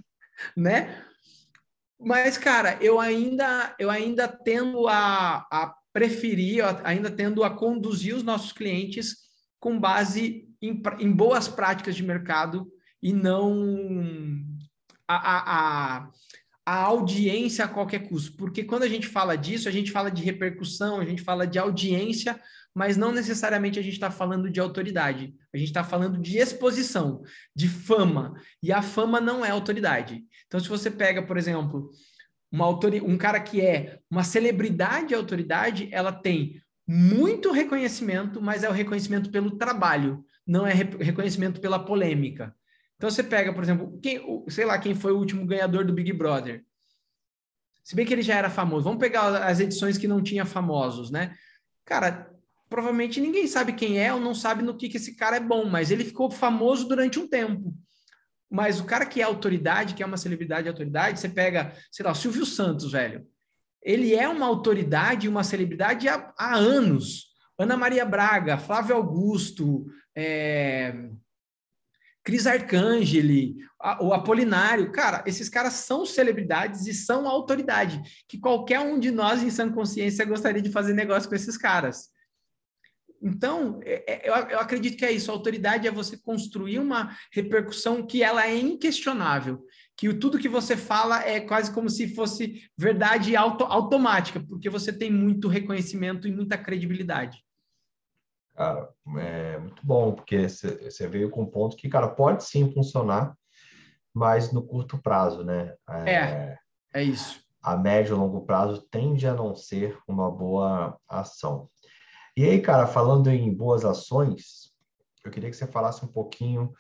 né? 0.56 1.04
Mas, 1.99 2.38
cara, 2.38 2.78
eu 2.82 2.99
ainda, 2.99 3.75
eu 3.78 3.89
ainda 3.89 4.28
tendo 4.28 4.88
a, 4.88 5.45
a 5.52 5.75
preferir, 5.91 6.63
ainda 6.84 7.12
tendo 7.12 7.43
a 7.43 7.49
conduzir 7.49 8.15
os 8.15 8.23
nossos 8.23 8.54
clientes 8.54 9.17
com 9.60 9.78
base 9.78 10.47
em, 10.62 10.82
em 10.99 11.12
boas 11.12 11.47
práticas 11.47 11.95
de 11.95 12.04
mercado 12.04 12.71
e 13.02 13.12
não 13.12 14.45
a, 15.08 15.97
a, 15.97 16.10
a, 16.65 16.84
audiência 16.84 17.65
a 17.65 17.67
qualquer 17.67 18.08
custo. 18.08 18.38
Porque 18.38 18.63
quando 18.63 18.84
a 18.84 18.88
gente 18.88 19.08
fala 19.08 19.36
disso, 19.36 19.67
a 19.67 19.71
gente 19.71 19.91
fala 19.91 20.10
de 20.10 20.23
repercussão, 20.23 20.99
a 20.99 21.06
gente 21.06 21.21
fala 21.21 21.45
de 21.45 21.60
audiência 21.60 22.39
mas 22.80 22.96
não 22.96 23.12
necessariamente 23.12 23.78
a 23.78 23.82
gente 23.82 23.96
está 23.96 24.10
falando 24.10 24.50
de 24.50 24.58
autoridade. 24.58 25.36
A 25.54 25.58
gente 25.58 25.68
está 25.68 25.84
falando 25.84 26.18
de 26.18 26.38
exposição, 26.38 27.22
de 27.54 27.68
fama. 27.68 28.42
E 28.63 28.72
a 28.72 28.82
fama 28.82 29.20
não 29.20 29.44
é 29.44 29.50
autoridade. 29.50 30.24
Então, 30.48 30.62
se 30.62 30.70
você 30.70 30.89
pega, 30.89 31.22
por 31.22 31.36
exemplo, 31.36 31.92
uma 32.50 32.70
um 32.70 33.18
cara 33.18 33.38
que 33.42 33.60
é 33.60 34.00
uma 34.10 34.24
celebridade 34.24 35.13
autoridade, 35.13 35.89
ela 35.92 36.13
tem 36.13 36.62
muito 36.88 37.52
reconhecimento, 37.52 38.42
mas 38.42 38.63
é 38.63 38.70
o 38.70 38.74
reconhecimento 38.74 39.30
pelo 39.30 39.58
trabalho, 39.58 40.24
não 40.48 40.65
é 40.65 40.72
re 40.72 40.86
reconhecimento 41.02 41.60
pela 41.60 41.84
polêmica. 41.84 42.56
Então 42.96 43.10
você 43.10 43.22
pega, 43.22 43.54
por 43.54 43.62
exemplo, 43.62 44.00
quem, 44.02 44.22
sei 44.48 44.63
lá, 44.63 44.80
quem 44.80 44.96
foi 44.96 45.12
o 45.12 45.18
último 45.18 45.46
ganhador 45.46 45.84
do 45.84 45.92
Big 45.92 46.13
Brother. 46.13 46.63
Se 47.84 47.94
bem 47.94 48.06
que 48.06 48.13
ele 48.13 48.22
já 48.22 48.36
era 48.36 48.50
famoso, 48.50 48.86
vamos 48.86 49.00
pegar 49.02 49.44
as 49.44 49.60
edições 49.60 49.98
que 49.98 50.08
não 50.08 50.24
tinha 50.24 50.46
famosos, 50.46 51.12
né? 51.12 51.36
Cara, 51.84 52.29
provavelmente 52.69 53.19
ninguém 53.19 53.47
sabe 53.47 53.73
quem 53.73 53.99
é 53.99 54.13
ou 54.13 54.19
não 54.19 54.36
sabe 54.36 54.62
no 54.62 54.77
que, 54.77 54.88
que 54.88 54.97
esse 54.97 55.15
cara 55.15 55.38
é 55.38 55.39
bom, 55.39 55.65
mas 55.65 55.89
ele 55.89 56.05
ficou 56.05 56.29
famoso 56.29 56.88
durante 56.88 57.19
um 57.19 57.27
tempo. 57.27 57.73
Mas 58.49 58.79
o 58.79 58.86
cara 58.86 59.05
que 59.05 59.21
é 59.21 59.23
autoridade, 59.23 59.93
que 59.93 60.03
é 60.03 60.05
uma 60.05 60.17
celebridade 60.17 60.63
de 60.63 60.69
autoridade, 60.69 61.19
você 61.19 61.29
pega, 61.29 61.73
sei 61.91 62.05
lá, 62.05 62.12
o 62.12 62.15
Silvio 62.15 62.45
Santos, 62.45 62.91
velho. 62.91 63.27
Ele 63.82 64.15
é 64.15 64.27
uma 64.27 64.45
autoridade, 64.45 65.27
uma 65.27 65.43
celebridade 65.43 66.08
há, 66.08 66.34
há 66.38 66.55
anos. 66.55 67.29
Ana 67.58 67.75
Maria 67.75 68.06
Braga, 68.06 68.58
Flávio 68.58 68.96
Augusto, 68.96 69.85
é... 70.15 71.10
Cris 72.23 72.46
Arcangeli, 72.46 73.56
o 74.02 74.13
Apolinário, 74.13 74.91
cara, 74.91 75.23
esses 75.25 75.50
caras 75.50 75.73
são 75.73 76.06
celebridades 76.06 76.85
e 76.85 76.94
são 76.94 77.27
autoridade, 77.27 78.02
que 78.27 78.37
qualquer 78.37 78.79
um 78.79 79.00
de 79.00 79.10
nós 79.10 79.41
em 79.41 79.50
sã 79.50 79.71
consciência 79.71 80.25
gostaria 80.25 80.62
de 80.62 80.71
fazer 80.71 80.94
negócio 80.94 81.27
com 81.29 81.35
esses 81.35 81.58
caras. 81.58 82.10
Então, 83.22 83.80
é, 83.84 84.28
é, 84.28 84.30
eu, 84.30 84.60
acredito 84.60 84.98
que 84.98 85.06
é 85.06 85.12
isso. 85.12 85.30
A 85.30 85.34
autoridade 85.34 85.88
é 85.88 85.92
você 85.92 86.17
construir 86.17 86.80
uma 86.80 87.15
repercussão 87.32 88.06
que 88.06 88.24
ela 88.24 88.48
é 88.48 88.58
inquestionável, 88.58 89.63
que 89.98 90.13
tudo 90.13 90.40
que 90.40 90.48
você 90.48 90.78
fala 90.78 91.24
é 91.24 91.42
quase 91.42 91.74
como 91.74 91.90
se 91.90 92.15
fosse 92.15 92.63
verdade 92.78 93.36
auto, 93.36 93.65
automática, 93.65 94.40
porque 94.40 94.70
você 94.70 94.94
tem 94.94 95.12
muito 95.12 95.48
reconhecimento 95.48 96.28
e 96.28 96.32
muita 96.32 96.58
credibilidade. 96.58 97.44
Cara, 98.56 98.90
é 99.17 99.58
muito 99.58 99.86
bom, 99.86 100.13
porque 100.13 100.48
você 100.50 101.08
veio 101.08 101.30
com 101.30 101.44
um 101.44 101.50
ponto 101.50 101.78
que, 101.78 101.88
cara, 101.88 102.10
pode 102.10 102.44
sim 102.44 102.72
funcionar, 102.72 103.34
mas 104.13 104.52
no 104.52 104.62
curto 104.62 104.98
prazo, 104.98 105.44
né? 105.44 105.76
É, 105.90 106.13
é, 106.13 106.58
é 106.94 107.04
isso. 107.04 107.42
A 107.62 107.78
médio 107.78 108.15
e 108.15 108.20
longo 108.20 108.46
prazo 108.46 108.82
tende 108.90 109.28
a 109.28 109.34
não 109.34 109.56
ser 109.56 109.98
uma 110.08 110.32
boa 110.32 110.98
ação. 111.08 111.70
E 112.40 112.46
aí, 112.46 112.62
cara, 112.62 112.87
falando 112.87 113.29
em 113.29 113.54
boas 113.54 113.83
ações, 113.83 114.73
eu 115.25 115.29
queria 115.29 115.50
que 115.50 115.58
você 115.58 115.67
falasse 115.67 116.06
um 116.06 116.08
pouquinho 116.08 116.71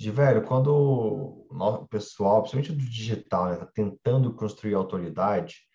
de 0.00 0.10
velho, 0.10 0.42
quando 0.42 0.72
o 1.50 1.86
pessoal, 1.86 2.40
principalmente 2.40 2.72
do 2.72 2.90
digital, 2.90 3.50
né, 3.50 3.56
tá 3.56 3.66
tentando 3.66 4.32
construir 4.32 4.72
autoridade, 4.72 5.68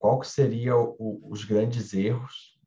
qual 0.00 0.18
que 0.18 0.26
seria 0.26 0.76
o, 0.76 1.20
os 1.30 1.44
grandes 1.44 1.94
erros 1.94 2.58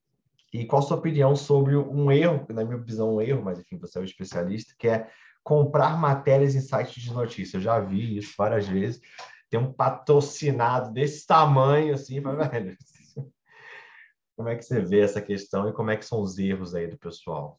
e 0.53 0.65
qual 0.65 0.81
a 0.81 0.85
sua 0.85 0.95
opinião 0.95 1.35
sobre 1.35 1.75
um 1.75 2.09
erro, 2.09 2.45
na 2.47 2.63
minha 2.63 2.77
visão 2.77 3.15
um 3.15 3.21
erro, 3.21 3.43
mas 3.43 3.59
enfim, 3.59 3.77
você 3.77 3.97
é 3.97 4.01
um 4.01 4.05
especialista, 4.05 4.73
que 4.79 4.87
é 4.87 5.09
comprar 5.43 5.99
matérias 5.99 6.55
em 6.55 6.61
sites 6.61 7.03
de 7.03 7.11
notícias. 7.11 7.55
Eu 7.55 7.59
já 7.59 7.77
vi 7.81 8.19
isso 8.19 8.33
várias 8.37 8.65
vezes. 8.65 9.01
Tem 9.49 9.59
um 9.59 9.73
patrocinado 9.73 10.93
desse 10.93 11.27
tamanho, 11.27 11.93
assim, 11.93 12.21
mas, 12.21 12.37
velho, 12.49 12.77
como 14.35 14.49
é 14.49 14.55
que 14.55 14.63
você 14.63 14.81
vê 14.81 14.99
essa 14.99 15.21
questão 15.21 15.69
e 15.69 15.73
como 15.73 15.91
é 15.91 15.97
que 15.97 16.05
são 16.05 16.21
os 16.21 16.37
erros 16.37 16.75
aí 16.75 16.87
do 16.87 16.97
pessoal? 16.97 17.57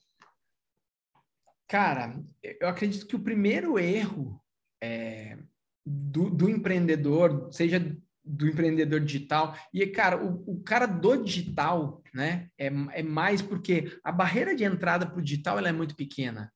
Cara, 1.69 2.23
eu 2.43 2.69
acredito 2.69 3.07
que 3.07 3.17
o 3.17 3.23
primeiro 3.23 3.79
erro 3.79 4.41
é, 4.81 5.39
do, 5.85 6.31
do, 6.31 6.49
empreendedor, 6.49 7.49
seja 7.53 7.81
do 8.25 8.47
empreendedor 8.47 9.01
digital, 9.01 9.57
e, 9.73 9.85
cara, 9.87 10.23
o, 10.23 10.45
o 10.47 10.63
cara 10.63 10.87
do 10.87 11.17
digital, 11.25 12.03
né, 12.15 12.49
é, 12.59 12.67
é 12.67 13.03
mais 13.03 13.43
porque 13.43 13.99
a 14.05 14.13
barreira 14.13 14.55
de 14.55 14.65
entrada 14.65 15.07
para 15.07 15.19
o 15.19 15.23
digital 15.23 15.59
ela 15.59 15.69
é 15.69 15.73
muito 15.73 15.97
pequena. 15.97 16.53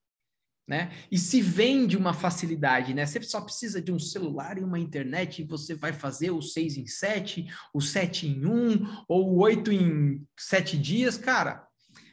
Né? 0.71 0.93
E 1.11 1.19
se 1.19 1.41
vende 1.41 1.97
uma 1.97 2.15
facilidade, 2.15 2.95
né? 2.95 3.05
Você 3.05 3.21
só 3.23 3.41
precisa 3.41 3.83
de 3.83 3.91
um 3.91 3.99
celular 3.99 4.57
e 4.57 4.63
uma 4.63 4.79
internet 4.79 5.43
e 5.43 5.45
você 5.45 5.75
vai 5.75 5.93
fazer 5.93 6.31
o 6.31 6.41
6 6.41 6.77
em 6.77 6.87
7, 6.87 7.45
o 7.75 7.81
7 7.81 8.29
em 8.29 8.47
1, 8.47 9.05
ou 9.09 9.33
o 9.33 9.41
8 9.41 9.73
em 9.73 10.25
7 10.39 10.79
dias, 10.79 11.17
cara. 11.17 11.67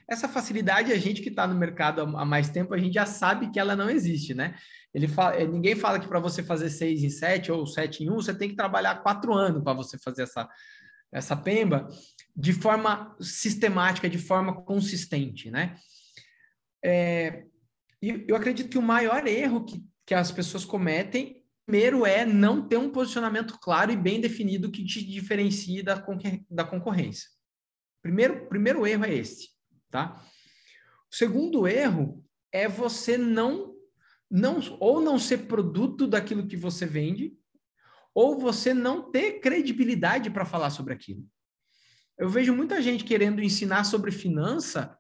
Essa 0.10 0.28
facilidade, 0.28 0.92
a 0.92 0.98
gente 0.98 1.22
que 1.22 1.30
está 1.30 1.46
no 1.46 1.54
mercado 1.54 2.02
há 2.02 2.26
mais 2.26 2.50
tempo, 2.50 2.74
a 2.74 2.80
gente 2.80 2.96
já 2.96 3.06
sabe 3.06 3.52
que 3.52 3.60
ela 3.60 3.76
não 3.76 3.92
existe, 3.92 4.34
né? 4.34 4.56
Ele 4.92 5.08
fala, 5.08 5.36
eh, 5.36 5.46
ninguém 5.46 5.76
fala 5.76 6.00
que 6.00 6.08
para 6.08 6.20
você 6.20 6.42
fazer 6.42 6.72
6 6.72 7.04
em 7.04 7.12
7 7.12 7.52
ou 7.52 7.68
7 7.68 8.06
em 8.06 8.10
1, 8.10 8.16
você 8.16 8.34
tem 8.34 8.50
que 8.50 8.56
trabalhar 8.56 9.04
quatro 9.04 9.36
anos 9.36 9.62
para 9.62 9.74
você 9.74 10.00
fazer 10.00 10.24
essa, 10.24 10.50
essa 11.14 11.36
pemba 11.36 11.88
de 12.36 12.54
forma 12.54 13.16
sistemática, 13.22 14.10
de 14.10 14.18
forma 14.18 14.64
consistente, 14.64 15.52
né? 15.52 15.76
É, 16.84 17.44
e 18.02 18.26
eu 18.28 18.36
acredito 18.36 18.70
que 18.70 18.78
o 18.78 18.82
maior 18.82 19.26
erro 19.28 19.66
que, 19.66 19.84
que 20.06 20.14
as 20.14 20.32
pessoas 20.32 20.64
cometem, 20.64 21.44
primeiro, 21.66 22.06
é 22.06 22.26
não 22.26 22.68
ter 22.68 22.78
um 22.78 22.92
posicionamento 22.92 23.58
claro 23.60 23.92
e 23.92 23.98
bem 23.98 24.22
definido 24.22 24.72
que 24.72 24.86
te 24.86 25.06
diferencie 25.06 25.84
da, 25.84 26.04
da 26.50 26.64
concorrência. 26.64 27.30
Primeiro, 28.02 28.48
primeiro 28.48 28.86
erro 28.86 29.06
é 29.06 29.14
esse 29.14 29.58
tá? 29.90 30.22
O 31.12 31.16
segundo 31.16 31.68
erro 31.68 32.24
é 32.52 32.68
você 32.68 33.18
não, 33.18 33.76
não 34.30 34.60
ou 34.80 35.02
não 35.02 35.18
ser 35.18 35.48
produto 35.48 36.08
daquilo 36.08 36.48
que 36.48 36.58
você 36.58 36.86
vende, 36.86 37.38
ou 38.14 38.38
você 38.38 38.74
não 38.74 39.12
ter 39.12 39.40
credibilidade 39.40 40.30
para 40.30 40.46
falar 40.46 40.70
sobre 40.70 40.94
aquilo. 40.94 41.26
Eu 42.18 42.30
vejo 42.30 42.56
muita 42.56 42.82
gente 42.82 43.04
querendo 43.04 43.42
ensinar 43.42 43.84
sobre 43.84 44.12
finança, 44.12 44.97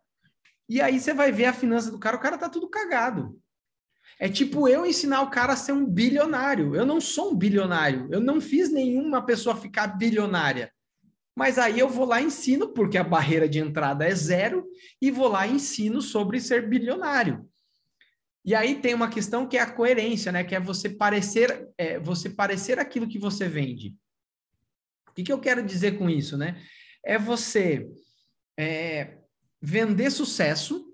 e 0.68 0.82
aí 0.82 1.00
você 1.00 1.14
vai 1.14 1.32
ver 1.32 1.46
a 1.46 1.54
finança 1.54 1.90
do 1.90 2.00
cara, 2.00 2.18
o 2.18 2.20
cara 2.20 2.38
tá 2.38 2.50
tudo 2.50 2.70
cagado. 2.70 3.40
É 4.20 4.28
tipo 4.28 4.68
eu 4.68 4.86
ensinar 4.86 5.22
o 5.22 5.30
cara 5.30 5.54
a 5.54 5.58
ser 5.58 5.74
um 5.74 5.86
bilionário. 5.86 6.76
Eu 6.76 6.86
não 6.86 7.00
sou 7.00 7.32
um 7.32 7.36
bilionário. 7.36 8.08
Eu 8.12 8.20
não 8.20 8.42
fiz 8.42 8.72
nenhuma 8.72 9.24
pessoa 9.24 9.56
ficar 9.56 9.88
bilionária. 9.88 10.72
Mas 11.36 11.60
aí 11.60 11.78
eu 11.78 11.88
vou 11.88 12.06
lá 12.06 12.20
e 12.20 12.26
ensino, 12.26 12.70
porque 12.70 12.98
a 12.98 13.04
barreira 13.04 13.48
de 13.48 13.60
entrada 13.60 14.04
é 14.04 14.16
zero, 14.16 14.66
e 15.00 15.12
vou 15.12 15.28
lá 15.28 15.46
e 15.46 15.54
ensino 15.54 16.02
sobre 16.02 16.42
ser 16.42 16.68
bilionário. 16.68 17.48
E 18.44 18.56
aí 18.56 18.82
tem 18.82 18.96
uma 18.96 19.10
questão 19.10 19.48
que 19.48 19.56
é 19.56 19.62
a 19.62 19.72
coerência, 19.72 20.32
né? 20.32 20.44
Que 20.44 20.56
é 20.56 20.60
você 20.60 20.90
parecer, 20.90 21.70
é, 21.78 22.00
você 22.00 22.28
parecer 22.28 22.80
aquilo 22.80 23.08
que 23.08 23.20
você 23.20 23.48
vende. 23.48 23.96
O 25.10 25.14
que, 25.14 25.24
que 25.24 25.32
eu 25.32 25.40
quero 25.40 25.64
dizer 25.64 25.98
com 26.00 26.10
isso, 26.10 26.38
né? 26.38 26.60
É 27.06 27.20
você 27.20 27.88
é, 28.58 29.18
vender 29.62 30.12
sucesso, 30.12 30.86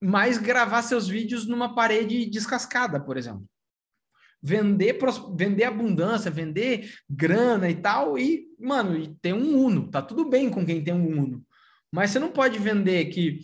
mas 0.00 0.38
gravar 0.38 0.82
seus 0.82 1.08
vídeos 1.08 1.46
numa 1.46 1.74
parede 1.74 2.26
descascada, 2.26 2.98
por 3.00 3.16
exemplo 3.16 3.46
vender, 4.42 4.98
vender 5.36 5.64
abundância, 5.64 6.30
vender 6.30 6.90
grana 7.08 7.68
e 7.68 7.74
tal, 7.74 8.18
e, 8.18 8.48
mano, 8.58 8.96
e 8.96 9.14
tem 9.16 9.32
um 9.32 9.58
Uno, 9.58 9.90
tá 9.90 10.00
tudo 10.00 10.28
bem 10.28 10.48
com 10.48 10.64
quem 10.64 10.82
tem 10.82 10.94
um 10.94 11.20
Uno. 11.20 11.44
Mas 11.92 12.10
você 12.10 12.18
não 12.18 12.30
pode 12.30 12.58
vender 12.58 13.06
que. 13.06 13.40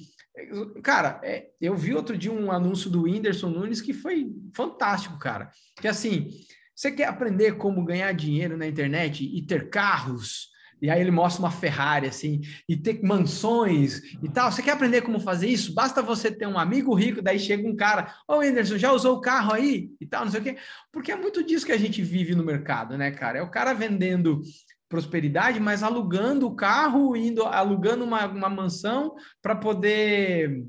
Cara, 0.83 1.21
é, 1.25 1.49
eu 1.61 1.75
vi 1.75 1.95
outro 1.95 2.17
dia 2.17 2.33
um 2.33 2.53
anúncio 2.53 2.91
do 2.91 3.03
Whindersson 3.03 3.49
Nunes 3.49 3.81
que 3.81 3.95
foi 3.95 4.31
fantástico, 4.55 5.19
cara. 5.19 5.51
Que 5.81 5.89
assim, 5.89 6.31
você 6.75 6.93
quer 6.93 7.09
aprender 7.09 7.57
como 7.57 7.85
ganhar 7.85 8.13
dinheiro 8.13 8.57
na 8.57 8.67
internet 8.67 9.25
e 9.25 9.43
ter 9.43 9.71
carros, 9.71 10.51
e 10.81 10.91
aí 10.91 11.01
ele 11.01 11.11
mostra 11.11 11.43
uma 11.43 11.51
Ferrari, 11.51 12.07
assim, 12.07 12.41
e 12.69 12.77
ter 12.77 13.03
mansões 13.03 14.03
e 14.23 14.29
tal. 14.29 14.53
Você 14.53 14.63
quer 14.63 14.73
aprender 14.73 15.03
como 15.03 15.19
fazer 15.19 15.49
isso? 15.49 15.73
Basta 15.73 16.03
você 16.03 16.31
ter 16.31 16.47
um 16.47 16.59
amigo 16.59 16.95
rico, 16.95 17.23
daí 17.23 17.39
chega 17.39 17.67
um 17.67 17.75
cara, 17.75 18.15
ô 18.29 18.35
oh, 18.35 18.41
Anderson, 18.41 18.77
já 18.77 18.93
usou 18.93 19.17
o 19.17 19.21
carro 19.21 19.53
aí? 19.53 19.91
E 20.01 20.07
tal, 20.07 20.25
não 20.25 20.33
sei 20.33 20.41
o 20.41 20.45
quê. 20.45 20.57
Porque 20.93 21.11
é 21.11 21.17
muito 21.17 21.43
disso 21.43 21.65
que 21.65 21.73
a 21.73 21.79
gente 21.79 22.03
vive 22.03 22.35
no 22.35 22.45
mercado, 22.45 22.97
né, 22.99 23.11
cara? 23.11 23.39
É 23.39 23.43
o 23.43 23.51
cara 23.51 23.73
vendendo 23.73 24.43
prosperidade, 24.89 25.59
mas 25.59 25.83
alugando 25.83 26.47
o 26.47 26.55
carro, 26.55 27.17
indo 27.17 27.43
alugando 27.43 28.05
uma, 28.05 28.27
uma 28.27 28.49
mansão 28.49 29.15
para 29.43 29.57
poder 29.57 30.65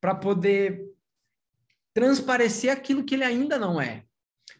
para 0.00 0.14
poder 0.14 0.82
transparecer 1.94 2.70
aquilo 2.70 3.04
que 3.04 3.14
ele 3.14 3.24
ainda 3.24 3.58
não 3.58 3.80
é. 3.80 4.04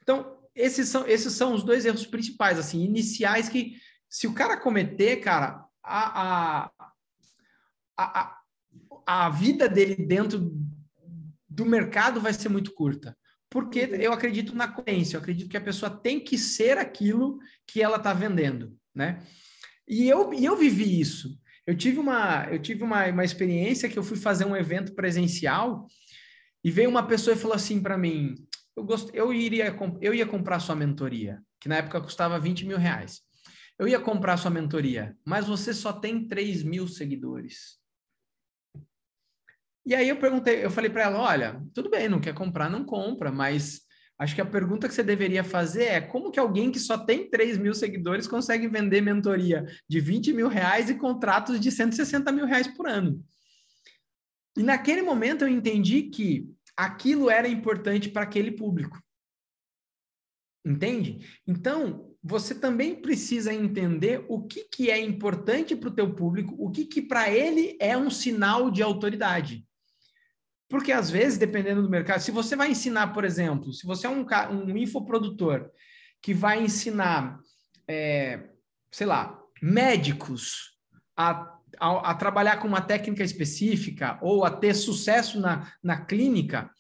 Então, 0.03 0.39
esses 0.55 0.89
são, 0.89 1.07
esses 1.07 1.33
são 1.35 1.53
os 1.53 1.63
dois 1.63 1.85
erros 1.85 2.07
principais, 2.07 2.59
assim, 2.59 2.83
iniciais 2.83 3.49
que 3.49 3.75
se 4.15 4.29
o 4.29 4.33
cara 4.33 4.57
cometer, 4.57 5.17
cara, 5.17 5.67
a, 5.83 6.69
a, 6.69 6.71
a, 7.99 8.39
a 9.05 9.29
vida 9.29 9.69
dele 9.69 9.97
dentro 9.97 10.53
do 11.49 11.67
mercado 11.67 12.21
vai 12.21 12.33
ser 12.33 12.49
muito 12.49 12.73
curta. 12.75 13.19
Porque 13.51 13.87
uhum. 13.87 13.97
eu 13.97 14.13
acredito 14.13 14.55
na 14.55 14.69
coerência, 14.69 15.17
eu 15.17 15.21
acredito 15.21 15.51
que 15.51 15.57
a 15.57 15.61
pessoa 15.61 15.91
tem 15.91 16.21
que 16.21 16.39
ser 16.39 16.79
aquilo 16.79 17.41
que 17.67 17.83
ela 17.83 17.97
está 17.97 18.13
vendendo, 18.13 18.79
né? 18.95 19.21
E 19.87 20.09
eu, 20.09 20.33
e 20.33 20.45
eu 20.45 20.57
vivi 20.57 21.01
isso. 21.01 21.37
Eu 21.67 21.77
tive, 21.77 21.99
uma, 21.99 22.47
eu 22.53 22.63
tive 22.63 22.85
uma, 22.85 23.07
uma 23.09 23.25
experiência 23.25 23.89
que 23.89 23.99
eu 23.99 24.05
fui 24.05 24.17
fazer 24.17 24.45
um 24.45 24.55
evento 24.55 24.95
presencial 24.95 25.89
e 26.63 26.71
veio 26.71 26.89
uma 26.89 27.05
pessoa 27.05 27.35
e 27.35 27.39
falou 27.39 27.57
assim 27.57 27.83
para 27.83 27.99
mim: 27.99 28.37
eu, 28.77 28.85
gost, 28.85 29.11
eu, 29.13 29.33
iria, 29.33 29.77
eu 30.01 30.15
ia 30.15 30.25
comprar 30.25 30.61
sua 30.61 30.77
mentoria, 30.77 31.43
que 31.61 31.69
na 31.69 31.79
época 31.79 32.01
custava 32.01 32.39
20 32.39 32.65
mil 32.65 32.79
reais. 32.79 33.21
Eu 33.79 33.89
ia 33.89 34.01
comprar 34.01 34.37
sua 34.37 34.51
mentoria, 34.51 35.17
mas 35.25 35.47
você 35.47 35.75
só 35.75 35.93
tem 35.93 36.29
3 36.29 36.63
mil 36.63 36.87
seguidores. 36.87 37.79
E 39.87 39.95
aí 39.95 40.09
eu 40.09 40.17
perguntei, 40.17 40.65
eu 40.65 40.71
falei 40.71 40.89
para 40.89 41.03
ela, 41.03 41.19
olha, 41.21 41.63
tudo 41.75 41.91
bem, 41.91 42.09
não 42.09 42.21
quer 42.21 42.35
comprar, 42.35 42.71
não 42.71 42.85
compra, 42.85 43.31
mas 43.31 43.83
acho 44.19 44.35
que 44.35 44.41
a 44.41 44.47
pergunta 44.47 44.89
que 44.89 44.95
você 44.95 45.03
deveria 45.03 45.45
fazer 45.45 45.85
é 45.85 46.01
como 46.01 46.31
que 46.31 46.39
alguém 46.39 46.71
que 46.71 46.79
só 46.79 46.97
tem 46.97 47.29
3 47.29 47.59
mil 47.59 47.75
seguidores 47.75 48.27
consegue 48.27 48.69
vender 48.69 49.03
mentoria 49.03 49.67
de 49.89 50.01
20 50.01 50.33
mil 50.33 50.49
reais 50.49 50.89
e 50.89 50.95
contratos 50.95 51.61
de 51.61 51.71
160 51.71 52.33
mil 52.33 52.47
reais 52.47 52.69
por 52.69 52.89
ano? 52.89 53.23
E 54.57 54.63
naquele 54.63 55.03
momento 55.03 55.43
eu 55.43 55.49
entendi 55.49 56.05
que 56.05 56.49
aquilo 56.77 57.29
era 57.29 57.49
importante 57.49 58.09
para 58.09 58.23
aquele 58.23 58.53
público. 58.53 58.99
Entende? 60.65 61.41
Então, 61.47 62.14
você 62.27 62.55
também 62.55 62.95
precisa 62.95 63.53
entender 63.53 64.25
o 64.29 64.47
que, 64.47 64.65
que 64.65 64.91
é 64.91 64.99
importante 64.99 65.77
para 65.77 65.91
o 65.91 65.95
teu 65.95 66.15
público, 66.15 66.55
o 66.59 66.71
que, 66.71 66.87
que 66.87 67.03
para 67.03 67.31
ele 67.31 67.77
é 67.79 67.95
um 67.99 68.09
sinal 68.09 68.71
de 68.71 68.83
autoridade. 68.83 69.63
Porque 70.67 70.91
às 70.91 71.11
vezes, 71.11 71.37
dependendo 71.37 71.83
do 71.83 71.91
mercado, 71.91 72.23
se 72.23 72.31
você 72.31 72.57
vai 72.57 72.71
ensinar, 72.71 73.09
por 73.09 73.27
exemplo, 73.27 73.75
se 73.75 73.87
você 73.87 74.07
é 74.07 74.11
um, 74.11 74.25
um 74.51 74.75
infoprodutor 74.79 75.71
que 76.23 76.33
vai 76.33 76.63
ensinar, 76.63 77.39
é, 77.87 78.49
sei 78.91 79.07
lá, 79.07 79.39
médicos 79.61 80.79
a, 81.15 81.59
a, 81.79 82.11
a, 82.11 82.15
trabalhar 82.15 82.57
com 82.57 82.67
uma 82.67 82.81
técnica 82.81 83.23
específica 83.23 84.19
ou 84.23 84.47
a 84.47 84.51
ter 84.51 84.73
sucesso 84.73 85.39
na, 85.39 85.71
na 85.83 86.07
clínica, 86.07 86.71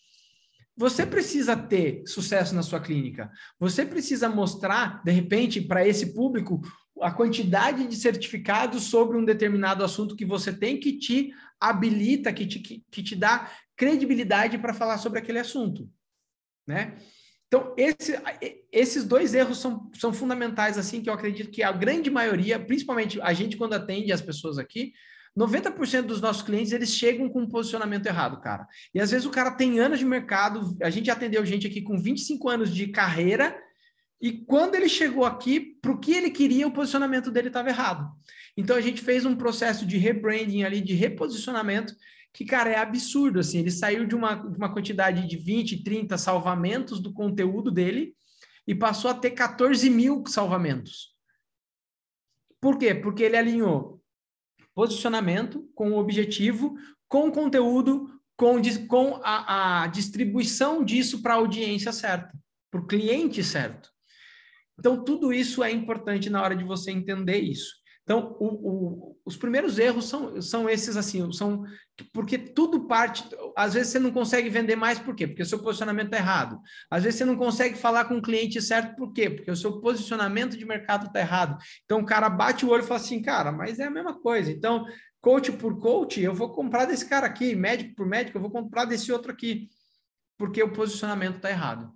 você 0.76 1.06
precisa 1.06 1.56
ter 1.56 2.02
sucesso 2.06 2.54
na 2.54 2.62
sua 2.62 2.80
clínica. 2.80 3.30
Você 3.58 3.86
precisa 3.86 4.28
mostrar, 4.28 5.02
de 5.04 5.12
repente, 5.12 5.60
para 5.60 5.86
esse 5.86 6.14
público 6.14 6.60
a 7.00 7.10
quantidade 7.10 7.86
de 7.86 7.96
certificados 7.96 8.84
sobre 8.84 9.16
um 9.16 9.24
determinado 9.24 9.84
assunto 9.84 10.16
que 10.16 10.24
você 10.24 10.52
tem 10.52 10.78
que 10.78 10.98
te 10.98 11.32
habilita, 11.60 12.32
que 12.32 12.46
te, 12.46 12.58
que, 12.58 12.84
que 12.90 13.02
te 13.02 13.16
dá 13.16 13.50
credibilidade 13.76 14.58
para 14.58 14.74
falar 14.74 14.98
sobre 14.98 15.18
aquele 15.18 15.38
assunto, 15.38 15.88
né? 16.66 16.96
Então, 17.46 17.72
esse, 17.76 18.18
esses 18.72 19.04
dois 19.04 19.32
erros 19.32 19.58
são, 19.58 19.90
são 19.96 20.12
fundamentais, 20.12 20.76
assim, 20.76 21.00
que 21.00 21.08
eu 21.08 21.14
acredito 21.14 21.50
que 21.50 21.62
a 21.62 21.70
grande 21.70 22.10
maioria, 22.10 22.58
principalmente 22.58 23.20
a 23.20 23.32
gente 23.32 23.56
quando 23.56 23.74
atende 23.74 24.12
as 24.12 24.20
pessoas 24.20 24.58
aqui, 24.58 24.92
90% 25.36 26.02
dos 26.02 26.20
nossos 26.20 26.42
clientes, 26.42 26.72
eles 26.72 26.90
chegam 26.90 27.28
com 27.28 27.40
um 27.40 27.48
posicionamento 27.48 28.06
errado, 28.06 28.40
cara. 28.40 28.66
E 28.94 29.00
às 29.00 29.10
vezes 29.10 29.26
o 29.26 29.30
cara 29.30 29.50
tem 29.50 29.80
anos 29.80 29.98
de 29.98 30.04
mercado, 30.04 30.76
a 30.80 30.90
gente 30.90 31.10
atendeu 31.10 31.44
gente 31.44 31.66
aqui 31.66 31.82
com 31.82 31.98
25 31.98 32.48
anos 32.48 32.72
de 32.72 32.86
carreira, 32.88 33.60
e 34.20 34.32
quando 34.32 34.76
ele 34.76 34.88
chegou 34.88 35.24
aqui, 35.24 35.60
para 35.82 35.92
o 35.92 35.98
que 35.98 36.12
ele 36.12 36.30
queria, 36.30 36.66
o 36.66 36.72
posicionamento 36.72 37.30
dele 37.30 37.48
estava 37.48 37.68
errado. 37.68 38.10
Então 38.56 38.76
a 38.76 38.80
gente 38.80 39.02
fez 39.02 39.26
um 39.26 39.34
processo 39.34 39.84
de 39.84 39.98
rebranding 39.98 40.62
ali, 40.62 40.80
de 40.80 40.94
reposicionamento, 40.94 41.94
que, 42.32 42.44
cara, 42.44 42.70
é 42.70 42.78
absurdo, 42.78 43.40
assim, 43.40 43.58
ele 43.58 43.70
saiu 43.70 44.06
de 44.06 44.14
uma, 44.14 44.34
de 44.34 44.56
uma 44.56 44.72
quantidade 44.72 45.26
de 45.26 45.36
20, 45.36 45.82
30 45.84 46.16
salvamentos 46.16 47.00
do 47.00 47.12
conteúdo 47.12 47.70
dele 47.70 48.14
e 48.66 48.74
passou 48.74 49.10
a 49.10 49.14
ter 49.14 49.32
14 49.32 49.90
mil 49.90 50.24
salvamentos. 50.26 51.14
Por 52.60 52.78
quê? 52.78 52.94
Porque 52.94 53.22
ele 53.22 53.36
alinhou 53.36 54.00
posicionamento 54.74 55.68
com 55.74 55.92
objetivo, 55.94 56.74
com 57.08 57.30
conteúdo, 57.30 58.08
com, 58.36 58.60
com 58.88 59.20
a, 59.22 59.82
a 59.82 59.86
distribuição 59.86 60.84
disso 60.84 61.22
para 61.22 61.34
a 61.34 61.36
audiência 61.36 61.92
certa, 61.92 62.32
para 62.70 62.80
o 62.80 62.86
cliente 62.86 63.42
certo. 63.44 63.88
Então, 64.78 65.04
tudo 65.04 65.32
isso 65.32 65.62
é 65.62 65.70
importante 65.70 66.28
na 66.28 66.42
hora 66.42 66.56
de 66.56 66.64
você 66.64 66.90
entender 66.90 67.38
isso. 67.38 67.83
Então, 68.04 68.36
o, 68.38 68.46
o, 68.46 69.18
os 69.24 69.34
primeiros 69.34 69.78
erros 69.78 70.06
são, 70.06 70.40
são 70.40 70.68
esses 70.68 70.94
assim, 70.94 71.32
são 71.32 71.64
porque 72.12 72.36
tudo 72.36 72.86
parte. 72.86 73.24
Às 73.56 73.72
vezes 73.72 73.92
você 73.92 73.98
não 73.98 74.10
consegue 74.10 74.50
vender 74.50 74.76
mais, 74.76 74.98
por 74.98 75.14
quê? 75.14 75.26
Porque 75.26 75.42
o 75.42 75.46
seu 75.46 75.58
posicionamento 75.58 76.06
está 76.06 76.18
errado. 76.18 76.60
Às 76.90 77.02
vezes 77.04 77.18
você 77.18 77.24
não 77.24 77.36
consegue 77.36 77.76
falar 77.76 78.04
com 78.04 78.18
o 78.18 78.22
cliente 78.22 78.60
certo, 78.60 78.94
por 78.94 79.12
quê? 79.12 79.30
Porque 79.30 79.50
o 79.50 79.56
seu 79.56 79.80
posicionamento 79.80 80.56
de 80.56 80.66
mercado 80.66 81.06
está 81.06 81.20
errado. 81.20 81.56
Então 81.84 82.00
o 82.00 82.06
cara 82.06 82.28
bate 82.28 82.66
o 82.66 82.68
olho 82.68 82.84
e 82.84 82.86
fala 82.86 83.00
assim, 83.00 83.22
cara, 83.22 83.50
mas 83.50 83.78
é 83.78 83.84
a 83.84 83.90
mesma 83.90 84.20
coisa. 84.20 84.52
Então, 84.52 84.84
coach 85.20 85.52
por 85.52 85.78
coach, 85.80 86.20
eu 86.20 86.34
vou 86.34 86.52
comprar 86.52 86.84
desse 86.84 87.08
cara 87.08 87.26
aqui, 87.26 87.56
médico 87.56 87.94
por 87.94 88.06
médico, 88.06 88.36
eu 88.36 88.42
vou 88.42 88.50
comprar 88.50 88.84
desse 88.84 89.10
outro 89.10 89.32
aqui, 89.32 89.70
porque 90.36 90.62
o 90.62 90.72
posicionamento 90.72 91.36
está 91.36 91.48
errado. 91.48 91.90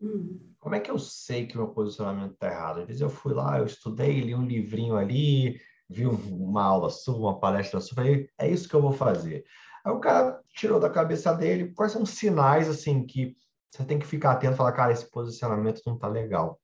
Hum. 0.00 0.47
Como 0.68 0.76
é 0.76 0.80
que 0.80 0.90
eu 0.90 0.98
sei 0.98 1.46
que 1.46 1.56
meu 1.56 1.68
posicionamento 1.68 2.34
está 2.34 2.46
errado? 2.46 2.80
Às 2.80 2.86
vezes 2.88 3.00
eu 3.00 3.08
fui 3.08 3.32
lá, 3.32 3.58
eu 3.58 3.64
estudei, 3.64 4.20
li 4.20 4.34
um 4.34 4.44
livrinho 4.44 4.98
ali, 4.98 5.58
vi 5.88 6.04
uma 6.04 6.62
aula 6.62 6.90
sua, 6.90 7.16
uma 7.16 7.40
palestra 7.40 7.80
sua, 7.80 7.94
falei, 7.94 8.28
é 8.36 8.46
isso 8.46 8.68
que 8.68 8.74
eu 8.74 8.82
vou 8.82 8.92
fazer. 8.92 9.46
Aí 9.82 9.90
o 9.90 9.98
cara 9.98 10.38
tirou 10.50 10.78
da 10.78 10.90
cabeça 10.90 11.32
dele 11.32 11.72
quais 11.72 11.92
são 11.92 12.02
os 12.02 12.10
sinais, 12.10 12.68
assim, 12.68 13.06
que 13.06 13.34
você 13.70 13.82
tem 13.82 13.98
que 13.98 14.04
ficar 14.04 14.32
atento 14.32 14.52
e 14.52 14.56
falar, 14.58 14.72
cara, 14.72 14.92
esse 14.92 15.10
posicionamento 15.10 15.80
não 15.86 15.94
está 15.94 16.06
legal. 16.06 16.60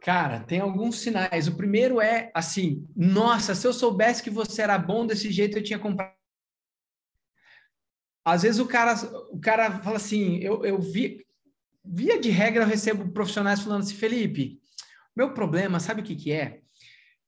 Cara, 0.00 0.38
tem 0.38 0.60
alguns 0.60 1.00
sinais. 1.00 1.48
O 1.48 1.56
primeiro 1.56 2.00
é 2.00 2.30
assim: 2.32 2.86
nossa, 2.94 3.52
se 3.52 3.66
eu 3.66 3.72
soubesse 3.72 4.22
que 4.22 4.30
você 4.30 4.62
era 4.62 4.78
bom 4.78 5.04
desse 5.04 5.32
jeito, 5.32 5.58
eu 5.58 5.62
tinha 5.64 5.78
comprado. 5.78 6.14
Às 8.24 8.42
vezes 8.42 8.60
o 8.60 8.66
cara, 8.68 8.94
o 9.32 9.40
cara 9.40 9.80
fala 9.80 9.96
assim: 9.96 10.36
eu, 10.36 10.64
eu 10.64 10.80
vi, 10.80 11.26
via 11.84 12.20
de 12.20 12.30
regra, 12.30 12.62
eu 12.62 12.68
recebo 12.68 13.10
profissionais 13.10 13.60
falando 13.60 13.82
assim, 13.82 13.94
Felipe, 13.94 14.60
meu 15.16 15.32
problema, 15.32 15.80
sabe 15.80 16.00
o 16.00 16.04
que, 16.04 16.14
que 16.14 16.32
é? 16.32 16.60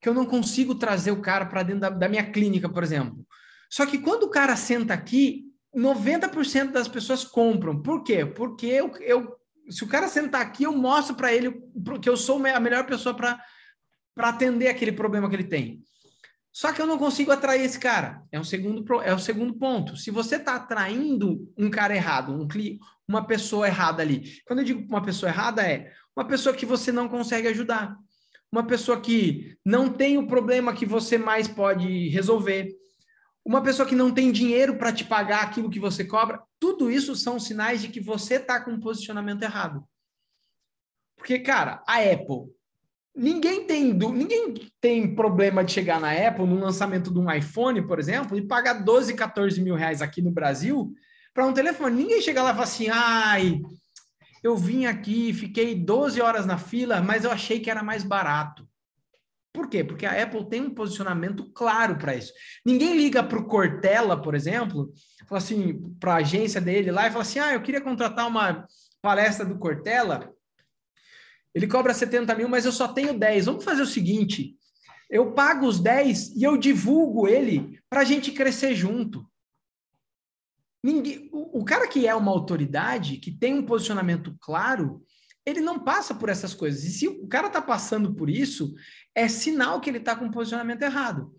Que 0.00 0.08
eu 0.08 0.14
não 0.14 0.26
consigo 0.26 0.74
trazer 0.74 1.10
o 1.10 1.20
cara 1.20 1.46
para 1.46 1.62
dentro 1.62 1.80
da, 1.80 1.90
da, 1.90 2.08
minha 2.08 2.30
clínica, 2.30 2.68
por 2.68 2.82
exemplo. 2.82 3.26
Só 3.70 3.86
que 3.86 3.98
quando 3.98 4.24
o 4.24 4.30
cara 4.30 4.56
senta 4.56 4.94
aqui, 4.94 5.46
90% 5.74 6.72
das 6.72 6.88
pessoas 6.88 7.24
compram. 7.24 7.80
Por 7.80 8.02
quê? 8.02 8.26
Porque 8.26 8.66
eu, 8.66 8.92
eu 9.00 9.36
se 9.70 9.84
o 9.84 9.88
cara 9.88 10.08
sentar 10.08 10.42
aqui, 10.42 10.64
eu 10.64 10.72
mostro 10.72 11.14
para 11.14 11.32
ele 11.32 11.62
que 12.00 12.08
eu 12.08 12.16
sou 12.16 12.44
a 12.46 12.60
melhor 12.60 12.84
pessoa 12.86 13.14
para 13.14 13.38
atender 14.16 14.68
aquele 14.68 14.92
problema 14.92 15.28
que 15.28 15.36
ele 15.36 15.44
tem. 15.44 15.82
Só 16.52 16.70
que 16.72 16.82
eu 16.82 16.86
não 16.86 16.98
consigo 16.98 17.32
atrair 17.32 17.62
esse 17.64 17.80
cara. 17.80 18.22
É 18.30 18.38
um 18.38 18.44
segundo, 18.44 18.84
é 19.00 19.14
o 19.14 19.18
segundo 19.18 19.54
ponto. 19.54 19.96
Se 19.96 20.10
você 20.10 20.36
está 20.36 20.56
atraindo 20.56 21.50
um 21.56 21.70
cara 21.70 21.96
errado, 21.96 22.32
um, 22.34 22.46
uma 23.08 23.26
pessoa 23.26 23.66
errada 23.66 24.02
ali. 24.02 24.42
Quando 24.46 24.58
eu 24.58 24.64
digo 24.64 24.86
uma 24.86 25.02
pessoa 25.02 25.30
errada, 25.30 25.62
é 25.62 25.90
uma 26.14 26.26
pessoa 26.26 26.54
que 26.54 26.66
você 26.66 26.92
não 26.92 27.08
consegue 27.08 27.48
ajudar. 27.48 27.96
Uma 28.52 28.66
pessoa 28.66 29.00
que 29.00 29.56
não 29.64 29.88
tem 29.88 30.18
o 30.18 30.26
problema 30.26 30.74
que 30.74 30.84
você 30.84 31.16
mais 31.16 31.48
pode 31.48 32.08
resolver. 32.08 32.68
Uma 33.42 33.62
pessoa 33.62 33.88
que 33.88 33.94
não 33.94 34.12
tem 34.12 34.30
dinheiro 34.30 34.76
para 34.76 34.92
te 34.92 35.04
pagar 35.04 35.44
aquilo 35.44 35.70
que 35.70 35.80
você 35.80 36.04
cobra. 36.04 36.42
Tudo 36.60 36.90
isso 36.90 37.16
são 37.16 37.40
sinais 37.40 37.80
de 37.80 37.88
que 37.88 37.98
você 37.98 38.34
está 38.34 38.60
com 38.60 38.72
um 38.72 38.80
posicionamento 38.80 39.42
errado. 39.42 39.82
Porque, 41.16 41.38
cara, 41.38 41.82
a 41.86 41.96
Apple 41.96 42.52
Ninguém 43.14 43.66
tem, 43.66 43.92
ninguém 43.92 44.54
tem 44.80 45.14
problema 45.14 45.62
de 45.62 45.72
chegar 45.72 46.00
na 46.00 46.12
Apple 46.12 46.46
no 46.46 46.58
lançamento 46.58 47.12
de 47.12 47.18
um 47.18 47.30
iPhone, 47.30 47.86
por 47.86 47.98
exemplo, 47.98 48.36
e 48.38 48.46
pagar 48.46 48.74
12, 48.84 49.14
14 49.14 49.60
mil 49.60 49.74
reais 49.74 50.00
aqui 50.00 50.22
no 50.22 50.30
Brasil 50.30 50.92
para 51.34 51.46
um 51.46 51.52
telefone. 51.52 52.02
Ninguém 52.02 52.22
chega 52.22 52.42
lá 52.42 52.50
e 52.50 52.54
fala 52.54 52.64
assim, 52.64 52.88
ai, 52.88 53.60
eu 54.42 54.56
vim 54.56 54.86
aqui, 54.86 55.32
fiquei 55.34 55.74
12 55.74 56.20
horas 56.22 56.46
na 56.46 56.56
fila, 56.56 57.02
mas 57.02 57.24
eu 57.24 57.30
achei 57.30 57.60
que 57.60 57.70
era 57.70 57.82
mais 57.82 58.02
barato. 58.02 58.66
Por 59.52 59.68
quê? 59.68 59.84
Porque 59.84 60.06
a 60.06 60.22
Apple 60.22 60.48
tem 60.48 60.62
um 60.62 60.74
posicionamento 60.74 61.52
claro 61.52 61.98
para 61.98 62.16
isso. 62.16 62.32
Ninguém 62.64 62.96
liga 62.96 63.22
para 63.22 63.38
o 63.38 63.44
Cortella, 63.44 64.20
por 64.20 64.34
exemplo, 64.34 64.90
fala 65.28 65.38
assim, 65.38 65.78
para 66.00 66.14
a 66.14 66.16
agência 66.16 66.60
dele 66.60 66.90
lá 66.90 67.06
e 67.06 67.10
fala 67.10 67.22
assim: 67.22 67.38
ah, 67.38 67.52
eu 67.52 67.62
queria 67.62 67.80
contratar 67.80 68.26
uma 68.26 68.66
palestra 69.02 69.44
do 69.44 69.58
Cortella 69.58 70.32
ele 71.54 71.66
cobra 71.66 71.92
70 71.92 72.34
mil, 72.34 72.48
mas 72.48 72.64
eu 72.64 72.72
só 72.72 72.88
tenho 72.88 73.18
10. 73.18 73.46
Vamos 73.46 73.64
fazer 73.64 73.82
o 73.82 73.86
seguinte: 73.86 74.56
eu 75.10 75.32
pago 75.32 75.66
os 75.66 75.78
10 75.78 76.36
e 76.36 76.42
eu 76.42 76.56
divulgo 76.56 77.28
ele 77.28 77.78
para 77.88 78.00
a 78.00 78.04
gente 78.04 78.32
crescer 78.32 78.74
junto. 78.74 79.26
Ninguém, 80.82 81.28
o, 81.32 81.60
o 81.60 81.64
cara 81.64 81.86
que 81.86 82.06
é 82.06 82.14
uma 82.14 82.32
autoridade, 82.32 83.18
que 83.18 83.30
tem 83.30 83.54
um 83.54 83.66
posicionamento 83.66 84.36
claro, 84.40 85.04
ele 85.44 85.60
não 85.60 85.78
passa 85.78 86.14
por 86.14 86.28
essas 86.28 86.54
coisas. 86.54 86.84
E 86.84 86.90
se 86.90 87.08
o 87.08 87.26
cara 87.26 87.48
está 87.48 87.60
passando 87.60 88.14
por 88.14 88.30
isso, 88.30 88.74
é 89.14 89.28
sinal 89.28 89.80
que 89.80 89.90
ele 89.90 89.98
está 89.98 90.16
com 90.16 90.24
um 90.24 90.30
posicionamento 90.30 90.82
errado. 90.82 91.34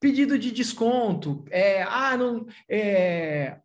Pedido 0.00 0.36
de 0.36 0.50
desconto, 0.50 1.44
é, 1.48 1.84
ah, 1.84 2.16
não, 2.16 2.44
é, 2.68 3.56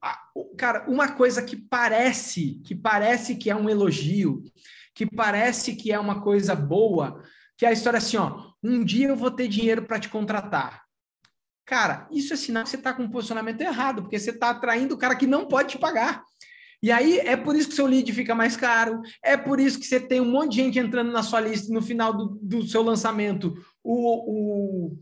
cara, 0.55 0.85
uma 0.87 1.13
coisa 1.13 1.41
que 1.41 1.55
parece, 1.55 2.61
que 2.63 2.75
parece 2.75 3.35
que 3.35 3.49
é 3.49 3.55
um 3.55 3.67
elogio, 3.67 4.43
que 4.97 5.05
parece 5.05 5.75
que 5.75 5.91
é 5.91 5.99
uma 5.99 6.23
coisa 6.23 6.55
boa, 6.55 7.21
que 7.55 7.67
é 7.67 7.69
a 7.69 7.71
história 7.71 7.99
assim, 7.99 8.17
ó, 8.17 8.51
um 8.63 8.83
dia 8.83 9.09
eu 9.09 9.15
vou 9.15 9.29
ter 9.29 9.47
dinheiro 9.47 9.83
para 9.83 9.99
te 9.99 10.09
contratar. 10.09 10.81
Cara, 11.67 12.07
isso 12.11 12.33
é 12.33 12.35
sinal 12.35 12.63
que 12.63 12.71
você 12.71 12.77
está 12.77 12.91
com 12.91 13.03
um 13.03 13.11
posicionamento 13.11 13.61
errado, 13.61 14.01
porque 14.01 14.17
você 14.17 14.31
está 14.31 14.49
atraindo 14.49 14.95
o 14.95 14.97
cara 14.97 15.15
que 15.15 15.27
não 15.27 15.45
pode 15.45 15.69
te 15.69 15.77
pagar. 15.77 16.23
E 16.81 16.91
aí 16.91 17.19
é 17.19 17.37
por 17.37 17.55
isso 17.55 17.69
que 17.69 17.75
seu 17.75 17.85
lead 17.85 18.11
fica 18.11 18.33
mais 18.33 18.57
caro, 18.57 18.99
é 19.23 19.37
por 19.37 19.59
isso 19.59 19.79
que 19.79 19.85
você 19.85 19.99
tem 19.99 20.19
um 20.19 20.31
monte 20.31 20.53
de 20.53 20.63
gente 20.63 20.79
entrando 20.79 21.11
na 21.11 21.21
sua 21.21 21.41
lista 21.41 21.71
no 21.71 21.81
final 21.81 22.11
do, 22.11 22.39
do 22.41 22.67
seu 22.67 22.81
lançamento. 22.81 23.53
O, 23.83 24.31
o, 24.31 24.99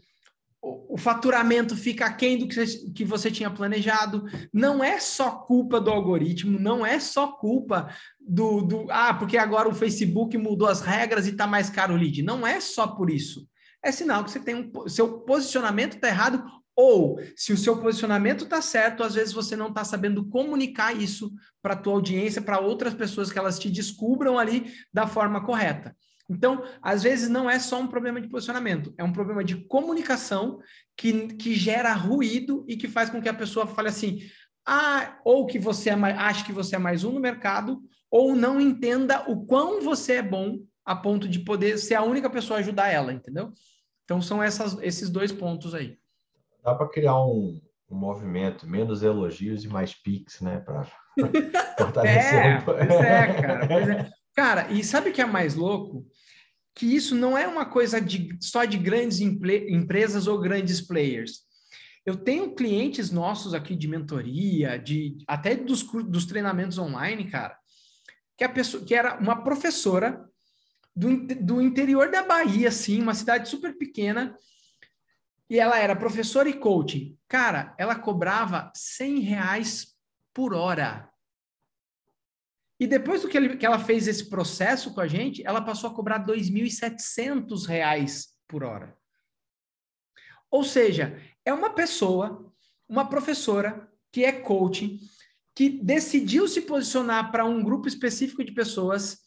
o 0.90 0.98
faturamento 0.98 1.76
fica 1.76 2.06
aquém 2.06 2.38
do 2.38 2.48
que 2.48 3.06
você, 3.06 3.30
tinha 3.30 3.52
planejado. 3.52 4.26
Não 4.52 4.84
é 4.84 5.00
só 5.00 5.32
culpa 5.32 5.80
do 5.80 5.92
algoritmo, 5.92 6.60
não 6.60 6.86
é 6.86 7.00
só 7.00 7.28
culpa 7.28 7.90
do, 8.20 8.62
do. 8.62 8.88
Ah, 8.90 9.14
porque 9.14 9.38
agora 9.38 9.70
o 9.70 9.76
Facebook 9.76 10.38
mudou 10.38 10.68
as 10.68 10.82
regras 10.82 11.28
e 11.28 11.32
está 11.32 11.46
mais 11.46 11.70
caro 11.70 11.94
o 11.94 11.98
lead. 11.98 12.24
Não 12.24 12.46
é 12.48 12.60
só 12.60 12.88
por 12.88 13.10
isso. 13.10 13.48
É 13.84 13.92
sinal 13.92 14.24
que 14.24 14.32
você 14.32 14.40
tem 14.40 14.56
um. 14.56 14.90
Seu 14.90 15.20
posicionamento 15.20 15.96
está 15.96 16.08
errado, 16.08 16.44
ou 16.76 17.20
se 17.36 17.54
o 17.54 17.58
seu 17.58 17.78
posicionamento 17.80 18.46
está 18.46 18.62
certo, 18.62 19.04
às 19.04 19.14
vezes 19.14 19.34
você 19.34 19.56
não 19.56 19.68
está 19.68 19.84
sabendo 19.84 20.26
comunicar 20.26 20.96
isso 20.96 21.32
para 21.62 21.74
a 21.74 21.78
tua 21.78 21.94
audiência, 21.94 22.42
para 22.42 22.60
outras 22.60 22.94
pessoas 22.94 23.32
que 23.32 23.38
elas 23.38 23.60
te 23.60 23.70
descubram 23.70 24.40
ali 24.40 24.74
da 24.92 25.06
forma 25.06 25.46
correta. 25.46 25.96
Então, 26.30 26.64
às 26.82 27.04
vezes 27.04 27.30
não 27.30 27.50
é 27.50 27.60
só 27.60 27.80
um 27.80 27.88
problema 27.88 28.20
de 28.20 28.28
posicionamento, 28.28 28.94
é 28.98 29.04
um 29.04 29.14
problema 29.14 29.44
de 29.44 29.56
comunicação 29.68 30.60
que, 30.98 31.28
que 31.36 31.54
gera 31.54 31.94
ruído 31.94 32.66
e 32.68 32.76
que 32.76 32.88
faz 32.88 33.10
com 33.10 33.22
que 33.22 33.30
a 33.30 33.34
pessoa 33.34 33.68
fale 33.68 33.90
assim: 33.90 34.20
ah, 34.68 35.20
ou 35.24 35.46
que 35.46 35.60
você 35.60 35.92
é 35.92 35.96
mais, 35.96 36.18
acha 36.18 36.44
que 36.44 36.52
você 36.52 36.76
é 36.76 36.80
mais 36.80 37.04
um 37.04 37.12
no 37.12 37.20
mercado, 37.20 37.82
ou 38.10 38.36
não 38.36 38.60
entenda 38.60 39.30
o 39.30 39.46
quão 39.46 39.82
você 39.82 40.14
é 40.14 40.22
bom 40.24 40.60
a 40.84 40.96
ponto 40.96 41.28
de 41.28 41.40
poder 41.40 41.78
ser 41.78 41.96
a 41.96 42.04
única 42.04 42.30
pessoa 42.30 42.58
a 42.58 42.62
ajudar 42.62 42.90
ela, 42.90 43.14
entendeu? 43.14 43.52
Então 44.04 44.22
são 44.22 44.42
essas, 44.42 44.78
esses 44.82 45.10
dois 45.10 45.32
pontos 45.32 45.74
aí. 45.74 45.98
Dá 46.64 46.74
para 46.74 46.88
criar 46.90 47.20
um, 47.24 47.60
um, 47.90 47.96
movimento, 47.96 48.68
menos 48.68 49.04
elogios 49.04 49.64
e 49.64 49.68
mais 49.68 49.94
pics, 49.94 50.42
né? 50.42 50.60
Para 50.60 50.86
fortalecer. 51.78 52.46
É, 52.58 52.62
pois 52.62 52.90
é, 52.90 53.42
cara. 53.42 53.68
Pois 53.68 53.90
é. 53.90 54.10
Cara, 54.36 54.72
e 54.72 54.84
sabe 54.84 55.10
o 55.10 55.14
que 55.14 55.22
é 55.22 55.26
mais 55.26 55.56
louco? 55.56 56.06
Que 56.76 56.86
isso 56.86 57.16
não 57.16 57.38
é 57.38 57.48
uma 57.48 57.66
coisa 57.66 58.02
de, 58.02 58.38
só 58.42 58.66
de 58.66 58.78
grandes 58.78 59.22
empresas 59.22 60.28
ou 60.28 60.40
grandes 60.40 60.82
players. 60.82 61.46
Eu 62.06 62.18
tenho 62.18 62.54
clientes 62.54 63.10
nossos 63.10 63.54
aqui 63.54 63.76
de 63.76 63.88
mentoria, 63.88 64.78
de 64.78 65.18
até 65.26 65.56
dos, 65.56 65.84
dos 65.84 66.26
treinamentos 66.26 66.78
online, 66.78 67.32
cara, 67.32 67.58
que 68.38 68.44
a 68.44 68.50
pessoa 68.50 68.84
que 68.84 68.94
era 68.94 69.18
uma 69.18 69.42
professora 69.42 70.24
do, 70.96 71.26
do 71.28 71.62
interior 71.62 72.12
da 72.12 72.22
Bahia, 72.22 72.68
assim, 72.68 73.02
uma 73.02 73.16
cidade 73.16 73.50
super 73.50 73.76
pequena, 73.78 74.36
e 75.50 75.60
ela 75.60 75.80
era 75.80 75.96
professora 75.96 76.50
e 76.50 76.54
coaching. 76.54 77.18
Cara, 77.28 77.74
ela 77.78 77.96
cobrava 77.96 78.72
100 78.76 79.20
reais 79.20 79.96
por 80.34 80.54
hora. 80.54 81.10
E 82.80 82.86
depois 82.86 83.22
do 83.22 83.30
que, 83.30 83.38
ele, 83.38 83.58
que 83.58 83.66
ela 83.66 83.80
fez 83.80 84.08
esse 84.08 84.30
processo 84.30 84.94
com 84.94 85.02
a 85.02 85.08
gente, 85.08 85.46
ela 85.46 85.62
passou 85.62 85.90
a 85.90 85.94
cobrar 85.94 86.26
2.700 86.26 87.66
reais 87.66 88.28
por 88.48 88.64
hora. 88.64 88.96
Ou 90.52 90.64
seja, 90.64 91.20
é 91.44 91.54
uma 91.54 91.70
pessoa, 91.70 92.52
uma 92.88 93.08
professora 93.08 93.90
que 94.12 94.24
é 94.24 94.32
coaching, 94.32 95.00
que 95.54 95.70
decidiu 95.70 96.48
se 96.48 96.62
posicionar 96.62 97.32
para 97.32 97.46
um 97.46 97.64
grupo 97.64 97.88
específico 97.88 98.44
de 98.44 98.52
pessoas 98.52 99.24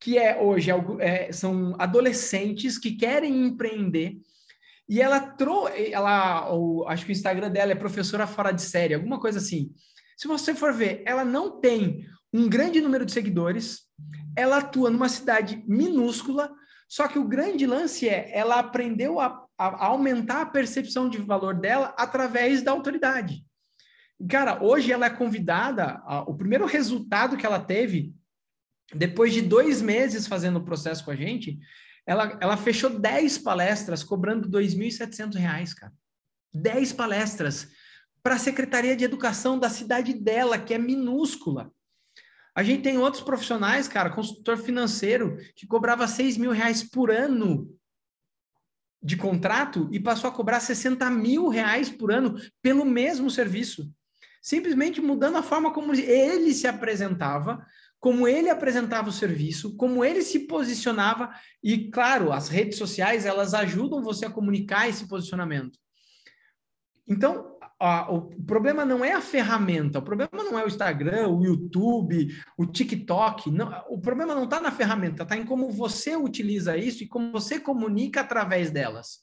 que 0.00 0.16
é 0.16 0.40
hoje 0.40 0.70
é, 1.00 1.32
são 1.32 1.74
adolescentes 1.78 2.78
que 2.78 2.92
querem 2.92 3.46
empreender 3.46 4.20
e 4.88 5.02
ela 5.02 5.20
trouxe, 5.20 5.92
ela, 5.92 6.48
ou, 6.50 6.88
acho 6.88 7.04
que 7.04 7.12
o 7.12 7.12
Instagram 7.12 7.50
dela 7.50 7.72
é 7.72 7.74
professora 7.74 8.26
fora 8.26 8.52
de 8.52 8.62
série, 8.62 8.94
alguma 8.94 9.20
coisa 9.20 9.38
assim. 9.38 9.70
Se 10.16 10.26
você 10.26 10.54
for 10.54 10.72
ver, 10.72 11.02
ela 11.04 11.24
não 11.24 11.60
tem 11.60 12.06
um 12.32 12.48
grande 12.48 12.80
número 12.80 13.06
de 13.06 13.12
seguidores, 13.12 13.82
ela 14.36 14.58
atua 14.58 14.90
numa 14.90 15.08
cidade 15.08 15.62
minúscula, 15.66 16.50
só 16.88 17.08
que 17.08 17.18
o 17.18 17.26
grande 17.26 17.66
lance 17.66 18.08
é, 18.08 18.30
ela 18.36 18.58
aprendeu 18.58 19.20
a, 19.20 19.46
a 19.58 19.86
aumentar 19.86 20.42
a 20.42 20.46
percepção 20.46 21.08
de 21.08 21.18
valor 21.18 21.54
dela 21.54 21.94
através 21.98 22.62
da 22.62 22.70
autoridade. 22.70 23.44
Cara, 24.28 24.62
hoje 24.62 24.92
ela 24.92 25.06
é 25.06 25.10
convidada, 25.10 26.02
a, 26.04 26.22
o 26.22 26.34
primeiro 26.34 26.66
resultado 26.66 27.36
que 27.36 27.46
ela 27.46 27.60
teve, 27.60 28.14
depois 28.94 29.32
de 29.32 29.42
dois 29.42 29.82
meses 29.82 30.26
fazendo 30.26 30.56
o 30.56 30.64
processo 30.64 31.04
com 31.04 31.10
a 31.10 31.16
gente, 31.16 31.58
ela, 32.06 32.38
ela 32.40 32.56
fechou 32.56 32.88
10 32.88 33.38
palestras 33.38 34.02
cobrando 34.02 34.48
R$ 34.48 34.64
2.700, 34.64 35.74
cara. 35.74 35.92
10 36.54 36.94
palestras 36.94 37.68
para 38.22 38.36
a 38.36 38.38
Secretaria 38.38 38.96
de 38.96 39.04
Educação 39.04 39.58
da 39.58 39.68
cidade 39.68 40.14
dela, 40.14 40.58
que 40.58 40.72
é 40.72 40.78
minúscula. 40.78 41.70
A 42.58 42.62
gente 42.64 42.82
tem 42.82 42.98
outros 42.98 43.22
profissionais, 43.22 43.86
cara, 43.86 44.10
consultor 44.10 44.56
financeiro, 44.56 45.38
que 45.54 45.64
cobrava 45.64 46.08
6 46.08 46.36
mil 46.36 46.50
reais 46.50 46.82
por 46.82 47.08
ano 47.08 47.72
de 49.00 49.16
contrato 49.16 49.88
e 49.92 50.00
passou 50.00 50.28
a 50.28 50.32
cobrar 50.32 50.58
60 50.58 51.08
mil 51.08 51.46
reais 51.46 51.88
por 51.88 52.10
ano 52.10 52.36
pelo 52.60 52.84
mesmo 52.84 53.30
serviço. 53.30 53.88
Simplesmente 54.42 55.00
mudando 55.00 55.36
a 55.36 55.42
forma 55.44 55.72
como 55.72 55.94
ele 55.94 56.52
se 56.52 56.66
apresentava, 56.66 57.64
como 58.00 58.26
ele 58.26 58.50
apresentava 58.50 59.08
o 59.08 59.12
serviço, 59.12 59.76
como 59.76 60.04
ele 60.04 60.22
se 60.22 60.40
posicionava 60.40 61.32
e, 61.62 61.88
claro, 61.92 62.32
as 62.32 62.48
redes 62.48 62.76
sociais 62.76 63.24
elas 63.24 63.54
ajudam 63.54 64.02
você 64.02 64.26
a 64.26 64.30
comunicar 64.30 64.88
esse 64.88 65.06
posicionamento. 65.06 65.78
Então, 67.06 67.56
o 67.80 68.42
problema 68.44 68.84
não 68.84 69.04
é 69.04 69.12
a 69.12 69.20
ferramenta, 69.20 70.00
o 70.00 70.02
problema 70.02 70.30
não 70.32 70.58
é 70.58 70.64
o 70.64 70.66
Instagram, 70.66 71.28
o 71.28 71.44
YouTube, 71.44 72.28
o 72.56 72.66
TikTok. 72.66 73.50
Não, 73.50 73.84
o 73.88 74.00
problema 74.00 74.34
não 74.34 74.44
está 74.44 74.60
na 74.60 74.72
ferramenta, 74.72 75.22
está 75.22 75.36
em 75.36 75.44
como 75.44 75.70
você 75.70 76.16
utiliza 76.16 76.76
isso 76.76 77.04
e 77.04 77.08
como 77.08 77.30
você 77.30 77.60
comunica 77.60 78.20
através 78.20 78.70
delas. 78.70 79.20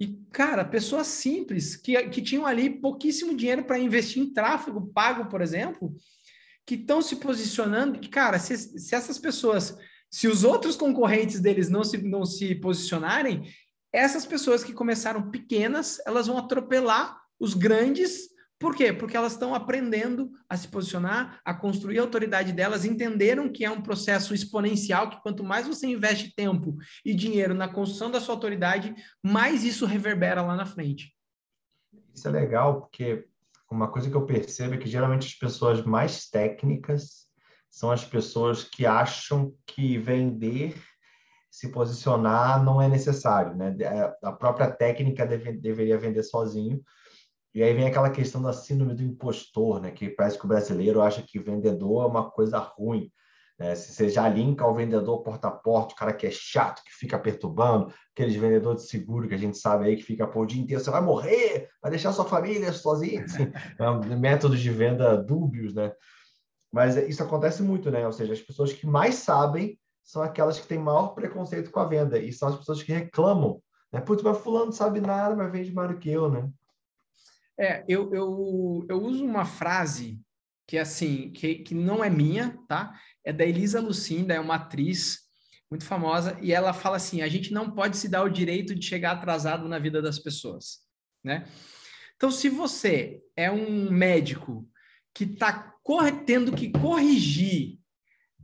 E, 0.00 0.18
cara, 0.32 0.64
pessoas 0.64 1.08
simples 1.08 1.76
que, 1.76 2.02
que 2.08 2.22
tinham 2.22 2.46
ali 2.46 2.70
pouquíssimo 2.70 3.36
dinheiro 3.36 3.64
para 3.64 3.78
investir 3.78 4.22
em 4.22 4.32
tráfego 4.32 4.90
pago, 4.94 5.28
por 5.28 5.42
exemplo, 5.42 5.94
que 6.64 6.76
estão 6.76 7.02
se 7.02 7.16
posicionando, 7.16 7.98
que, 7.98 8.08
cara, 8.08 8.38
se, 8.38 8.56
se 8.56 8.94
essas 8.94 9.18
pessoas, 9.18 9.76
se 10.10 10.26
os 10.26 10.44
outros 10.44 10.76
concorrentes 10.76 11.40
deles 11.40 11.68
não 11.68 11.84
se, 11.84 11.98
não 11.98 12.24
se 12.24 12.54
posicionarem, 12.54 13.52
essas 13.92 14.24
pessoas 14.24 14.64
que 14.64 14.72
começaram 14.72 15.30
pequenas, 15.30 16.00
elas 16.06 16.28
vão 16.28 16.38
atropelar 16.38 17.19
os 17.40 17.54
grandes. 17.54 18.28
Por 18.58 18.76
quê? 18.76 18.92
Porque 18.92 19.16
elas 19.16 19.32
estão 19.32 19.54
aprendendo 19.54 20.30
a 20.46 20.56
se 20.56 20.68
posicionar, 20.68 21.40
a 21.42 21.54
construir 21.54 21.98
a 21.98 22.02
autoridade 22.02 22.52
delas, 22.52 22.84
entenderam 22.84 23.50
que 23.50 23.64
é 23.64 23.70
um 23.70 23.80
processo 23.80 24.34
exponencial, 24.34 25.08
que 25.08 25.22
quanto 25.22 25.42
mais 25.42 25.66
você 25.66 25.86
investe 25.86 26.34
tempo 26.34 26.76
e 27.02 27.14
dinheiro 27.14 27.54
na 27.54 27.68
construção 27.68 28.10
da 28.10 28.20
sua 28.20 28.34
autoridade, 28.34 28.94
mais 29.22 29.64
isso 29.64 29.86
reverbera 29.86 30.42
lá 30.42 30.54
na 30.54 30.66
frente. 30.66 31.16
Isso 32.14 32.28
é 32.28 32.30
legal, 32.30 32.82
porque 32.82 33.26
uma 33.70 33.88
coisa 33.88 34.10
que 34.10 34.16
eu 34.16 34.26
percebo 34.26 34.74
é 34.74 34.78
que 34.78 34.88
geralmente 34.88 35.28
as 35.28 35.34
pessoas 35.34 35.82
mais 35.82 36.28
técnicas 36.28 37.30
são 37.70 37.90
as 37.90 38.04
pessoas 38.04 38.64
que 38.64 38.84
acham 38.84 39.54
que 39.64 39.96
vender, 39.96 40.74
se 41.50 41.70
posicionar 41.70 42.62
não 42.62 42.82
é 42.82 42.88
necessário, 42.88 43.56
né? 43.56 43.76
É, 43.80 44.12
a 44.22 44.32
própria 44.32 44.70
técnica 44.70 45.24
deve, 45.24 45.52
deveria 45.52 45.98
vender 45.98 46.22
sozinho. 46.22 46.82
E 47.54 47.62
aí 47.62 47.74
vem 47.74 47.86
aquela 47.86 48.10
questão 48.10 48.40
da 48.40 48.52
síndrome 48.52 48.94
do 48.94 49.02
impostor, 49.02 49.80
né? 49.80 49.90
Que 49.90 50.08
parece 50.08 50.38
que 50.38 50.44
o 50.44 50.48
brasileiro 50.48 51.02
acha 51.02 51.22
que 51.22 51.38
vendedor 51.38 52.04
é 52.04 52.06
uma 52.06 52.30
coisa 52.30 52.58
ruim. 52.58 53.10
Né? 53.58 53.74
Se 53.74 53.92
você 53.92 54.08
já 54.08 54.26
linka 54.28 54.66
o 54.66 54.74
vendedor 54.74 55.22
porta 55.22 55.48
a 55.48 55.50
porta, 55.50 55.92
o 55.92 55.96
cara 55.96 56.14
que 56.14 56.26
é 56.26 56.30
chato, 56.30 56.82
que 56.82 56.92
fica 56.92 57.18
perturbando, 57.18 57.92
aqueles 58.14 58.34
vendedores 58.34 58.84
de 58.84 58.88
seguro 58.88 59.28
que 59.28 59.34
a 59.34 59.38
gente 59.38 59.58
sabe 59.58 59.84
aí 59.84 59.96
que 59.96 60.02
fica 60.02 60.26
por 60.26 60.44
o 60.44 60.46
dia 60.46 60.62
inteiro, 60.62 60.82
você 60.82 60.90
vai 60.90 61.02
morrer, 61.02 61.68
vai 61.82 61.90
deixar 61.90 62.12
sua 62.12 62.24
família 62.24 62.72
sozinha. 62.72 63.24
Assim, 63.24 63.52
é 63.78 64.16
métodos 64.16 64.60
de 64.60 64.70
venda 64.70 65.14
dúbios, 65.16 65.74
né? 65.74 65.92
Mas 66.72 66.96
isso 66.96 67.22
acontece 67.22 67.62
muito, 67.62 67.90
né? 67.90 68.06
Ou 68.06 68.12
seja, 68.12 68.32
as 68.32 68.40
pessoas 68.40 68.72
que 68.72 68.86
mais 68.86 69.16
sabem 69.16 69.78
são 70.02 70.22
aquelas 70.22 70.58
que 70.58 70.66
têm 70.66 70.78
maior 70.78 71.08
preconceito 71.08 71.70
com 71.70 71.80
a 71.80 71.84
venda 71.84 72.18
e 72.18 72.32
são 72.32 72.48
as 72.48 72.56
pessoas 72.56 72.82
que 72.82 72.92
reclamam. 72.92 73.60
Né? 73.92 74.00
Putz, 74.00 74.22
mas 74.22 74.38
fulano 74.38 74.72
sabe 74.72 75.00
nada, 75.00 75.36
mas 75.36 75.52
vende 75.52 75.72
mais 75.72 75.90
do 75.90 75.98
que 75.98 76.10
eu, 76.10 76.30
né? 76.30 76.48
É, 77.60 77.84
eu, 77.86 78.12
eu, 78.14 78.86
eu 78.88 79.02
uso 79.02 79.22
uma 79.22 79.44
frase 79.44 80.18
que 80.66 80.78
assim, 80.78 81.30
que, 81.32 81.56
que 81.56 81.74
não 81.74 82.02
é 82.02 82.08
minha, 82.08 82.58
tá? 82.66 82.98
É 83.22 83.32
da 83.32 83.44
Elisa 83.44 83.80
Lucinda, 83.80 84.32
é 84.32 84.40
uma 84.40 84.54
atriz 84.54 85.18
muito 85.70 85.84
famosa, 85.84 86.38
e 86.40 86.52
ela 86.52 86.72
fala 86.72 86.96
assim: 86.96 87.20
a 87.20 87.28
gente 87.28 87.52
não 87.52 87.70
pode 87.70 87.96
se 87.98 88.08
dar 88.08 88.22
o 88.22 88.30
direito 88.30 88.74
de 88.74 88.86
chegar 88.86 89.12
atrasado 89.12 89.68
na 89.68 89.78
vida 89.78 90.00
das 90.00 90.18
pessoas, 90.18 90.78
né? 91.22 91.46
Então, 92.16 92.30
se 92.30 92.48
você 92.48 93.20
é 93.36 93.50
um 93.50 93.90
médico 93.90 94.68
que 95.14 95.24
está 95.24 95.74
tendo 96.24 96.54
que 96.54 96.70
corrigir 96.70 97.78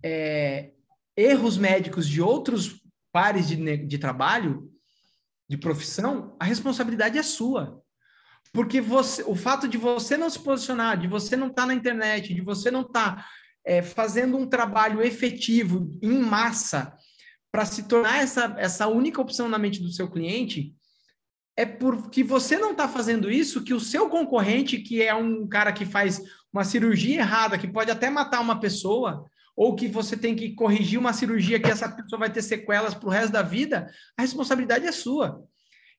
é, 0.02 0.72
erros 1.16 1.56
médicos 1.56 2.08
de 2.08 2.20
outros 2.20 2.82
pares 3.12 3.48
de, 3.48 3.76
de 3.76 3.98
trabalho, 3.98 4.70
de 5.48 5.56
profissão, 5.56 6.36
a 6.40 6.44
responsabilidade 6.44 7.18
é 7.18 7.22
sua. 7.22 7.82
Porque 8.52 8.80
você, 8.80 9.22
o 9.26 9.34
fato 9.34 9.68
de 9.68 9.76
você 9.76 10.16
não 10.16 10.30
se 10.30 10.38
posicionar, 10.38 10.98
de 10.98 11.06
você 11.06 11.36
não 11.36 11.48
estar 11.48 11.62
tá 11.62 11.66
na 11.66 11.74
internet, 11.74 12.32
de 12.34 12.40
você 12.40 12.70
não 12.70 12.82
estar 12.82 13.16
tá, 13.16 13.26
é, 13.64 13.82
fazendo 13.82 14.36
um 14.36 14.46
trabalho 14.46 15.02
efetivo 15.02 15.90
em 16.02 16.18
massa 16.18 16.96
para 17.52 17.64
se 17.64 17.84
tornar 17.84 18.18
essa, 18.18 18.54
essa 18.58 18.86
única 18.86 19.20
opção 19.20 19.48
na 19.48 19.58
mente 19.58 19.80
do 19.80 19.90
seu 19.90 20.10
cliente, 20.10 20.74
é 21.56 21.64
porque 21.64 22.22
você 22.22 22.58
não 22.58 22.72
está 22.72 22.86
fazendo 22.86 23.30
isso 23.30 23.64
que 23.64 23.72
o 23.72 23.80
seu 23.80 24.10
concorrente, 24.10 24.78
que 24.78 25.02
é 25.02 25.14
um 25.14 25.48
cara 25.48 25.72
que 25.72 25.86
faz 25.86 26.20
uma 26.52 26.64
cirurgia 26.64 27.20
errada, 27.20 27.56
que 27.56 27.66
pode 27.66 27.90
até 27.90 28.10
matar 28.10 28.40
uma 28.40 28.60
pessoa, 28.60 29.24
ou 29.56 29.74
que 29.74 29.88
você 29.88 30.16
tem 30.16 30.36
que 30.36 30.54
corrigir 30.54 30.98
uma 30.98 31.14
cirurgia 31.14 31.58
que 31.58 31.70
essa 31.70 31.88
pessoa 31.88 32.20
vai 32.20 32.30
ter 32.30 32.42
sequelas 32.42 32.94
para 32.94 33.08
o 33.08 33.10
resto 33.10 33.32
da 33.32 33.42
vida, 33.42 33.90
a 34.16 34.22
responsabilidade 34.22 34.86
é 34.86 34.92
sua. 34.92 35.42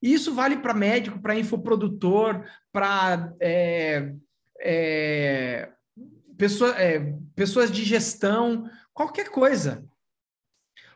E 0.02 0.12
isso 0.12 0.32
vale 0.32 0.58
para 0.58 0.74
médico, 0.74 1.20
para 1.20 1.38
infoprodutor, 1.38 2.44
para 2.72 3.32
é, 3.40 4.14
é, 4.60 5.72
pessoa, 6.36 6.70
é, 6.80 7.14
pessoas 7.34 7.70
de 7.70 7.84
gestão, 7.84 8.68
qualquer 8.94 9.30
coisa. 9.30 9.84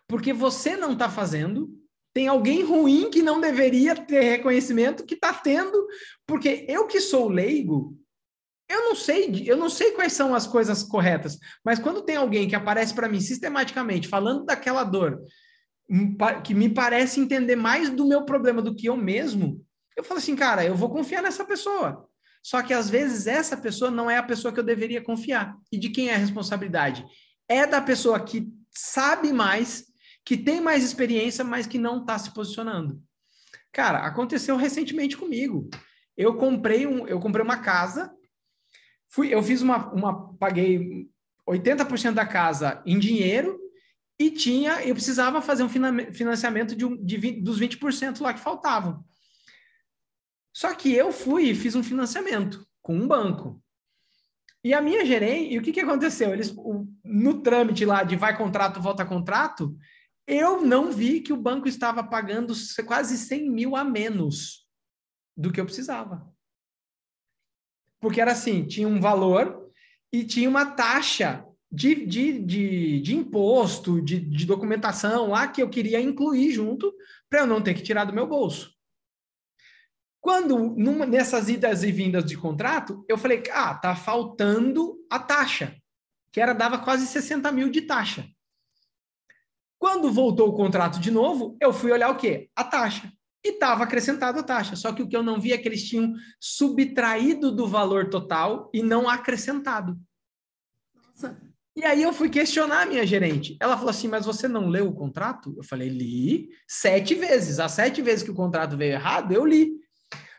Porque 0.07 0.33
você 0.33 0.77
não 0.77 0.93
está 0.93 1.09
fazendo, 1.09 1.71
tem 2.15 2.29
alguém 2.29 2.63
ruim 2.63 3.11
que 3.11 3.23
não 3.23 3.41
deveria 3.41 3.97
ter 3.97 4.21
reconhecimento 4.21 5.05
que 5.05 5.15
está 5.15 5.33
tendo, 5.33 5.87
porque 6.27 6.65
eu 6.69 6.87
que 6.87 7.01
sou 7.01 7.29
leigo, 7.29 7.97
eu 8.69 8.85
não 8.85 8.95
sei, 8.95 9.45
eu 9.47 9.57
não 9.57 9.69
sei 9.69 9.93
quais 9.93 10.13
são 10.13 10.35
as 10.35 10.47
coisas 10.47 10.83
corretas, 10.83 11.39
mas 11.65 11.79
quando 11.79 12.03
tem 12.03 12.17
alguém 12.17 12.49
que 12.49 12.55
aparece 12.55 12.95
para 12.95 13.09
mim 13.09 13.21
sistematicamente 13.21 14.09
falando 14.09 14.45
daquela 14.45 14.85
dor, 14.85 15.21
que 16.45 16.55
me 16.55 16.69
parece 16.69 17.21
entender 17.21 17.57
mais 17.57 17.91
do 17.91 18.07
meu 18.07 18.25
problema 18.25 18.63
do 18.63 18.75
que 18.75 18.89
eu 18.89 18.97
mesmo, 18.97 19.65
eu 19.97 20.03
falo 20.03 20.19
assim, 20.19 20.35
cara, 20.35 20.65
eu 20.65 20.75
vou 20.75 20.91
confiar 20.91 21.23
nessa 21.23 21.45
pessoa. 21.45 22.09
Só 22.43 22.63
que 22.63 22.75
às 22.75 22.91
vezes 22.91 23.27
essa 23.27 23.57
pessoa 23.57 23.91
não 23.91 24.11
é 24.11 24.17
a 24.17 24.23
pessoa 24.23 24.53
que 24.53 24.59
eu 24.59 24.65
deveria 24.65 25.03
confiar. 25.03 25.57
E 25.71 25.79
de 25.79 25.91
quem 25.91 26.09
é 26.09 26.15
a 26.15 26.19
responsabilidade? 26.19 27.05
É 27.49 27.67
da 27.67 27.81
pessoa 27.81 28.19
que 28.19 28.49
sabe 28.71 29.33
mais, 29.33 29.85
que 30.25 30.37
tem 30.37 30.61
mais 30.61 30.83
experiência, 30.83 31.45
mas 31.45 31.67
que 31.67 31.79
não 31.79 32.01
está 32.01 32.19
se 32.19 32.33
posicionando. 32.33 33.01
Cara, 33.71 33.99
aconteceu 33.99 34.57
recentemente 34.57 35.17
comigo. 35.17 35.69
Eu 36.17 36.37
comprei 36.37 36.87
um, 36.87 37.07
eu 37.07 37.21
comprei 37.21 37.45
uma 37.45 37.59
casa, 37.59 38.13
fui, 39.09 39.33
eu 39.33 39.43
fiz 39.43 39.63
uma, 39.63 39.93
uma 39.93 40.35
paguei 40.35 41.09
80% 41.49 42.13
da 42.13 42.27
casa 42.27 42.83
em 42.85 42.99
dinheiro 42.99 43.59
e 44.23 44.31
tinha, 44.31 44.85
eu 44.85 44.95
precisava 44.95 45.43
fazer 45.43 45.65
um 45.65 45.69
financiamento 45.69 46.77
de, 46.77 46.85
um, 46.85 46.97
de 46.97 47.17
20, 47.17 47.41
dos 47.41 47.61
20% 47.61 48.21
lá 48.21 48.33
que 48.33 48.41
faltavam. 48.41 49.05
Só 50.55 50.73
que 50.75 50.93
eu 50.93 51.11
fui 51.11 51.51
e 51.51 51.55
fiz 51.55 51.75
um 51.75 51.83
financiamento 51.83 52.65
com 52.81 52.95
um 52.95 53.09
banco. 53.09 53.61
E 54.63 54.73
a 54.73 54.81
minha 54.81 55.05
gerente, 55.05 55.53
e 55.53 55.59
o 55.59 55.63
que, 55.63 55.73
que 55.73 55.81
aconteceu? 55.81 56.33
Eles, 56.33 56.55
no 57.05 57.43
trâmite 57.43 57.85
lá 57.85 58.05
de 58.05 58.15
vai 58.15 58.37
contrato, 58.37 58.81
volta 58.81 59.05
contrato, 59.05 59.77
eu 60.25 60.63
não 60.63 60.93
vi 60.93 61.21
que 61.21 61.33
o 61.33 61.37
banco 61.37 61.67
estava 61.67 62.05
pagando 62.05 62.55
quase 62.87 63.19
100 63.19 63.51
mil 63.51 63.75
a 63.75 63.83
menos 63.83 64.69
do 65.37 65.51
que 65.51 65.61
eu 65.61 65.65
precisava. 65.65 66.33
Porque 68.01 68.21
era 68.21 68.33
assim, 68.33 68.65
tinha 68.67 68.87
um 68.87 69.01
valor 69.01 69.69
e 70.13 70.23
tinha 70.23 70.49
uma 70.49 70.67
taxa 70.67 71.45
de, 71.73 72.05
de, 72.05 72.39
de, 72.39 73.01
de 73.01 73.17
imposto, 73.17 74.03
de, 74.03 74.21
de 74.21 74.45
documentação 74.45 75.31
lá 75.31 75.49
que 75.49 75.63
eu 75.63 75.71
queria 75.71 75.99
incluir 75.99 76.53
junto 76.53 76.93
para 77.31 77.41
eu 77.41 77.47
não 77.47 77.63
ter 77.63 77.73
que 77.73 77.83
tirar 77.83 78.05
do 78.05 78.13
meu 78.13 78.27
bolso. 78.27 78.71
Quando, 80.21 80.57
numa, 80.77 81.07
nessas 81.07 81.49
idas 81.49 81.83
e 81.83 81.91
vindas 81.91 82.27
de 82.27 82.37
contrato, 82.37 83.05
eu 83.09 83.17
falei, 83.17 83.43
ah, 83.51 83.75
tá 83.75 83.97
faltando 83.97 84.99
a 85.11 85.19
taxa, 85.19 85.75
que 86.31 86.41
era 86.41 86.53
dava 86.53 86.79
quase 86.79 87.07
60 87.07 87.51
mil 87.51 87.71
de 87.71 87.81
taxa. 87.83 88.29
Quando 89.79 90.13
voltou 90.13 90.51
o 90.51 90.55
contrato 90.55 91.01
de 91.01 91.11
novo, 91.11 91.57
eu 91.61 91.73
fui 91.73 91.91
olhar 91.91 92.11
o 92.11 92.17
quê? 92.17 92.51
A 92.55 92.63
taxa. 92.63 93.11
E 93.45 93.55
estava 93.55 93.83
acrescentado 93.83 94.39
a 94.39 94.43
taxa. 94.45 94.77
Só 94.77 94.93
que 94.93 95.03
o 95.03 95.09
que 95.09 95.17
eu 95.17 95.25
não 95.25 95.41
vi 95.41 95.53
é 95.53 95.59
que 95.59 95.67
eles 95.67 95.89
tinham 95.89 96.15
subtraído 96.39 97.51
do 97.51 97.67
valor 97.67 98.09
total 98.09 98.71
e 98.73 98.81
não 98.81 99.09
acrescentado. 99.09 99.99
Nossa. 100.95 101.52
E 101.75 101.85
aí 101.85 102.03
eu 102.03 102.13
fui 102.13 102.29
questionar 102.29 102.83
a 102.83 102.87
minha 102.87 103.07
gerente. 103.07 103.57
Ela 103.59 103.77
falou 103.77 103.91
assim: 103.91 104.09
Mas 104.09 104.27
você 104.27 104.47
não 104.47 104.69
leu 104.69 104.89
o 104.89 104.95
contrato? 104.95 105.55
Eu 105.57 105.65
falei: 105.65 105.89
Li 105.89 106.51
sete 106.69 107.15
vezes. 107.15 107.59
As 107.59 107.73
sete 107.73 108.03
vezes 108.03 108.23
que 108.23 108.31
o 108.31 108.35
contrato 108.35 108.77
veio 108.77 108.93
errado, 108.93 109.33
eu 109.33 109.45
li. 109.45 109.73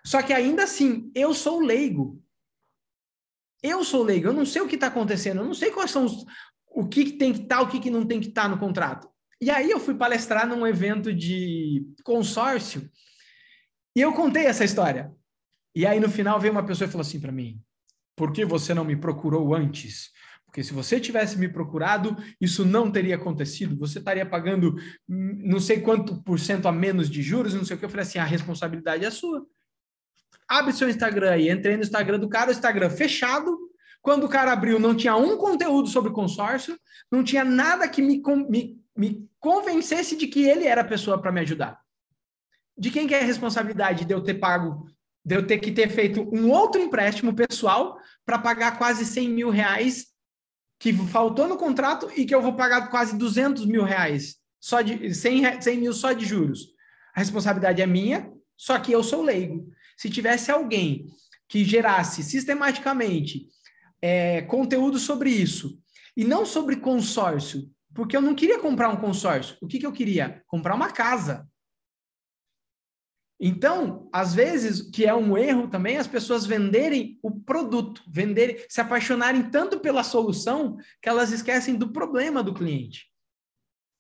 Só 0.06 0.22
que 0.22 0.34
ainda 0.34 0.64
assim, 0.64 1.12
eu 1.16 1.34
sou 1.34 1.60
leigo. 1.60 2.22
Eu 3.64 3.84
sou 3.84 4.04
leigo, 4.04 4.28
eu 4.28 4.34
não 4.34 4.46
sei 4.46 4.62
o 4.62 4.68
que 4.68 4.76
está 4.76 4.88
acontecendo, 4.88 5.40
eu 5.40 5.46
não 5.46 5.54
sei 5.54 5.72
quais 5.72 5.90
são 5.90 6.04
os, 6.04 6.26
o 6.70 6.86
que, 6.86 7.06
que 7.06 7.12
tem 7.14 7.32
que 7.32 7.44
estar, 7.44 7.58
tá, 7.58 7.62
o 7.62 7.70
que, 7.70 7.80
que 7.80 7.90
não 7.90 8.06
tem 8.06 8.20
que 8.20 8.28
estar 8.28 8.44
tá 8.44 8.50
no 8.50 8.58
contrato. 8.58 9.10
E 9.40 9.50
aí 9.50 9.72
eu 9.72 9.80
fui 9.80 9.96
palestrar 9.96 10.46
num 10.46 10.68
evento 10.68 11.14
de 11.14 11.86
consórcio 12.04 12.90
e 13.96 14.02
eu 14.02 14.12
contei 14.14 14.46
essa 14.46 14.66
história. 14.66 15.14
E 15.74 15.86
aí 15.86 16.00
no 16.00 16.10
final 16.10 16.40
veio 16.40 16.52
uma 16.52 16.66
pessoa 16.66 16.88
e 16.88 16.92
falou 16.92 17.04
assim 17.04 17.22
para 17.22 17.32
mim: 17.32 17.62
por 18.18 18.34
que 18.34 18.44
você 18.44 18.74
não 18.74 18.84
me 18.84 18.98
procurou 18.98 19.56
antes? 19.56 20.12
Porque 20.54 20.64
se 20.64 20.72
você 20.72 21.00
tivesse 21.00 21.36
me 21.36 21.50
procurado, 21.50 22.16
isso 22.40 22.64
não 22.64 22.92
teria 22.92 23.16
acontecido. 23.16 23.76
Você 23.80 23.98
estaria 23.98 24.24
pagando 24.24 24.76
hum, 25.10 25.42
não 25.44 25.60
sei 25.60 25.82
quanto 25.82 26.22
por 26.22 26.40
cento 26.40 26.68
a 26.68 26.72
menos 26.72 27.10
de 27.10 27.24
juros, 27.24 27.56
não 27.56 27.66
sei 27.66 27.76
o 27.76 27.80
que. 27.80 27.86
Eu 27.86 27.90
falei 27.90 28.04
assim: 28.04 28.20
a 28.20 28.24
responsabilidade 28.24 29.04
é 29.04 29.10
sua 29.10 29.44
abre 30.48 30.72
seu 30.72 30.88
Instagram 30.88 31.32
aí. 31.32 31.50
Entrei 31.50 31.76
no 31.76 31.82
Instagram 31.82 32.20
do 32.20 32.30
cara, 32.30 32.50
o 32.50 32.54
Instagram 32.54 32.92
fechado. 32.92 33.58
Quando 34.00 34.26
o 34.26 34.30
cara 34.30 34.52
abriu, 34.52 34.80
não 34.80 34.94
tinha 34.94 35.16
um 35.16 35.38
conteúdo 35.38 35.90
sobre 35.90 36.12
consórcio, 36.12 36.78
não 37.12 37.24
tinha 37.24 37.44
nada 37.44 37.88
que 37.88 38.02
me, 38.02 38.22
me, 38.48 38.80
me 38.96 39.28
convencesse 39.40 40.16
de 40.16 40.28
que 40.28 40.44
ele 40.44 40.68
era 40.68 40.82
a 40.82 40.88
pessoa 40.88 41.20
para 41.20 41.32
me 41.32 41.42
ajudar. 41.42 41.80
De 42.78 42.92
quem 42.92 43.08
que 43.08 43.16
é 43.16 43.22
a 43.22 43.26
responsabilidade 43.26 44.06
de 44.06 44.14
eu 44.14 44.22
ter 44.22 44.36
pago, 44.36 44.88
de 45.26 45.36
eu 45.36 45.48
ter 45.48 45.58
que 45.58 45.72
ter 45.72 45.90
feito 45.90 46.22
um 46.32 46.52
outro 46.52 46.80
empréstimo 46.80 47.34
pessoal 47.34 47.98
para 48.24 48.38
pagar 48.38 48.78
quase 48.78 49.04
100 49.04 49.30
mil 49.30 49.50
reais 49.50 50.13
que 50.84 50.92
faltou 50.92 51.48
no 51.48 51.56
contrato 51.56 52.12
e 52.14 52.26
que 52.26 52.36
eu 52.36 52.42
vou 52.42 52.58
pagar 52.58 52.90
quase 52.90 53.18
200 53.18 53.66
mil 53.66 53.86
reais, 53.86 54.36
só 54.60 54.82
de 54.82 55.16
100, 55.16 55.62
100 55.62 55.78
mil 55.78 55.94
só 55.94 56.12
de 56.12 56.26
juros. 56.26 56.74
A 57.16 57.22
responsabilidade 57.22 57.82
é 57.82 57.88
minha, 57.88 58.30
só 58.58 58.78
que 58.78 58.92
eu 58.92 59.02
sou 59.02 59.22
leigo. 59.22 59.66
Se 59.96 60.10
tivesse 60.10 60.52
alguém 60.52 61.06
que 61.48 61.64
gerasse 61.64 62.22
sistematicamente 62.22 63.48
é, 64.02 64.42
conteúdo 64.42 65.00
sobre 65.00 65.30
isso, 65.30 65.80
e 66.18 66.26
não 66.26 66.46
sobre 66.46 66.76
consórcio, 66.76 67.72
porque 67.94 68.18
eu 68.18 68.22
não 68.22 68.36
queria 68.36 68.60
comprar 68.60 68.90
um 68.90 68.98
consórcio. 68.98 69.56
O 69.62 69.68
que, 69.68 69.80
que 69.80 69.86
eu 69.86 69.94
queria? 69.94 70.44
Comprar 70.48 70.76
uma 70.76 70.92
casa. 70.92 71.48
Então, 73.40 74.10
às 74.14 74.34
vezes, 74.34 74.82
que 74.82 75.06
é 75.06 75.14
um 75.14 75.38
erro 75.38 75.68
também, 75.68 75.98
as 75.98 76.08
pessoas 76.08 76.46
venderem 76.46 77.20
o 77.22 77.32
produto, 77.32 78.02
venderem, 78.08 78.58
se 78.70 78.80
apaixonarem 78.80 79.50
tanto 79.50 79.80
pela 79.80 80.04
solução 80.04 80.78
que 81.02 81.10
elas 81.10 81.32
esquecem 81.32 81.76
do 81.76 81.92
problema 81.92 82.44
do 82.44 82.54
cliente. 82.54 83.08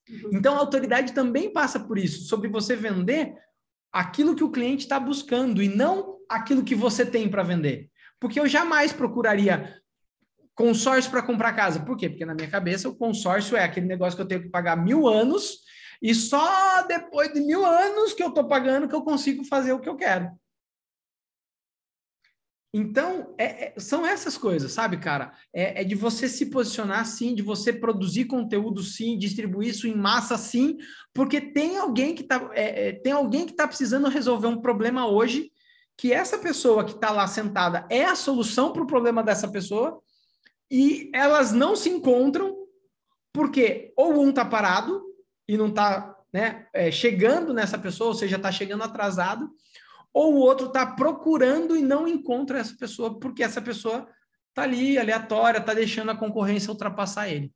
Uhum. 0.09 0.29
Então, 0.33 0.55
a 0.55 0.59
autoridade 0.59 1.13
também 1.13 1.51
passa 1.51 1.79
por 1.79 1.97
isso, 1.97 2.27
sobre 2.27 2.47
você 2.47 2.75
vender 2.75 3.35
aquilo 3.91 4.35
que 4.35 4.43
o 4.43 4.51
cliente 4.51 4.83
está 4.83 4.99
buscando 4.99 5.61
e 5.61 5.67
não 5.67 6.19
aquilo 6.29 6.63
que 6.63 6.75
você 6.75 7.05
tem 7.05 7.29
para 7.29 7.43
vender. 7.43 7.89
Porque 8.19 8.39
eu 8.39 8.47
jamais 8.47 8.93
procuraria 8.93 9.77
consórcio 10.55 11.11
para 11.11 11.21
comprar 11.21 11.53
casa. 11.53 11.79
Por 11.79 11.97
quê? 11.97 12.09
Porque 12.09 12.25
na 12.25 12.33
minha 12.33 12.49
cabeça 12.49 12.87
o 12.87 12.95
consórcio 12.95 13.57
é 13.57 13.63
aquele 13.63 13.87
negócio 13.87 14.15
que 14.15 14.21
eu 14.21 14.27
tenho 14.27 14.43
que 14.43 14.49
pagar 14.49 14.75
mil 14.75 15.07
anos 15.07 15.59
e 16.03 16.13
só 16.13 16.81
depois 16.85 17.31
de 17.31 17.39
mil 17.39 17.65
anos 17.65 18.13
que 18.13 18.21
eu 18.21 18.27
estou 18.27 18.45
pagando 18.45 18.89
que 18.89 18.93
eu 18.93 19.03
consigo 19.03 19.45
fazer 19.45 19.71
o 19.71 19.79
que 19.79 19.87
eu 19.87 19.95
quero. 19.95 20.29
Então, 22.75 23.33
é, 23.37 23.67
é, 23.67 23.73
são 23.77 24.05
essas 24.05 24.35
coisas, 24.35 24.73
sabe, 24.73 24.97
cara? 24.97 25.31
É, 25.53 25.81
é, 25.81 25.83
de 25.85 25.95
você 25.95 26.27
se 26.27 26.47
posicionar 26.47 27.05
sim, 27.05 27.33
de 27.33 27.41
você 27.41 27.71
produzir 27.71 28.25
conteúdo 28.25 28.81
sim, 28.83 29.17
distribuir 29.17 29.69
isso 29.69 29.87
em 29.87 29.95
massa 29.95 30.37
sim, 30.37 30.77
porque 31.13 31.39
tem 31.39 31.77
alguém 31.77 32.13
que 32.13 32.23
está 32.23 32.49
é, 32.53 32.89
é, 32.89 32.91
tem 32.91 33.13
alguém 33.13 33.45
que 33.45 33.51
está 33.51 33.65
precisando 33.65 34.09
resolver 34.09 34.47
um 34.47 34.59
problema 34.59 35.07
hoje, 35.07 35.51
que 35.95 36.11
essa 36.11 36.37
pessoa 36.37 36.83
que 36.83 36.93
está 36.93 37.11
lá 37.11 37.27
sentada 37.27 37.87
é 37.89 38.03
a 38.03 38.15
solução 38.15 38.73
para 38.73 38.83
o 38.83 38.87
problema 38.87 39.23
dessa 39.23 39.47
pessoa, 39.47 40.01
e 40.69 41.11
elas 41.13 41.53
não 41.53 41.75
se 41.75 41.89
encontram, 41.89 42.57
porque 43.31 43.93
ou 43.95 44.19
um 44.19 44.31
está 44.31 44.43
parado 44.43 45.12
e 45.47 45.57
não 45.57 45.67
está 45.67 46.17
né, 46.31 46.67
é, 46.73 46.89
chegando 46.91 47.53
nessa 47.53 47.77
pessoa, 47.77 48.09
ou 48.09 48.15
seja, 48.15 48.37
está 48.37 48.51
chegando 48.51 48.83
atrasado, 48.83 49.49
ou 50.13 50.35
o 50.35 50.39
outro 50.39 50.67
está 50.67 50.85
procurando 50.85 51.75
e 51.75 51.81
não 51.81 52.07
encontra 52.07 52.59
essa 52.59 52.75
pessoa 52.75 53.19
porque 53.19 53.43
essa 53.43 53.61
pessoa 53.61 54.07
está 54.49 54.63
ali, 54.63 54.97
aleatória, 54.97 55.59
está 55.59 55.73
deixando 55.73 56.11
a 56.11 56.17
concorrência 56.17 56.69
ultrapassar 56.69 57.29
ele. 57.29 57.51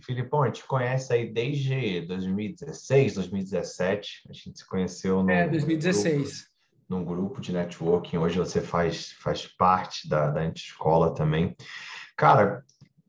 Filipão, 0.00 0.42
a 0.42 0.46
gente 0.46 0.64
conhece 0.64 1.12
aí 1.12 1.32
desde 1.32 2.02
2016, 2.02 3.14
2017. 3.14 4.22
A 4.28 4.32
gente 4.32 4.58
se 4.58 4.66
conheceu 4.66 5.22
no. 5.22 5.30
É, 5.30 5.48
2016. 5.48 6.22
Grupo, 6.22 6.50
num 6.88 7.04
grupo 7.04 7.40
de 7.40 7.52
networking. 7.52 8.18
Hoje 8.18 8.38
você 8.38 8.60
faz, 8.60 9.12
faz 9.12 9.46
parte 9.46 10.08
da, 10.08 10.30
da 10.30 10.46
escola 10.46 11.14
também. 11.14 11.56
Cara, 12.16 12.64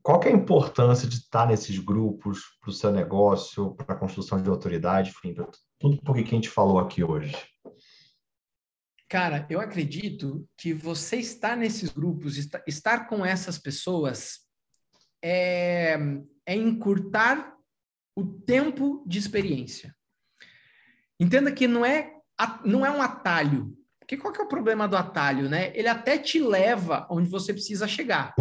qual 0.08 0.22
é 0.22 0.28
a 0.28 0.32
importância 0.32 1.06
de 1.06 1.16
estar 1.16 1.46
nesses 1.46 1.78
grupos 1.78 2.40
para 2.62 2.70
o 2.70 2.72
seu 2.72 2.90
negócio, 2.90 3.74
para 3.74 3.94
a 3.94 3.98
construção 3.98 4.40
de 4.40 4.48
autoridade, 4.48 5.10
enfim, 5.10 5.34
para 5.34 5.46
tudo 5.78 6.00
por 6.00 6.14
que 6.14 6.22
a 6.22 6.24
gente 6.24 6.48
falou 6.48 6.78
aqui 6.78 7.04
hoje? 7.04 7.36
Cara, 9.06 9.46
eu 9.50 9.60
acredito 9.60 10.48
que 10.56 10.72
você 10.72 11.16
estar 11.16 11.58
nesses 11.58 11.90
grupos, 11.90 12.38
estar 12.66 13.06
com 13.06 13.22
essas 13.22 13.58
pessoas, 13.58 14.38
é, 15.22 15.98
é 16.46 16.54
encurtar 16.56 17.54
o 18.16 18.24
tempo 18.24 19.04
de 19.06 19.18
experiência. 19.18 19.94
Entenda 21.20 21.52
que 21.52 21.68
não 21.68 21.84
é, 21.84 22.14
não 22.64 22.86
é 22.86 22.90
um 22.90 23.02
atalho. 23.02 23.76
Porque 24.00 24.16
qual 24.16 24.32
que 24.32 24.40
é 24.40 24.44
o 24.44 24.48
problema 24.48 24.88
do 24.88 24.96
atalho, 24.96 25.50
né? 25.50 25.70
Ele 25.76 25.86
até 25.86 26.16
te 26.16 26.40
leva 26.40 27.06
onde 27.10 27.28
você 27.28 27.52
precisa 27.52 27.86
chegar, 27.86 28.34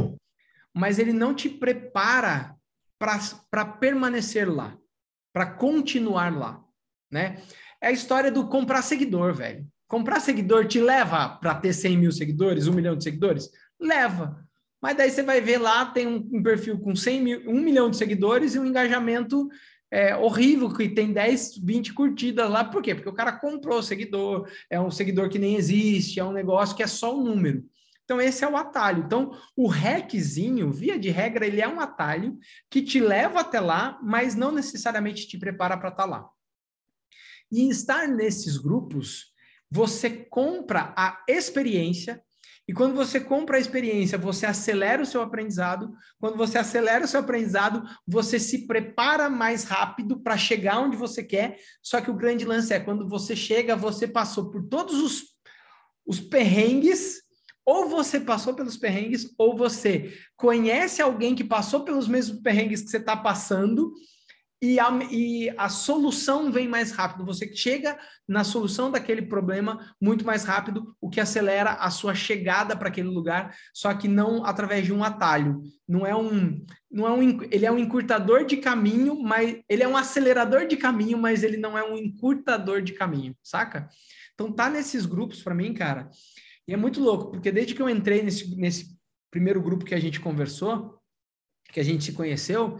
mas 0.78 0.99
ele 0.99 1.13
não 1.13 1.34
te 1.34 1.49
prepara 1.49 2.55
para 2.99 3.65
permanecer 3.65 4.49
lá, 4.49 4.78
para 5.34 5.45
continuar 5.45 6.36
lá 6.36 6.67
né? 7.11 7.41
É 7.82 7.88
a 7.88 7.91
história 7.91 8.32
do 8.32 8.47
comprar 8.47 8.82
seguidor, 8.82 9.34
velho. 9.34 9.65
Comprar 9.88 10.19
seguidor 10.19 10.67
te 10.67 10.80
leva 10.80 11.30
para 11.30 11.55
ter 11.55 11.73
100 11.73 11.97
mil 11.97 12.11
seguidores, 12.11 12.67
um 12.67 12.73
milhão 12.73 12.95
de 12.95 13.03
seguidores? 13.03 13.49
Leva. 13.80 14.45
Mas 14.82 14.97
daí 14.97 15.09
você 15.09 15.23
vai 15.23 15.41
ver 15.41 15.57
lá, 15.57 15.86
tem 15.86 16.05
um, 16.05 16.28
um 16.32 16.43
perfil 16.43 16.78
com 16.80 16.95
100 16.95 17.21
mil, 17.21 17.49
um 17.49 17.59
milhão 17.59 17.89
de 17.89 17.97
seguidores 17.97 18.53
e 18.53 18.59
um 18.59 18.65
engajamento 18.65 19.47
é, 19.89 20.15
horrível, 20.15 20.69
que 20.73 20.89
tem 20.89 21.13
10, 21.13 21.59
20 21.63 21.93
curtidas 21.93 22.49
lá. 22.49 22.65
Por 22.65 22.82
quê? 22.82 22.93
Porque 22.93 23.09
o 23.09 23.13
cara 23.13 23.32
comprou 23.32 23.80
o 23.80 23.84
seguidor, 23.84 24.47
é 24.69 24.80
um 24.80 24.91
seguidor 24.91 25.30
que 25.30 25.39
nem 25.39 25.55
existe, 25.55 26.19
é 26.19 26.23
um 26.23 26.34
negócio 26.34 26.75
que 26.75 26.84
é 26.84 26.88
só 26.88 27.17
um 27.17 27.23
número. 27.23 27.63
Então, 28.08 28.22
esse 28.22 28.41
é 28.41 28.47
o 28.47 28.55
atalho. 28.55 29.03
Então, 29.03 29.38
o 29.53 29.68
RECzinho, 29.68 30.72
via 30.72 30.97
de 30.97 31.10
regra, 31.10 31.45
ele 31.45 31.60
é 31.60 31.68
um 31.68 31.82
atalho 31.82 32.39
que 32.70 32.82
te 32.82 33.01
leva 33.01 33.41
até 33.41 33.60
lá, 33.60 33.99
mas 34.01 34.34
não 34.34 34.49
necessariamente 34.49 35.28
te 35.28 35.38
prepara 35.38 35.76
para 35.76 35.89
estar 35.89 36.03
tá 36.03 36.10
lá. 36.10 36.30
E 37.51 37.70
estar 37.70 38.08
nesses 38.08 38.55
grupos, 38.55 39.34
você 39.70 40.10
compra 40.10 40.93
a 40.95 41.22
experiência 41.28 42.24
E 42.68 42.74
quando 42.74 42.95
você 42.95 43.20
compra 43.20 43.55
a 43.55 43.60
experiência, 43.60 44.18
você 44.18 44.45
acelera 44.45 45.01
o 45.01 45.05
seu 45.05 45.22
aprendizado. 45.22 45.93
Quando 46.20 46.36
você 46.36 46.58
acelera 46.58 47.05
o 47.05 47.08
seu 47.08 47.22
aprendizado, 47.22 47.82
você 48.05 48.38
se 48.39 48.68
prepara 48.68 49.30
mais 49.30 49.64
rápido 49.64 50.20
para 50.20 50.38
chegar 50.38 50.80
onde 50.80 50.97
você 50.97 51.24
quer. 51.24 51.58
Só 51.82 52.01
que 52.01 52.12
o 52.12 52.16
grande 52.16 52.43
lance 52.43 52.74
é 52.74 52.80
quando 52.80 53.08
você 53.08 53.36
chega, 53.36 53.76
você 53.76 54.05
passou 54.05 54.51
por 54.51 54.68
todos 54.68 55.01
os, 55.01 55.24
os 56.05 56.20
perrengues, 56.20 57.26
ou 57.68 57.89
você 57.89 58.18
passou 58.18 58.53
pelos 58.53 58.78
perrengues, 58.78 59.30
ou 59.38 59.57
você 59.57 60.18
conhece 60.38 61.01
alguém 61.01 61.36
que 61.36 61.43
passou 61.43 61.84
pelos 61.84 62.07
mesmos 62.07 62.39
perrengues 62.39 62.82
que 62.82 62.89
você 62.89 62.95
está 62.95 63.18
passando 63.18 63.93
e 64.61 64.80
a, 64.80 64.89
e 65.11 65.53
a 65.57 65.68
solução 65.68 66.49
vem 66.49 66.65
mais 66.65 66.91
rápido. 66.91 67.26
Você 67.26 67.53
chega 67.53 67.99
na 68.26 68.45
solução 68.45 68.89
daquele 68.89 69.22
problema 69.22 69.93
muito 70.01 70.26
mais 70.26 70.45
rápido, 70.45 70.95
o 71.01 71.09
que 71.09 71.20
acelera 71.20 71.72
a 71.72 71.91
sua 71.91 72.15
chegada 72.15 72.74
para 72.74 72.88
aquele 72.88 73.09
lugar, 73.09 73.53
só 73.74 73.93
que 73.93 74.07
não 74.07 74.45
através 74.45 74.86
de 74.86 74.93
um 74.93 75.03
atalho. 75.03 75.61
Não 75.86 76.07
é 76.07 76.15
um, 76.15 76.65
não 76.89 77.05
é 77.05 77.11
um, 77.11 77.43
ele 77.51 77.65
é 77.65 77.72
um 77.72 77.78
encurtador 77.78 78.45
de 78.45 78.55
caminho, 78.55 79.22
mas 79.22 79.59
ele 79.68 79.84
é 79.84 79.88
um 79.88 79.97
acelerador 79.97 80.65
de 80.65 80.78
caminho, 80.78 81.18
mas 81.18 81.43
ele 81.43 81.57
não 81.57 81.78
é 81.78 81.84
um 81.84 81.97
encurtador 81.97 82.82
de 82.82 82.93
caminho, 82.93 83.36
saca? 83.43 83.89
Então 84.34 84.53
tá 84.53 84.70
nesses 84.70 85.05
grupos 85.05 85.43
para 85.43 85.53
mim, 85.53 85.74
cara. 85.74 86.09
E 86.68 86.74
é 86.74 86.78
muito 86.78 86.99
louco, 86.99 87.32
porque 87.32 87.51
desde 87.51 87.74
que 87.74 87.82
eu 87.82 87.89
entrei 87.89 88.22
nesse, 88.22 88.55
nesse 88.55 88.97
primeiro 89.32 89.61
grupo 89.61 89.86
que 89.86 89.95
a 89.95 89.99
gente 89.99 90.20
conversou, 90.20 90.99
que 91.72 91.80
a 91.80 91.84
gente 91.84 92.03
se 92.03 92.13
conheceu, 92.13 92.80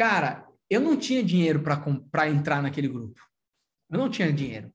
Cara, 0.00 0.48
eu 0.70 0.80
não 0.80 0.96
tinha 0.96 1.22
dinheiro 1.22 1.62
para 1.62 2.26
entrar 2.26 2.62
naquele 2.62 2.88
grupo. 2.88 3.20
Eu 3.90 3.98
não 3.98 4.08
tinha 4.08 4.32
dinheiro. 4.32 4.72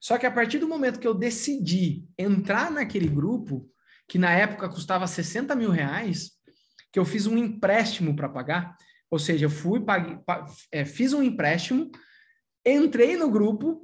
Só 0.00 0.16
que 0.16 0.26
a 0.26 0.30
partir 0.30 0.60
do 0.60 0.68
momento 0.68 1.00
que 1.00 1.08
eu 1.08 1.12
decidi 1.12 2.06
entrar 2.16 2.70
naquele 2.70 3.08
grupo, 3.08 3.68
que 4.06 4.16
na 4.16 4.30
época 4.30 4.68
custava 4.68 5.08
60 5.08 5.56
mil 5.56 5.70
reais, 5.70 6.34
que 6.92 7.00
eu 7.00 7.04
fiz 7.04 7.26
um 7.26 7.36
empréstimo 7.36 8.14
para 8.14 8.28
pagar, 8.28 8.76
ou 9.10 9.18
seja, 9.18 9.46
eu 9.46 9.50
fui, 9.50 9.80
paguei, 9.80 10.18
é, 10.70 10.84
fiz 10.84 11.12
um 11.12 11.20
empréstimo, 11.20 11.90
entrei 12.64 13.16
no 13.16 13.28
grupo, 13.28 13.82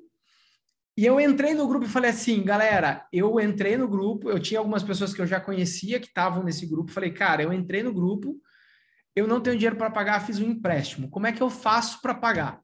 e 1.01 1.07
eu 1.07 1.18
entrei 1.18 1.55
no 1.55 1.66
grupo 1.66 1.86
e 1.86 1.88
falei 1.88 2.11
assim, 2.11 2.42
galera, 2.42 3.07
eu 3.11 3.40
entrei 3.40 3.74
no 3.74 3.88
grupo, 3.88 4.28
eu 4.28 4.38
tinha 4.38 4.61
algumas 4.61 4.82
pessoas 4.82 5.14
que 5.14 5.22
eu 5.22 5.26
já 5.26 5.40
conhecia 5.40 5.98
que 5.98 6.09
estavam 6.09 6.42
nesse 6.42 6.66
grupo, 6.66 6.92
falei, 6.92 7.11
cara, 7.11 7.42
eu 7.42 7.55
entrei 7.55 7.82
no 7.82 7.90
grupo, 7.90 8.38
eu 9.16 9.26
não 9.26 9.40
tenho 9.40 9.57
dinheiro 9.57 9.76
para 9.76 9.88
pagar, 9.88 10.20
fiz 10.26 10.38
um 10.38 10.51
empréstimo. 10.51 11.09
Como 11.09 11.26
é 11.26 11.32
que 11.32 11.42
eu 11.42 11.48
faço 11.48 12.03
para 12.03 12.12
pagar? 12.12 12.61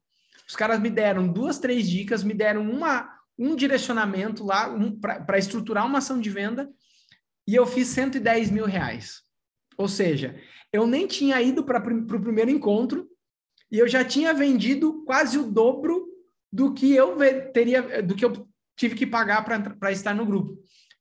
Os 0.47 0.55
caras 0.55 0.79
me 0.79 0.91
deram 0.91 1.27
duas, 1.27 1.59
três 1.59 1.89
dicas, 1.89 2.23
me 2.23 2.35
deram 2.35 2.71
uma, 2.71 3.09
um 3.39 3.57
direcionamento 3.57 4.45
lá 4.45 4.69
um, 4.69 4.95
para 5.01 5.39
estruturar 5.39 5.87
uma 5.87 5.97
ação 5.97 6.21
de 6.21 6.29
venda 6.29 6.69
e 7.49 7.55
eu 7.55 7.65
fiz 7.65 7.89
110 7.89 8.51
mil 8.51 8.67
reais. 8.67 9.23
Ou 9.79 9.89
seja, 9.89 10.39
eu 10.71 10.87
nem 10.87 11.07
tinha 11.07 11.41
ido 11.41 11.65
para 11.65 11.79
o 11.79 12.21
primeiro 12.21 12.51
encontro 12.51 13.09
e 13.73 13.79
eu 13.79 13.89
já 13.89 14.05
tinha 14.05 14.35
vendido 14.35 15.05
quase 15.07 15.39
o 15.39 15.51
dobro 15.51 16.16
do 16.53 16.73
que 16.73 16.95
eu 16.95 17.17
teria, 17.53 18.03
do 18.03 18.15
que 18.15 18.25
eu 18.25 18.49
tive 18.77 18.95
que 18.95 19.07
pagar 19.07 19.45
para 19.45 19.93
estar 19.93 20.15
no 20.15 20.27
grupo. 20.27 20.59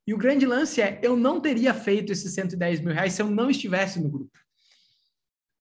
E 0.07 0.13
o 0.13 0.17
grande 0.17 0.45
lance 0.45 0.81
é, 0.81 0.99
eu 1.01 1.17
não 1.17 1.41
teria 1.41 1.73
feito 1.73 2.11
esses 2.11 2.33
110 2.33 2.81
mil 2.81 2.93
reais 2.93 3.13
se 3.13 3.21
eu 3.21 3.29
não 3.29 3.49
estivesse 3.49 3.99
no 3.99 4.09
grupo 4.09 4.31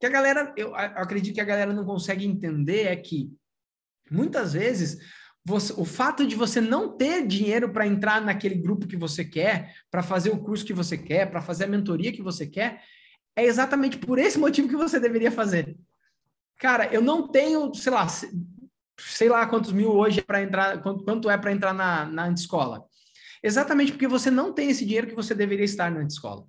que 0.05 0.07
a 0.07 0.11
galera, 0.11 0.53
eu 0.55 0.75
acredito 0.75 1.35
que 1.35 1.41
a 1.41 1.47
galera 1.47 1.73
não 1.73 1.85
consegue 1.85 2.27
entender 2.27 2.89
é 2.89 2.97
que 2.97 3.33
muitas 4.11 4.53
vezes 4.53 4.99
você, 5.43 5.73
o 5.79 5.85
fato 5.85 6.27
de 6.27 6.37
você 6.37 6.61
não 6.61 6.95
ter 6.95 7.27
dinheiro 7.27 7.71
para 7.71 7.87
entrar 7.87 8.21
naquele 8.21 8.55
grupo 8.55 8.87
que 8.87 8.99
você 8.99 9.25
quer, 9.25 9.75
para 9.91 10.03
fazer 10.03 10.29
o 10.29 10.39
curso 10.39 10.65
que 10.65 10.75
você 10.75 10.99
quer, 10.99 11.31
para 11.31 11.41
fazer 11.41 11.65
a 11.65 11.69
mentoria 11.69 12.13
que 12.13 12.23
você 12.23 12.47
quer, 12.47 12.83
é 13.35 13.45
exatamente 13.45 13.97
por 13.97 14.19
esse 14.19 14.39
motivo 14.39 14.69
que 14.69 14.77
você 14.77 15.01
deveria 15.01 15.31
fazer. 15.31 15.75
Cara, 16.59 16.93
eu 16.93 17.01
não 17.01 17.27
tenho, 17.27 17.75
sei 17.75 17.93
lá, 17.93 18.07
sei 18.99 19.29
lá 19.29 19.47
quantos 19.47 19.73
mil 19.73 19.91
hoje 19.91 20.23
para 20.23 20.43
entrar, 20.43 20.83
quanto, 20.83 21.05
quanto 21.05 21.31
é 21.31 21.37
para 21.37 21.53
entrar 21.53 21.73
na, 21.73 22.05
na 22.05 22.31
escola. 22.31 22.85
Exatamente 23.43 23.93
porque 23.93 24.09
você 24.09 24.31
não 24.31 24.53
tem 24.53 24.71
esse 24.71 24.85
dinheiro 24.85 25.07
que 25.07 25.15
você 25.15 25.35
deveria 25.35 25.65
estar 25.65 25.91
na 25.91 26.03
escola. 26.05 26.47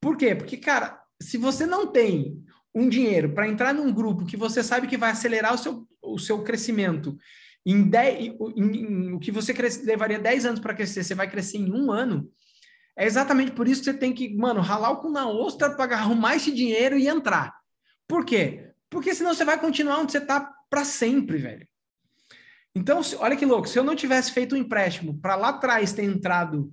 Por 0.00 0.16
quê? 0.16 0.34
Porque, 0.34 0.56
cara, 0.56 1.00
se 1.20 1.36
você 1.36 1.66
não 1.66 1.86
tem 1.86 2.42
um 2.74 2.88
dinheiro 2.88 3.32
para 3.32 3.48
entrar 3.48 3.72
num 3.72 3.92
grupo 3.92 4.26
que 4.26 4.36
você 4.36 4.62
sabe 4.62 4.86
que 4.86 4.96
vai 4.96 5.10
acelerar 5.10 5.54
o 5.54 5.58
seu, 5.58 5.88
o 6.02 6.18
seu 6.18 6.42
crescimento 6.42 7.16
em, 7.64 7.82
10, 7.82 8.34
em, 8.56 8.76
em, 8.76 9.12
o 9.12 9.18
que 9.18 9.32
você 9.32 9.52
levaria 9.84 10.18
10 10.18 10.46
anos 10.46 10.60
para 10.60 10.74
crescer, 10.74 11.02
você 11.02 11.14
vai 11.14 11.28
crescer 11.28 11.58
em 11.58 11.72
um 11.72 11.90
ano, 11.90 12.30
é 12.96 13.04
exatamente 13.04 13.50
por 13.52 13.66
isso 13.66 13.80
que 13.82 13.90
você 13.90 13.98
tem 13.98 14.12
que, 14.12 14.34
mano, 14.34 14.60
ralar 14.60 14.90
o 14.90 15.00
cu 15.00 15.10
na 15.10 15.28
ostra 15.28 15.74
para 15.74 15.96
arrumar 15.96 16.36
esse 16.36 16.52
dinheiro 16.52 16.96
e 16.96 17.08
entrar. 17.08 17.54
Por 18.06 18.24
quê? 18.24 18.70
Porque 18.88 19.14
senão 19.14 19.34
você 19.34 19.44
vai 19.44 19.60
continuar 19.60 19.98
onde 19.98 20.12
você 20.12 20.18
está 20.18 20.55
para 20.70 20.84
sempre, 20.84 21.38
velho. 21.38 21.66
Então, 22.74 23.00
olha 23.18 23.36
que 23.36 23.46
louco, 23.46 23.68
se 23.68 23.78
eu 23.78 23.84
não 23.84 23.96
tivesse 23.96 24.32
feito 24.32 24.54
um 24.54 24.58
empréstimo 24.58 25.18
para 25.18 25.34
lá 25.34 25.48
atrás 25.48 25.92
ter 25.92 26.04
entrado 26.04 26.72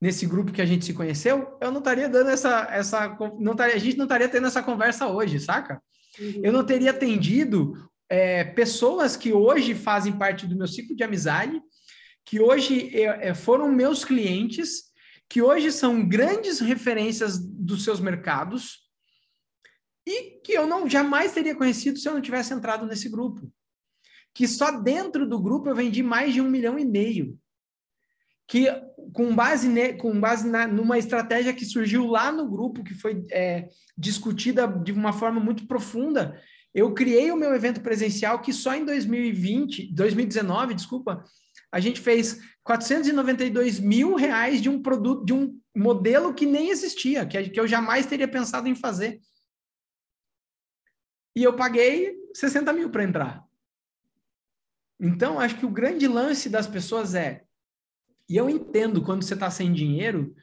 nesse 0.00 0.26
grupo 0.26 0.52
que 0.52 0.62
a 0.62 0.66
gente 0.66 0.84
se 0.84 0.94
conheceu, 0.94 1.58
eu 1.60 1.70
não 1.70 1.78
estaria 1.78 2.08
dando 2.08 2.30
essa, 2.30 2.68
essa 2.70 3.16
não 3.38 3.52
estaria, 3.52 3.74
a 3.74 3.78
gente 3.78 3.96
não 3.96 4.04
estaria 4.04 4.28
tendo 4.28 4.46
essa 4.46 4.62
conversa 4.62 5.08
hoje, 5.08 5.40
saca? 5.40 5.82
Uhum. 6.18 6.40
Eu 6.44 6.52
não 6.52 6.64
teria 6.64 6.90
atendido 6.90 7.74
é, 8.08 8.44
pessoas 8.44 9.16
que 9.16 9.32
hoje 9.32 9.74
fazem 9.74 10.12
parte 10.12 10.46
do 10.46 10.56
meu 10.56 10.66
ciclo 10.66 10.94
de 10.94 11.02
amizade, 11.02 11.60
que 12.24 12.40
hoje 12.40 12.90
é, 12.94 13.28
é, 13.28 13.34
foram 13.34 13.70
meus 13.70 14.04
clientes, 14.04 14.92
que 15.28 15.40
hoje 15.40 15.72
são 15.72 16.06
grandes 16.06 16.60
referências 16.60 17.38
dos 17.38 17.84
seus 17.84 18.00
mercados 18.00 18.81
e 20.06 20.40
que 20.42 20.52
eu 20.52 20.66
não 20.66 20.88
jamais 20.88 21.32
teria 21.32 21.54
conhecido 21.54 21.98
se 21.98 22.08
eu 22.08 22.14
não 22.14 22.20
tivesse 22.20 22.52
entrado 22.52 22.86
nesse 22.86 23.08
grupo. 23.08 23.50
Que 24.34 24.48
só 24.48 24.70
dentro 24.70 25.28
do 25.28 25.40
grupo 25.40 25.68
eu 25.68 25.74
vendi 25.74 26.02
mais 26.02 26.32
de 26.32 26.40
um 26.40 26.48
milhão 26.48 26.78
e 26.78 26.84
meio 26.84 27.38
que 28.52 28.66
com 29.14 29.34
base, 29.34 29.66
ne, 29.66 29.94
com 29.94 30.20
base 30.20 30.46
na, 30.46 30.66
numa 30.66 30.98
estratégia 30.98 31.54
que 31.54 31.64
surgiu 31.64 32.06
lá 32.06 32.30
no 32.30 32.50
grupo, 32.50 32.84
que 32.84 32.92
foi 32.92 33.24
é, 33.30 33.68
discutida 33.96 34.66
de 34.66 34.92
uma 34.92 35.12
forma 35.12 35.40
muito 35.40 35.66
profunda, 35.66 36.38
eu 36.74 36.92
criei 36.92 37.30
o 37.30 37.36
meu 37.36 37.54
evento 37.54 37.80
presencial 37.80 38.42
que 38.42 38.52
só 38.52 38.74
em 38.74 38.84
2020, 38.84 39.94
2019, 39.94 40.74
desculpa, 40.74 41.24
a 41.70 41.80
gente 41.80 41.98
fez 41.98 42.40
492 42.62 43.80
mil 43.80 44.14
reais 44.14 44.60
de 44.60 44.68
um 44.68 44.82
produto, 44.82 45.24
de 45.24 45.32
um 45.32 45.58
modelo 45.74 46.34
que 46.34 46.44
nem 46.44 46.68
existia, 46.68 47.24
que, 47.24 47.48
que 47.48 47.58
eu 47.58 47.66
jamais 47.66 48.04
teria 48.04 48.28
pensado 48.28 48.68
em 48.68 48.74
fazer. 48.74 49.18
E 51.34 51.42
eu 51.42 51.54
paguei 51.54 52.16
60 52.34 52.72
mil 52.72 52.90
para 52.90 53.04
entrar. 53.04 53.44
Então, 55.00 55.40
acho 55.40 55.58
que 55.58 55.66
o 55.66 55.70
grande 55.70 56.06
lance 56.06 56.48
das 56.48 56.66
pessoas 56.66 57.14
é 57.14 57.44
e 58.28 58.36
eu 58.36 58.48
entendo 58.48 59.02
quando 59.02 59.22
você 59.22 59.34
está 59.34 59.50
sem 59.50 59.72
dinheiro 59.72 60.34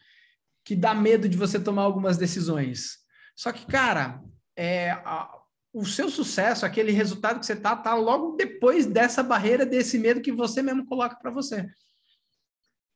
que 0.64 0.76
dá 0.76 0.94
medo 0.94 1.28
de 1.28 1.38
você 1.38 1.60
tomar 1.60 1.82
algumas 1.82 2.18
decisões. 2.18 3.00
Só 3.36 3.52
que, 3.52 3.66
cara, 3.66 4.22
é, 4.56 4.92
a, 4.92 5.28
o 5.74 5.86
seu 5.86 6.10
sucesso, 6.10 6.66
aquele 6.66 6.92
resultado 6.92 7.40
que 7.40 7.46
você 7.46 7.56
tá, 7.56 7.76
tá 7.76 7.96
logo 7.96 8.36
depois 8.36 8.86
dessa 8.86 9.24
barreira, 9.24 9.66
desse 9.66 9.98
medo 9.98 10.22
que 10.22 10.32
você 10.32 10.62
mesmo 10.62 10.86
coloca 10.86 11.16
para 11.16 11.32
você. 11.32 11.68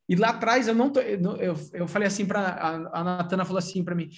E 0.08 0.14
lá 0.14 0.28
atrás 0.28 0.68
eu 0.68 0.74
não 0.74 0.90
tô, 0.90 1.00
eu, 1.00 1.56
eu 1.72 1.88
falei 1.88 2.06
assim 2.06 2.26
para 2.26 2.40
a, 2.40 3.00
a 3.00 3.04
Natana 3.04 3.44
falou 3.44 3.58
assim 3.58 3.82
para 3.82 3.94
mim, 3.94 4.10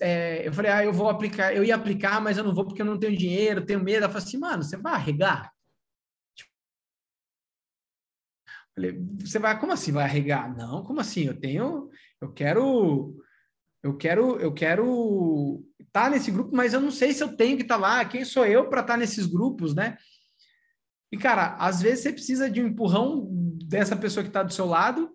é, 0.00 0.46
eu 0.46 0.52
falei, 0.52 0.70
ah, 0.70 0.84
eu 0.84 0.92
vou 0.92 1.08
aplicar, 1.08 1.54
eu 1.54 1.64
ia 1.64 1.74
aplicar, 1.74 2.20
mas 2.20 2.38
eu 2.38 2.44
não 2.44 2.54
vou 2.54 2.64
porque 2.64 2.82
eu 2.82 2.86
não 2.86 2.98
tenho 2.98 3.16
dinheiro, 3.16 3.64
tenho 3.64 3.82
medo. 3.82 4.04
Ela 4.04 4.08
falou 4.08 4.26
assim, 4.26 4.38
mano, 4.38 4.62
você 4.62 4.76
vai 4.76 4.94
arregar? 4.94 5.52
Falei, 8.74 8.98
você 9.20 9.38
vai, 9.38 9.58
como 9.58 9.72
assim 9.72 9.92
vai 9.92 10.04
arregar? 10.04 10.54
Não, 10.56 10.82
como 10.82 11.00
assim? 11.00 11.26
Eu 11.26 11.38
tenho, 11.38 11.90
eu 12.20 12.32
quero, 12.32 13.16
eu 13.82 13.96
quero, 13.96 14.40
eu 14.40 14.52
quero 14.52 15.64
estar 15.78 16.04
tá 16.04 16.10
nesse 16.10 16.30
grupo, 16.30 16.54
mas 16.54 16.74
eu 16.74 16.80
não 16.80 16.90
sei 16.90 17.12
se 17.12 17.22
eu 17.22 17.36
tenho 17.36 17.56
que 17.56 17.62
estar 17.62 17.76
tá 17.76 17.80
lá. 17.80 18.04
Quem 18.04 18.24
sou 18.24 18.44
eu 18.44 18.68
para 18.68 18.80
estar 18.80 18.94
tá 18.94 18.98
nesses 18.98 19.26
grupos, 19.26 19.74
né? 19.74 19.96
E 21.12 21.16
cara, 21.16 21.54
às 21.56 21.80
vezes 21.80 22.02
você 22.02 22.12
precisa 22.12 22.50
de 22.50 22.60
um 22.60 22.66
empurrão 22.66 23.28
dessa 23.68 23.94
pessoa 23.94 24.24
que 24.24 24.30
está 24.30 24.42
do 24.42 24.52
seu 24.52 24.66
lado, 24.66 25.12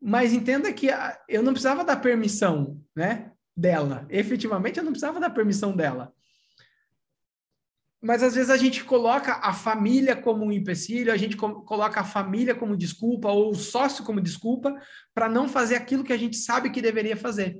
mas 0.00 0.34
entenda 0.34 0.70
que 0.72 0.88
eu 1.26 1.42
não 1.42 1.52
precisava 1.52 1.84
dar 1.84 1.96
permissão, 1.96 2.78
né? 2.94 3.32
Dela. 3.58 4.06
Efetivamente, 4.08 4.78
eu 4.78 4.84
não 4.84 4.92
precisava 4.92 5.18
dar 5.18 5.30
permissão 5.30 5.74
dela 5.74 6.14
mas 8.00 8.22
às 8.22 8.34
vezes 8.34 8.50
a 8.50 8.56
gente 8.56 8.84
coloca 8.84 9.40
a 9.42 9.52
família 9.52 10.14
como 10.14 10.44
um 10.44 10.52
empecilho, 10.52 11.12
a 11.12 11.16
gente 11.16 11.36
coloca 11.36 12.00
a 12.00 12.04
família 12.04 12.54
como 12.54 12.76
desculpa 12.76 13.28
ou 13.28 13.50
o 13.50 13.56
sócio 13.56 14.04
como 14.04 14.20
desculpa 14.20 14.76
para 15.12 15.28
não 15.28 15.48
fazer 15.48 15.74
aquilo 15.74 16.04
que 16.04 16.12
a 16.12 16.16
gente 16.16 16.36
sabe 16.36 16.70
que 16.70 16.80
deveria 16.80 17.16
fazer. 17.16 17.58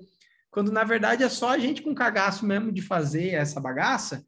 Quando 0.50 0.70
na 0.70 0.84
verdade 0.84 1.24
é 1.24 1.28
só 1.28 1.50
a 1.50 1.58
gente 1.58 1.82
com 1.82 1.94
cagaço 1.94 2.46
mesmo 2.46 2.70
de 2.70 2.80
fazer 2.80 3.30
essa 3.30 3.60
bagaça, 3.60 4.24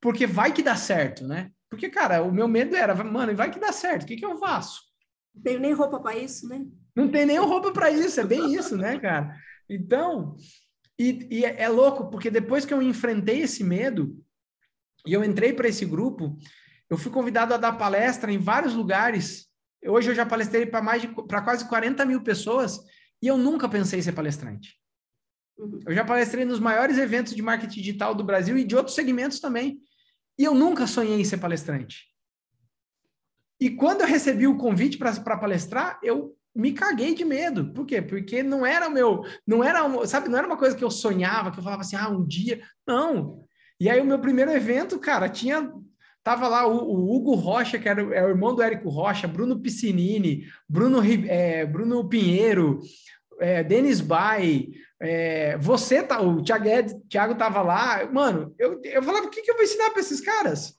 porque 0.00 0.26
vai 0.26 0.52
que 0.52 0.62
dá 0.62 0.76
certo, 0.76 1.26
né? 1.26 1.50
Porque, 1.70 1.88
cara, 1.88 2.22
o 2.22 2.32
meu 2.32 2.46
medo 2.46 2.76
era, 2.76 2.94
mano, 3.02 3.34
vai 3.34 3.50
que 3.50 3.58
dá 3.58 3.72
certo, 3.72 4.02
o 4.02 4.06
que, 4.06 4.16
que 4.16 4.24
eu 4.24 4.38
faço? 4.38 4.82
Não 5.34 5.42
tenho 5.42 5.60
nem 5.60 5.72
roupa 5.72 5.98
para 5.98 6.16
isso, 6.16 6.48
né? 6.48 6.64
Não 6.94 7.08
tem 7.08 7.26
nem 7.26 7.38
roupa 7.38 7.72
para 7.72 7.90
isso, 7.90 8.20
é 8.20 8.24
bem 8.24 8.54
isso, 8.54 8.76
né, 8.76 8.98
cara? 8.98 9.34
Então, 9.68 10.36
e, 10.98 11.28
e 11.30 11.44
é, 11.44 11.62
é 11.62 11.68
louco, 11.68 12.10
porque 12.10 12.30
depois 12.30 12.64
que 12.64 12.74
eu 12.74 12.82
enfrentei 12.82 13.42
esse 13.42 13.62
medo 13.62 14.18
e 15.06 15.12
eu 15.12 15.22
entrei 15.22 15.52
para 15.52 15.68
esse 15.68 15.84
grupo, 15.84 16.36
eu 16.90 16.98
fui 16.98 17.12
convidado 17.12 17.54
a 17.54 17.56
dar 17.56 17.72
palestra 17.72 18.32
em 18.32 18.38
vários 18.38 18.74
lugares. 18.74 19.46
Hoje 19.84 20.10
eu 20.10 20.14
já 20.14 20.26
palestrei 20.26 20.66
para 20.66 20.82
mais 20.82 21.02
de 21.02 21.08
para 21.08 21.42
quase 21.42 21.68
40 21.68 22.04
mil 22.04 22.22
pessoas 22.22 22.80
e 23.22 23.26
eu 23.26 23.36
nunca 23.36 23.68
pensei 23.68 24.00
em 24.00 24.02
ser 24.02 24.12
palestrante. 24.12 24.76
Uhum. 25.56 25.80
Eu 25.86 25.94
já 25.94 26.04
palestrei 26.04 26.44
nos 26.44 26.60
maiores 26.60 26.98
eventos 26.98 27.34
de 27.34 27.42
marketing 27.42 27.80
digital 27.80 28.14
do 28.14 28.24
Brasil 28.24 28.56
e 28.56 28.64
de 28.64 28.74
outros 28.74 28.94
segmentos 28.94 29.40
também. 29.40 29.80
E 30.38 30.44
eu 30.44 30.54
nunca 30.54 30.86
sonhei 30.86 31.20
em 31.20 31.24
ser 31.24 31.38
palestrante. 31.38 32.06
E 33.60 33.70
quando 33.70 34.02
eu 34.02 34.06
recebi 34.06 34.46
o 34.46 34.56
convite 34.56 34.96
para 34.96 35.36
palestrar, 35.36 35.98
eu 36.02 36.37
me 36.58 36.72
caguei 36.72 37.14
de 37.14 37.24
medo. 37.24 37.72
Por 37.72 37.86
quê? 37.86 38.02
Porque 38.02 38.42
não 38.42 38.66
era 38.66 38.90
meu, 38.90 39.22
não 39.46 39.62
era, 39.62 39.80
sabe, 40.06 40.28
não 40.28 40.36
era 40.36 40.46
uma 40.46 40.56
coisa 40.56 40.76
que 40.76 40.82
eu 40.82 40.90
sonhava, 40.90 41.52
que 41.52 41.58
eu 41.60 41.62
falava 41.62 41.82
assim, 41.82 41.94
ah, 41.94 42.08
um 42.08 42.26
dia. 42.26 42.60
Não. 42.86 43.44
E 43.80 43.88
aí 43.88 44.00
o 44.00 44.04
meu 44.04 44.18
primeiro 44.18 44.50
evento, 44.50 44.98
cara, 44.98 45.28
tinha 45.28 45.72
tava 46.24 46.48
lá 46.48 46.66
o, 46.66 46.76
o 46.76 47.16
Hugo 47.16 47.34
Rocha, 47.34 47.78
que 47.78 47.88
era 47.88 48.02
é 48.14 48.22
o 48.24 48.28
irmão 48.28 48.54
do 48.54 48.60
Érico 48.60 48.90
Rocha, 48.90 49.28
Bruno 49.28 49.60
Piscinini, 49.60 50.44
Bruno, 50.68 51.00
é, 51.26 51.64
Bruno 51.64 52.06
Pinheiro, 52.06 52.80
é, 53.40 53.62
Denis 53.62 54.00
Bay, 54.00 54.72
é, 55.00 55.56
você 55.58 56.02
tá, 56.02 56.20
o 56.20 56.42
Thiago, 56.42 56.66
Thiago 57.08 57.34
tava 57.36 57.62
lá, 57.62 58.04
mano, 58.12 58.52
eu, 58.58 58.80
eu 58.84 59.02
falava, 59.02 59.26
o 59.26 59.30
que, 59.30 59.40
que 59.42 59.50
eu 59.50 59.54
vou 59.54 59.64
ensinar 59.64 59.90
para 59.90 60.00
esses 60.00 60.20
caras? 60.20 60.76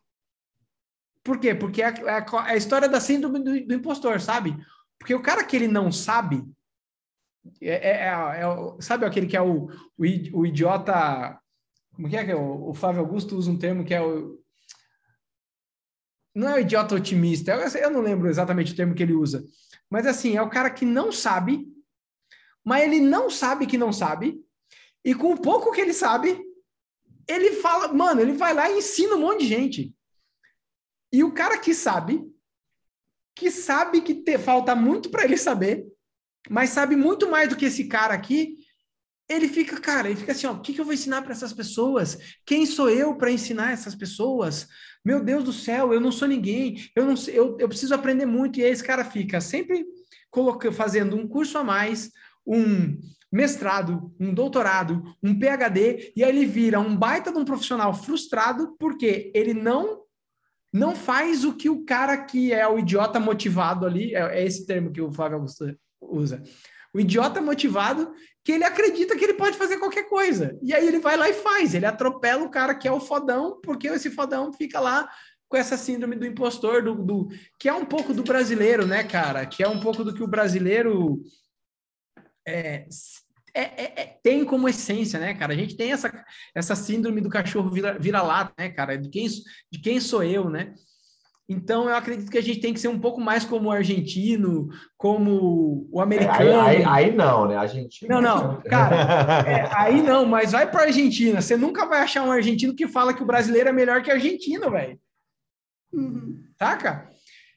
Por 1.24 1.40
quê? 1.40 1.56
Porque 1.56 1.82
é, 1.82 1.88
é, 1.88 2.18
é 2.18 2.26
a 2.34 2.56
história 2.56 2.90
da 2.90 3.00
síndrome 3.00 3.40
do, 3.40 3.66
do, 3.66 3.74
impostor, 3.74 4.20
sabe? 4.20 4.56
Porque 5.00 5.16
o 5.16 5.22
cara 5.22 5.44
que 5.44 5.56
ele 5.56 5.68
não 5.68 5.92
sabe, 5.92 6.44
é, 7.62 7.90
é, 7.90 8.08
é 8.08 8.82
sabe 8.82 9.06
aquele 9.06 9.28
que 9.28 9.38
é 9.38 9.42
o, 9.42 9.70
o, 9.98 10.04
o 10.34 10.46
idiota, 10.46 11.40
como 11.96 12.10
que 12.10 12.18
é 12.18 12.26
que 12.26 12.34
o, 12.34 12.70
o 12.70 12.74
Flávio 12.74 13.02
Augusto 13.02 13.36
usa 13.36 13.50
um 13.50 13.58
termo 13.58 13.86
que 13.86 13.94
é 13.94 14.02
o 14.02 14.38
não 16.36 16.48
é 16.48 16.56
o 16.56 16.60
idiota 16.60 16.96
otimista, 16.96 17.52
eu, 17.52 17.68
eu 17.82 17.90
não 17.90 18.02
lembro 18.02 18.30
exatamente 18.30 18.72
o 18.72 18.76
termo 18.76 18.94
que 18.94 19.02
ele 19.02 19.14
usa, 19.14 19.44
mas 19.90 20.06
assim, 20.06 20.38
é 20.38 20.42
o 20.42 20.50
cara 20.50 20.70
que 20.70 20.86
não 20.86 21.12
sabe 21.12 21.68
mas 22.64 22.84
ele 22.84 23.00
não 23.00 23.30
sabe 23.30 23.66
que 23.66 23.78
não 23.78 23.92
sabe, 23.92 24.40
e 25.04 25.16
com 25.16 25.34
o 25.34 25.42
pouco 25.42 25.72
que 25.72 25.82
ele 25.82 25.94
sabe, 25.94 26.40
ele 27.28 27.54
fala, 27.54 27.92
mano, 27.94 28.22
ele 28.22 28.34
vai 28.34 28.54
lá 28.54 28.70
e 28.70 28.78
ensina 28.78 29.16
um 29.16 29.22
monte 29.22 29.42
de 29.42 29.48
gente. 29.48 29.96
E 31.12 31.24
o 31.24 31.34
cara 31.34 31.58
que 31.58 31.74
sabe, 31.74 32.24
que 33.40 33.50
sabe 33.50 34.02
que 34.02 34.14
te, 34.14 34.38
falta 34.38 34.76
muito 34.76 35.10
para 35.10 35.24
ele 35.24 35.38
saber, 35.38 35.86
mas 36.50 36.72
sabe 36.72 36.98
muito 36.98 37.32
mais 37.32 37.48
do 37.48 37.56
que 37.56 37.66
esse 37.66 37.86
cara 37.86 38.14
aqui, 38.14 38.58
ele 39.30 39.48
fica, 39.48 39.80
cara, 39.80 40.10
ele 40.10 40.20
fica 40.20 40.34
assim, 40.34 40.46
ó, 40.46 40.52
o 40.52 40.60
que, 40.60 40.74
que 40.74 40.82
eu 40.82 40.84
vou 40.84 40.94
ensinar 40.94 41.22
para 41.22 41.32
essas 41.32 41.54
pessoas? 41.54 42.18
Quem 42.46 42.66
sou 42.66 42.90
eu 42.90 43.16
para 43.16 43.32
ensinar 43.32 43.72
essas 43.72 43.96
pessoas? 43.96 44.68
Meu 45.06 45.24
Deus 45.24 45.46
do 45.46 45.54
céu, 45.54 45.94
eu 45.94 46.02
não 46.02 46.12
sou 46.12 46.28
ninguém, 46.28 46.84
eu 46.94 47.06
não 47.06 47.14
eu, 47.30 47.56
eu 47.58 47.70
preciso 47.70 47.94
aprender 47.94 48.26
muito. 48.26 48.60
E 48.60 48.64
aí 48.66 48.72
esse 48.72 48.84
cara 48.84 49.06
fica 49.06 49.40
sempre 49.40 49.86
colocando, 50.30 50.74
fazendo 50.74 51.16
um 51.16 51.26
curso 51.26 51.58
a 51.58 51.64
mais, 51.64 52.12
um 52.46 53.00
mestrado, 53.32 54.14
um 54.20 54.34
doutorado, 54.34 55.02
um 55.24 55.40
PhD, 55.40 56.12
e 56.14 56.24
aí 56.24 56.30
ele 56.30 56.46
vira 56.46 56.80
um 56.80 56.98
baita 56.98 57.32
de 57.32 57.38
um 57.38 57.46
profissional 57.46 57.94
frustrado 57.94 58.76
porque 58.78 59.32
ele 59.34 59.54
não 59.54 60.02
não 60.72 60.96
faz 60.96 61.44
o 61.44 61.54
que 61.54 61.70
o 61.70 61.84
cara 61.84 62.18
que 62.18 62.54
é 62.54 62.68
o 62.68 62.80
idiota 62.80 63.20
motivado 63.20 63.86
ali, 63.86 64.16
é, 64.16 64.40
é 64.40 64.46
esse 64.46 64.66
termo 64.66 64.92
que 64.92 65.02
o 65.02 65.12
Flávio 65.12 65.38
Augusto 65.38 65.76
usa. 66.02 66.42
O 66.94 67.00
idiota 67.00 67.42
motivado 67.42 68.12
que 68.44 68.52
ele 68.52 68.64
acredita 68.64 69.16
que 69.16 69.24
ele 69.24 69.36
pode 69.36 69.58
fazer 69.58 69.78
qualquer 69.78 70.10
coisa. 70.10 70.58
E 70.62 70.74
aí 70.74 70.88
ele 70.88 71.00
vai 71.00 71.18
lá 71.18 71.30
e 71.30 71.34
faz, 71.34 71.74
ele 71.74 71.86
atropela 71.86 72.44
o 72.44 72.50
cara 72.50 72.74
que 72.74 72.88
é 72.88 72.92
o 72.92 73.00
fodão, 73.00 73.60
porque 73.62 73.88
esse 73.88 74.10
fodão 74.10 74.52
fica 74.54 74.80
lá 74.80 75.08
com 75.48 75.58
essa 75.58 75.78
síndrome 75.78 76.16
do 76.16 76.26
impostor, 76.26 76.84
do, 76.84 76.96
do 76.96 77.28
que 77.60 77.68
é 77.68 77.74
um 77.74 77.86
pouco 77.86 78.14
do 78.14 78.24
brasileiro, 78.24 78.86
né, 78.86 79.04
cara? 79.04 79.46
Que 79.46 79.64
é 79.64 79.68
um 79.68 79.80
pouco 79.80 80.04
do 80.04 80.14
que 80.14 80.22
o 80.22 80.28
brasileiro 80.28 81.24
é, 82.48 82.88
é, 83.54 83.62
é, 83.62 84.02
é, 84.02 84.18
tem 84.22 84.44
como 84.46 84.68
essência, 84.70 85.20
né, 85.20 85.34
cara? 85.34 85.54
A 85.54 85.56
gente 85.56 85.76
tem 85.76 85.92
essa, 85.92 86.12
essa 86.54 86.76
síndrome 86.76 87.22
do 87.22 87.30
cachorro 87.30 87.70
vira-lata, 87.70 88.00
vira 88.00 88.54
né, 88.58 88.70
cara? 88.70 88.98
De 88.98 89.10
quem, 89.10 89.28
de 89.72 89.80
quem 89.80 90.00
sou 90.00 90.24
eu, 90.24 90.50
né? 90.50 90.74
Então, 91.52 91.90
eu 91.90 91.96
acredito 91.96 92.30
que 92.30 92.38
a 92.38 92.44
gente 92.44 92.60
tem 92.60 92.72
que 92.72 92.80
ser 92.80 92.90
um 92.90 93.00
pouco 93.00 93.20
mais 93.20 93.44
como 93.44 93.70
o 93.70 93.72
argentino, 93.72 94.70
como 94.96 95.88
o 95.92 96.00
americano. 96.00 96.62
Aí, 96.62 96.78
aí, 96.78 96.86
aí 96.86 97.16
não, 97.16 97.48
né? 97.48 97.58
Argentino. 97.58 98.08
Não, 98.08 98.22
não, 98.22 98.62
cara, 98.62 99.50
é, 99.50 99.68
aí 99.76 100.00
não, 100.00 100.28
mas 100.28 100.52
vai 100.52 100.70
para 100.70 100.82
a 100.82 100.86
Argentina. 100.86 101.42
Você 101.42 101.58
nunca 101.58 101.88
vai 101.88 102.02
achar 102.02 102.24
um 102.24 102.32
argentino 102.32 102.76
que 102.76 102.88
fala 102.88 103.16
que 103.16 103.24
o 103.24 103.26
brasileiro 103.26 103.68
é 103.68 103.72
melhor 103.72 104.04
que 104.04 104.12
o 104.12 104.14
argentino, 104.14 104.70
velho. 104.70 105.00
Uhum. 105.92 106.44
Saca? 106.60 107.10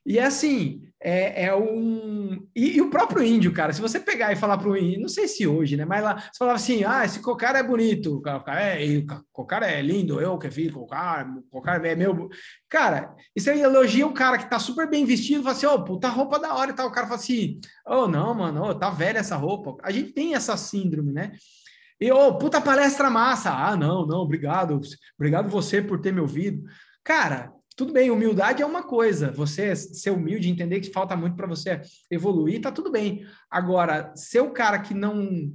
E 0.06 0.18
assim, 0.18 0.82
é, 1.04 1.46
é 1.46 1.56
um. 1.56 2.46
E, 2.54 2.76
e, 2.76 2.80
o 2.80 2.88
próprio 2.88 3.24
índio, 3.24 3.52
cara, 3.52 3.72
se 3.72 3.80
você 3.80 3.98
pegar 3.98 4.32
e 4.32 4.36
falar 4.36 4.56
para 4.56 4.68
o 4.68 4.76
índio, 4.76 5.00
não 5.00 5.08
sei 5.08 5.26
se 5.26 5.46
hoje, 5.46 5.76
né? 5.76 5.84
Mas 5.84 6.02
lá, 6.02 6.16
você 6.18 6.38
falava 6.38 6.56
assim: 6.56 6.84
ah, 6.84 7.04
esse 7.04 7.20
cocar 7.20 7.56
é 7.56 7.62
bonito, 7.62 8.22
cocar 8.22 8.62
é, 8.62 8.78
cocar 9.32 9.62
é 9.64 9.82
lindo, 9.82 10.20
eu 10.20 10.38
que 10.38 10.50
fiz 10.50 10.72
cocar, 10.72 11.26
cocar 11.50 11.84
é 11.84 11.96
meu. 11.96 12.28
Cara, 12.68 13.14
e 13.34 13.40
você 13.40 13.50
elogia 13.60 14.06
o 14.06 14.14
cara 14.14 14.38
que 14.38 14.48
tá 14.48 14.60
super 14.60 14.88
bem 14.88 15.04
vestido, 15.04 15.42
fala 15.42 15.56
assim: 15.56 15.66
ô, 15.66 15.74
oh, 15.74 15.84
puta 15.84 16.08
roupa 16.08 16.38
da 16.38 16.54
hora 16.54 16.70
e 16.70 16.74
tal. 16.74 16.86
O 16.86 16.92
cara 16.92 17.08
fala 17.08 17.18
assim: 17.18 17.58
ô, 17.86 17.94
oh, 17.94 18.08
não, 18.08 18.32
mano, 18.32 18.62
oh, 18.62 18.74
tá 18.74 18.88
velha 18.88 19.18
essa 19.18 19.36
roupa. 19.36 19.76
A 19.82 19.90
gente 19.90 20.12
tem 20.12 20.34
essa 20.34 20.56
síndrome, 20.56 21.12
né? 21.12 21.32
E, 22.00 22.12
ô, 22.12 22.28
oh, 22.28 22.38
puta 22.38 22.60
palestra 22.60 23.10
massa. 23.10 23.50
Ah, 23.50 23.76
não, 23.76 24.06
não, 24.06 24.18
obrigado. 24.18 24.80
Obrigado 25.18 25.48
você 25.48 25.82
por 25.82 26.00
ter 26.00 26.12
me 26.12 26.20
ouvido. 26.20 26.62
Cara, 27.02 27.52
tudo 27.76 27.92
bem, 27.92 28.10
humildade 28.10 28.62
é 28.62 28.66
uma 28.66 28.82
coisa, 28.82 29.30
você 29.30 29.74
ser 29.74 30.10
humilde, 30.10 30.48
entender 30.48 30.80
que 30.80 30.92
falta 30.92 31.16
muito 31.16 31.36
para 31.36 31.46
você 31.46 31.80
evoluir, 32.10 32.60
tá 32.60 32.70
tudo 32.70 32.90
bem. 32.90 33.26
Agora, 33.50 34.12
ser 34.14 34.40
o 34.40 34.52
cara 34.52 34.78
que 34.78 34.94
não 34.94 35.52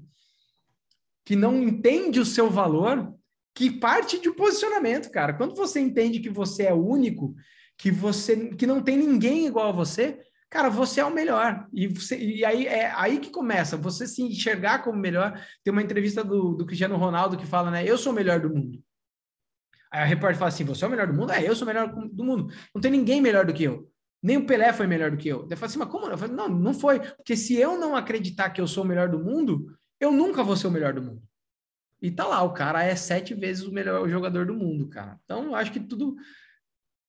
que 1.26 1.36
não 1.36 1.62
entende 1.62 2.22
o 2.22 2.26
seu 2.26 2.50
valor, 2.50 3.14
que 3.54 3.70
parte 3.70 4.18
de 4.18 4.30
um 4.30 4.34
posicionamento, 4.34 5.12
cara. 5.12 5.34
Quando 5.34 5.56
você 5.56 5.78
entende 5.80 6.22
que 6.22 6.30
você 6.30 6.64
é 6.64 6.74
único, 6.74 7.36
que 7.78 7.92
você 7.92 8.56
que 8.56 8.66
não 8.66 8.82
tem 8.82 8.98
ninguém 8.98 9.46
igual 9.46 9.70
a 9.70 9.74
você, 9.74 10.20
cara, 10.50 10.70
você 10.70 11.02
é 11.02 11.06
o 11.06 11.14
melhor. 11.14 11.68
E, 11.74 11.88
você, 11.88 12.18
e 12.18 12.46
aí 12.46 12.66
é 12.66 12.92
aí 12.96 13.20
que 13.20 13.30
começa, 13.30 13.76
você 13.76 14.08
se 14.08 14.24
enxergar 14.24 14.84
como 14.84 14.98
melhor. 14.98 15.40
Tem 15.64 15.72
uma 15.72 15.84
entrevista 15.84 16.24
do, 16.24 16.54
do 16.54 16.66
Cristiano 16.66 16.96
Ronaldo 16.96 17.38
que 17.38 17.46
fala, 17.46 17.70
né? 17.70 17.84
Eu 17.86 17.98
sou 17.98 18.14
o 18.14 18.16
melhor 18.16 18.40
do 18.40 18.50
mundo. 18.50 18.82
Aí 19.92 20.02
a 20.02 20.06
repórter 20.06 20.38
fala 20.38 20.50
assim: 20.50 20.64
você 20.64 20.84
é 20.84 20.88
o 20.88 20.92
melhor 20.92 21.08
do 21.08 21.14
mundo? 21.14 21.32
É, 21.32 21.48
eu 21.48 21.56
sou 21.56 21.66
o 21.66 21.68
melhor 21.68 21.88
do 21.88 22.24
mundo. 22.24 22.54
Não 22.74 22.82
tem 22.82 22.92
ninguém 22.92 23.22
melhor 23.22 23.46
do 23.46 23.54
que 23.54 23.64
eu. 23.64 23.90
Nem 24.22 24.38
o 24.38 24.46
Pelé 24.46 24.74
foi 24.74 24.88
melhor 24.88 25.12
do 25.12 25.18
que 25.18 25.28
eu. 25.28 25.48
Eu 25.50 25.58
falo 25.58 25.70
assim, 25.70 25.80
mas 25.80 25.90
como? 25.90 26.08
Eu 26.08 26.18
falo, 26.18 26.34
não, 26.34 26.50
não 26.50 26.74
foi. 26.74 27.00
Porque 27.00 27.36
se 27.36 27.56
eu 27.56 27.78
não 27.78 27.96
acreditar 27.96 28.50
que 28.50 28.60
eu 28.60 28.68
sou 28.68 28.84
o 28.84 28.88
melhor 28.88 29.10
do 29.10 29.20
mundo, 29.20 29.78
eu 30.00 30.12
nunca 30.12 30.44
vou 30.44 30.56
ser 30.56 30.68
o 30.68 30.72
melhor 30.72 30.94
do 30.94 31.02
mundo. 31.02 31.22
E 32.02 32.12
tá 32.12 32.28
lá, 32.28 32.44
o 32.44 32.54
cara 32.54 32.84
é 32.84 32.96
sete 32.96 33.34
vezes 33.34 33.64
o 33.64 33.72
melhor 33.72 34.08
jogador 34.10 34.46
do 34.46 34.54
mundo, 34.54 34.88
cara. 34.90 35.20
Então, 35.24 35.46
eu 35.46 35.56
acho 35.56 35.72
que 35.72 35.80
tudo. 35.80 36.16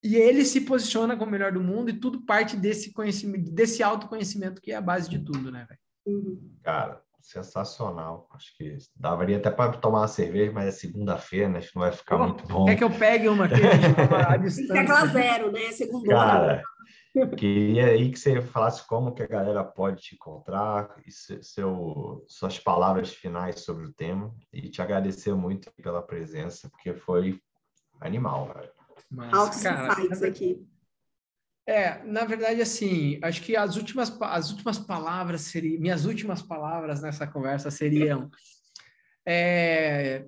E 0.02 0.16
ele 0.16 0.44
se 0.44 0.60
posiciona 0.60 1.16
como 1.16 1.28
o 1.28 1.32
melhor 1.32 1.52
do 1.52 1.60
mundo 1.60 1.90
e 1.90 1.98
tudo 1.98 2.24
parte 2.24 2.56
desse 2.56 2.92
conhecimento, 2.92 3.50
desse 3.50 3.82
autoconhecimento 3.82 4.62
que 4.62 4.70
é 4.70 4.76
a 4.76 4.80
base 4.80 5.10
de 5.10 5.18
tudo, 5.18 5.50
né, 5.50 5.66
velho? 5.68 5.80
Uhum. 6.06 6.56
Cara, 6.62 7.02
sensacional. 7.20 8.28
Acho 8.32 8.56
que 8.56 8.76
daria 8.96 9.36
até 9.36 9.50
para 9.50 9.72
tomar 9.72 10.00
uma 10.00 10.08
cerveja, 10.08 10.52
mas 10.52 10.66
é 10.66 10.70
segunda-feira, 10.70 11.48
né? 11.48 11.58
Acho 11.58 11.70
que 11.70 11.76
não 11.76 11.82
vai 11.82 11.92
ficar 11.92 12.16
Pô, 12.16 12.24
muito 12.24 12.46
bom. 12.46 12.64
Quer 12.66 12.76
que 12.76 12.84
eu 12.84 12.90
pegue 12.90 13.28
uma 13.28 13.44
aqui? 13.46 13.54
Isso 14.46 14.72
é 14.72 14.78
aquela 14.78 15.06
zero, 15.06 15.52
né? 15.52 15.72
Segunda. 15.72 16.08
Cara, 16.08 16.62
queria 17.36 17.86
aí 17.86 18.10
que 18.10 18.18
você 18.18 18.40
falasse 18.40 18.86
como 18.86 19.12
que 19.12 19.22
a 19.22 19.26
galera 19.26 19.64
pode 19.64 20.00
te 20.02 20.14
encontrar, 20.14 20.94
e 21.06 21.10
seu, 21.12 22.24
suas 22.28 22.58
palavras 22.58 23.12
finais 23.12 23.60
sobre 23.60 23.86
o 23.86 23.92
tema, 23.92 24.34
e 24.52 24.68
te 24.68 24.80
agradecer 24.80 25.34
muito 25.34 25.70
pela 25.82 26.02
presença, 26.02 26.68
porque 26.70 26.94
foi 26.94 27.40
animal, 28.00 28.52
velho. 28.54 28.70
Altos 29.32 29.62
cara, 29.62 29.92
insights 29.92 30.22
aqui. 30.22 30.66
É, 31.68 32.02
na 32.02 32.24
verdade, 32.24 32.62
assim, 32.62 33.20
acho 33.22 33.42
que 33.42 33.54
as 33.54 33.76
últimas, 33.76 34.10
as 34.22 34.50
últimas 34.50 34.78
palavras 34.78 35.42
seriam, 35.42 35.78
minhas 35.78 36.06
últimas 36.06 36.40
palavras 36.40 37.02
nessa 37.02 37.26
conversa 37.26 37.70
seriam, 37.70 38.30
é, 39.26 40.24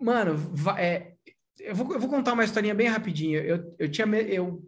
mano, 0.00 0.36
é, 0.78 1.14
eu, 1.58 1.74
vou, 1.74 1.92
eu 1.94 1.98
vou 1.98 2.08
contar 2.08 2.32
uma 2.32 2.44
historinha 2.44 2.76
bem 2.76 2.86
rapidinho. 2.86 3.40
Eu, 3.40 3.74
eu, 3.76 3.90
tinha, 3.90 4.06
eu 4.06 4.62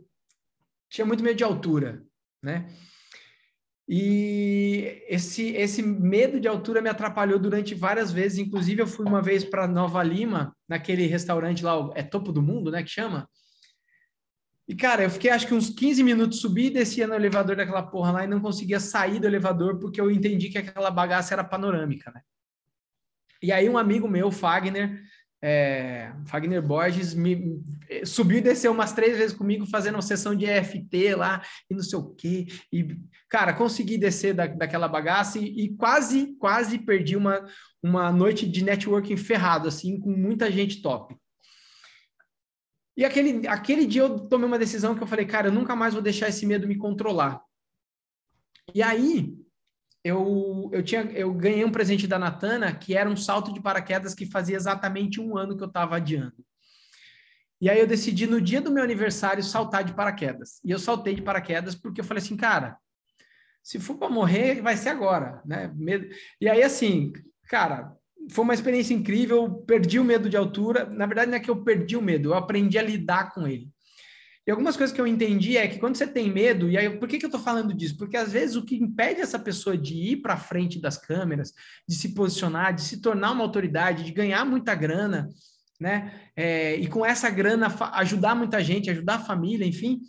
tinha 0.91 1.07
muito 1.07 1.23
medo 1.23 1.37
de 1.37 1.45
altura, 1.45 2.03
né? 2.43 2.75
E 3.89 5.05
esse, 5.07 5.51
esse 5.51 5.81
medo 5.81 6.41
de 6.41 6.49
altura 6.49 6.83
me 6.83 6.89
atrapalhou 6.89 7.39
durante 7.39 7.73
várias 7.73 8.11
vezes. 8.11 8.39
Inclusive, 8.39 8.83
eu 8.83 8.89
fui 8.89 9.07
uma 9.07 9.23
vez 9.23 9.45
para 9.45 9.69
Nova 9.69 10.03
Lima, 10.03 10.57
naquele 10.69 11.07
restaurante 11.07 11.63
lá, 11.63 11.89
é 11.95 12.03
Topo 12.03 12.33
do 12.33 12.43
Mundo, 12.43 12.73
né? 12.73 12.83
Que 12.83 12.91
chama? 12.91 13.29
E, 14.69 14.75
cara, 14.75 15.05
eu 15.05 15.11
fiquei 15.11 15.31
acho 15.31 15.47
que 15.47 15.55
uns 15.55 15.71
15 15.71 16.03
minutos, 16.03 16.41
subi 16.41 16.67
e 16.67 16.71
descia 16.71 17.07
no 17.07 17.15
elevador 17.15 17.55
daquela 17.55 17.83
porra 17.83 18.11
lá 18.11 18.25
e 18.25 18.27
não 18.27 18.41
conseguia 18.41 18.81
sair 18.81 19.21
do 19.21 19.27
elevador 19.27 19.79
porque 19.79 20.01
eu 20.01 20.11
entendi 20.11 20.49
que 20.49 20.59
aquela 20.59 20.91
bagaça 20.91 21.35
era 21.35 21.45
panorâmica, 21.45 22.11
né? 22.13 22.21
E 23.43 23.53
aí 23.53 23.69
um 23.69 23.79
amigo 23.79 24.09
meu, 24.09 24.33
Fagner, 24.33 25.01
é, 25.41 26.13
Fagner 26.25 26.61
Borges, 26.61 27.15
me, 27.15 27.63
subiu 28.05 28.39
e 28.39 28.41
desceu 28.41 28.73
umas 28.73 28.93
três 28.93 29.17
vezes 29.17 29.37
comigo 29.37 29.67
fazendo 29.67 29.95
uma 29.95 30.03
sessão 30.03 30.35
de 30.35 30.47
EFT 30.47 31.15
lá 31.15 31.43
e 31.71 31.75
não 31.75 31.83
sei 31.83 31.99
o 31.99 32.15
quê. 32.15 32.47
E, 32.73 32.99
cara, 33.29 33.53
consegui 33.53 33.99
descer 33.99 34.35
da, 34.35 34.47
daquela 34.47 34.89
bagaça 34.89 35.39
e, 35.39 35.67
e, 35.67 35.77
quase, 35.77 36.35
quase 36.39 36.79
perdi 36.79 37.17
uma, 37.17 37.47
uma 37.81 38.11
noite 38.11 38.49
de 38.49 38.65
networking 38.65 39.17
ferrado, 39.17 39.69
assim, 39.69 40.01
com 40.01 40.11
muita 40.11 40.51
gente 40.51 40.83
top. 40.83 41.15
E 42.97 43.05
aquele, 43.05 43.47
aquele 43.47 43.87
dia 43.87 44.03
eu 44.03 44.21
tomei 44.21 44.47
uma 44.47 44.59
decisão 44.59 44.95
que 44.95 45.03
eu 45.03 45.07
falei, 45.07 45.27
cara, 45.27 45.49
eu 45.49 45.53
nunca 45.53 45.77
mais 45.77 45.93
vou 45.93 46.03
deixar 46.03 46.29
esse 46.29 46.47
medo 46.47 46.67
me 46.67 46.79
controlar. 46.79 47.43
E 48.75 48.83
aí, 48.83 49.37
eu, 50.03 50.71
eu, 50.73 50.83
tinha, 50.83 51.03
eu 51.13 51.35
ganhei 51.35 51.65
um 51.65 51.71
presente 51.71 52.07
da 52.07 52.19
Natana, 52.19 52.75
que 52.75 52.97
era 52.97 53.11
um 53.11 53.17
salto 53.17 53.53
de 53.53 53.61
paraquedas 53.61 54.15
que 54.15 54.25
fazia 54.25 54.57
exatamente 54.57 55.21
um 55.21 55.37
ano 55.37 55.57
que 55.57 55.63
eu 55.63 55.69
estava 55.69 55.97
adiando. 55.97 56.37
E 57.61 57.69
aí 57.69 57.81
eu 57.81 57.87
decidi, 57.87 58.27
no 58.27 58.41
dia 58.41 58.61
do 58.61 58.71
meu 58.71 58.85
aniversário, 58.85 59.43
saltar 59.43 59.83
de 59.83 59.95
paraquedas. 59.95 60.61
E 60.65 60.71
eu 60.71 60.79
saltei 60.79 61.15
de 61.15 61.23
paraquedas 61.23 61.75
porque 61.75 62.01
eu 62.01 62.05
falei 62.05 62.23
assim, 62.23 62.37
cara, 62.37 62.79
se 63.63 63.81
for 63.81 63.97
para 63.97 64.09
morrer, 64.09 64.61
vai 64.61 64.77
ser 64.77 64.91
agora, 64.91 65.43
né? 65.45 65.75
E 66.41 66.49
aí, 66.49 66.63
assim, 66.63 67.13
cara, 67.49 67.96
foi 68.31 68.45
uma 68.45 68.55
experiência 68.55 68.95
incrível, 68.95 69.51
perdi 69.67 69.99
o 69.99 70.05
medo 70.05 70.29
de 70.29 70.37
altura. 70.37 70.85
Na 70.87 71.07
verdade, 71.07 71.31
não 71.31 71.39
é 71.39 71.41
que 71.41 71.51
eu 71.51 71.63
perdi 71.63 71.97
o 71.97 72.03
medo, 72.03 72.31
eu 72.31 72.35
aprendi 72.35 72.79
a 72.79 72.83
lidar 72.83 73.33
com 73.33 73.47
ele. 73.47 73.69
E 74.47 74.51
algumas 74.51 74.77
coisas 74.77 74.95
que 74.95 75.01
eu 75.01 75.07
entendi 75.07 75.57
é 75.57 75.67
que 75.67 75.79
quando 75.79 75.97
você 75.97 76.07
tem 76.07 76.31
medo, 76.31 76.71
e 76.71 76.79
aí 76.79 76.89
por 76.99 77.09
que, 77.09 77.19
que 77.19 77.25
eu 77.25 77.29
estou 77.29 77.41
falando 77.41 77.75
disso? 77.75 77.97
Porque 77.97 78.17
às 78.17 78.31
vezes 78.31 78.55
o 78.55 78.65
que 78.65 78.77
impede 78.77 79.21
essa 79.21 79.41
pessoa 79.41 79.77
de 79.77 79.95
ir 79.95 80.19
para 80.19 80.37
frente 80.37 80.81
das 80.81 80.97
câmeras, 80.97 81.53
de 81.89 81.97
se 81.97 82.15
posicionar, 82.15 82.73
de 82.73 82.83
se 82.83 83.01
tornar 83.01 83.33
uma 83.33 83.43
autoridade, 83.43 84.05
de 84.05 84.13
ganhar 84.13 84.45
muita 84.45 84.73
grana, 84.73 85.29
né? 85.81 86.31
É, 86.37 86.77
e 86.77 86.87
com 86.87 87.05
essa 87.05 87.29
grana 87.29 87.67
ajudar 87.95 88.37
muita 88.37 88.63
gente, 88.63 88.89
ajudar 88.89 89.17
a 89.17 89.25
família, 89.25 89.67
enfim. 89.67 90.01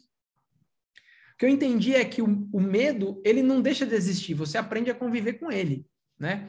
O 1.34 1.38
que 1.40 1.46
eu 1.46 1.50
entendi 1.50 1.96
é 1.96 2.06
que 2.06 2.22
o, 2.22 2.48
o 2.54 2.62
medo, 2.62 3.20
ele 3.26 3.42
não 3.42 3.60
deixa 3.60 3.88
de 3.88 3.96
existir, 3.96 4.36
você 4.36 4.58
aprende 4.60 4.92
a 4.92 4.96
conviver 4.96 5.34
com 5.34 5.52
ele, 5.52 5.84
né? 6.20 6.48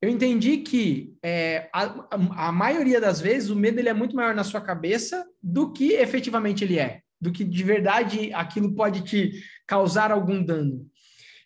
Eu 0.00 0.10
entendi 0.10 0.58
que 0.58 1.16
é, 1.22 1.70
a, 1.72 2.48
a, 2.48 2.52
maioria 2.52 3.00
das 3.00 3.20
vezes 3.20 3.48
o 3.48 3.56
medo 3.56 3.78
ele 3.78 3.88
é 3.88 3.94
muito 3.94 4.14
maior 4.14 4.34
na 4.34 4.44
sua 4.44 4.60
cabeça 4.60 5.26
do 5.42 5.72
que 5.72 5.94
efetivamente 5.94 6.62
ele 6.62 6.78
é, 6.78 7.00
do 7.20 7.32
que 7.32 7.42
de 7.42 7.64
verdade 7.64 8.32
aquilo 8.34 8.74
pode 8.74 9.02
te 9.02 9.42
causar 9.66 10.12
algum 10.12 10.44
dano. 10.44 10.86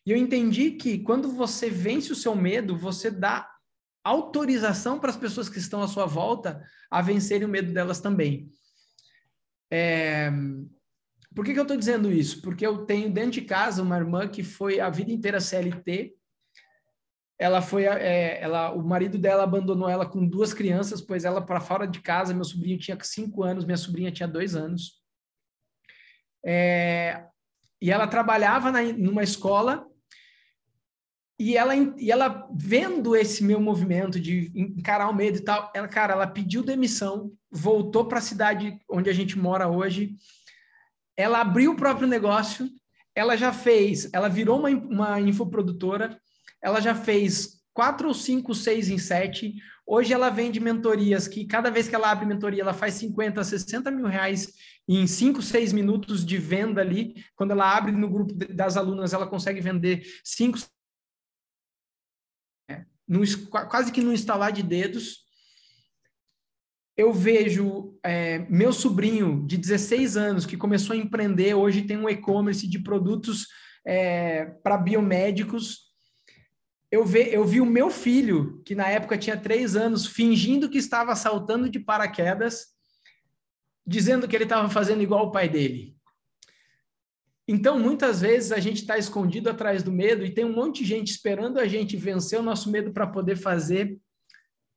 E 0.05 0.11
eu 0.11 0.17
entendi 0.17 0.73
que 0.73 0.99
quando 0.99 1.31
você 1.31 1.71
vence 1.71 2.11
o 2.11 2.17
seu 2.17 2.35
medo, 2.35 2.77
você 2.77 3.11
dá 3.11 3.49
autorização 4.03 4.99
para 4.99 5.11
as 5.11 5.17
pessoas 5.17 5.49
que 5.49 5.59
estão 5.59 5.83
à 5.83 5.87
sua 5.87 6.07
volta 6.07 6.61
a 6.91 7.01
vencerem 7.01 7.47
o 7.47 7.51
medo 7.51 7.73
delas 7.73 8.01
também. 8.01 8.51
É... 9.71 10.33
Por 11.33 11.45
que, 11.45 11.53
que 11.53 11.59
eu 11.61 11.65
estou 11.65 11.77
dizendo 11.77 12.11
isso? 12.11 12.43
Porque 12.43 12.67
eu 12.67 12.85
tenho 12.85 13.13
dentro 13.13 13.33
de 13.33 13.43
casa 13.43 13.83
uma 13.83 13.97
irmã 13.97 14.27
que 14.27 14.43
foi 14.43 14.81
a 14.81 14.91
vida 14.91 15.13
inteira 15.13 15.41
CLT 15.41 16.17
ela 17.41 17.63
foi 17.63 17.85
é, 17.85 18.39
ela 18.43 18.71
o 18.71 18.83
marido 18.83 19.17
dela 19.17 19.45
abandonou 19.45 19.89
ela 19.89 20.05
com 20.05 20.29
duas 20.29 20.53
crianças 20.53 21.01
pois 21.01 21.25
ela 21.25 21.41
para 21.41 21.59
fora 21.59 21.87
de 21.87 21.99
casa. 22.01 22.35
Meu 22.35 22.45
sobrinho 22.45 22.79
tinha 22.79 22.99
cinco 23.01 23.43
anos 23.43 23.65
minha 23.65 23.79
sobrinha 23.79 24.13
tinha 24.13 24.29
dois 24.29 24.55
anos. 24.55 25.01
É, 26.45 27.25
e 27.81 27.91
ela 27.91 28.07
trabalhava 28.07 28.71
na, 28.71 28.83
numa 28.83 29.23
escola. 29.23 29.87
E 31.39 31.57
ela 31.57 31.75
e 31.75 32.11
ela 32.11 32.47
vendo 32.55 33.17
esse 33.17 33.43
meu 33.43 33.59
movimento 33.59 34.21
de 34.21 34.53
encarar 34.55 35.09
o 35.09 35.15
medo 35.15 35.39
e 35.39 35.41
tal 35.43 35.73
ela 35.75 35.89
cara 35.89 36.13
ela 36.13 36.27
pediu 36.27 36.63
demissão 36.63 37.33
voltou 37.51 38.05
para 38.05 38.19
a 38.19 38.23
cidade 38.23 38.79
onde 38.87 39.09
a 39.09 39.15
gente 39.15 39.39
mora 39.39 39.67
hoje. 39.67 40.15
Ela 41.17 41.41
abriu 41.41 41.73
o 41.73 41.77
próprio 41.77 42.07
negócio. 42.07 42.69
Ela 43.15 43.35
já 43.35 43.51
fez 43.51 44.11
ela 44.13 44.29
virou 44.29 44.59
uma, 44.59 44.69
uma 44.69 45.21
infoprodutora 45.23 46.21
ela 46.63 46.81
já 46.81 46.95
fez 46.95 47.61
quatro 47.73 48.09
ou 48.09 48.15
cinco, 48.15 48.55
seis 48.55 48.89
em 48.89 48.99
sete. 48.99 49.55
Hoje 49.87 50.13
ela 50.13 50.31
vende 50.31 50.61
mentorias 50.61 51.27
que 51.27 51.47
cada 51.47 51.71
vez 51.71 51.89
que 51.89 51.95
ela 51.95 52.11
abre 52.11 52.27
mentoria, 52.27 52.63
ela 52.63 52.75
faz 52.75 52.95
50, 52.95 53.43
60 53.43 53.91
mil 53.91 54.07
reais 54.07 54.53
em 54.87 55.07
cinco, 55.07 55.41
seis 55.41 55.73
minutos 55.73 56.25
de 56.25 56.37
venda 56.37 56.81
ali. 56.81 57.25
Quando 57.35 57.53
ela 57.53 57.77
abre 57.77 57.93
no 57.93 58.09
grupo 58.09 58.35
das 58.35 58.77
alunas, 58.77 59.13
ela 59.13 59.27
consegue 59.27 59.61
vender 59.61 60.03
cinco, 60.25 60.59
é, 62.69 62.85
no, 63.07 63.21
quase 63.69 63.91
que 63.93 64.01
no 64.01 64.13
instalar 64.13 64.53
de 64.53 64.63
dedos. 64.63 65.25
Eu 66.97 67.13
vejo 67.13 67.99
é, 68.05 68.41
meu 68.51 68.73
sobrinho 68.73 69.47
de 69.47 69.57
16 69.57 70.17
anos 70.17 70.45
que 70.45 70.57
começou 70.57 70.95
a 70.95 70.99
empreender, 70.99 71.55
hoje 71.55 71.83
tem 71.83 71.97
um 71.97 72.09
e-commerce 72.09 72.69
de 72.69 72.79
produtos 72.79 73.47
é, 73.87 74.45
para 74.63 74.77
biomédicos, 74.77 75.90
eu, 76.91 77.05
ve, 77.05 77.33
eu 77.33 77.45
vi 77.45 77.61
o 77.61 77.67
meu 77.67 77.91
filho, 77.91 78.61
que 78.65 78.75
na 78.75 78.89
época 78.89 79.17
tinha 79.17 79.37
três 79.37 79.77
anos, 79.77 80.07
fingindo 80.07 80.69
que 80.69 80.79
estava 80.79 81.15
saltando 81.15 81.69
de 81.69 81.79
paraquedas, 81.79 82.69
dizendo 83.87 84.27
que 84.27 84.37
ele 84.37 84.45
estava 84.45 84.69
fazendo 84.69 85.03
igual 85.03 85.27
o 85.27 85.31
pai 85.31 85.49
dele. 85.49 85.97
Então, 87.47 87.79
muitas 87.79 88.21
vezes 88.21 88.53
a 88.53 88.61
gente 88.61 88.83
está 88.83 88.97
escondido 88.97 89.51
atrás 89.51 89.83
do 89.83 89.91
medo 89.91 90.25
e 90.25 90.33
tem 90.33 90.45
um 90.45 90.53
monte 90.53 90.83
de 90.83 90.89
gente 90.89 91.11
esperando 91.11 91.59
a 91.59 91.67
gente 91.67 91.97
vencer 91.97 92.39
o 92.39 92.43
nosso 92.45 92.71
medo 92.71 92.93
para 92.93 93.07
poder 93.07 93.37
fazer 93.37 93.99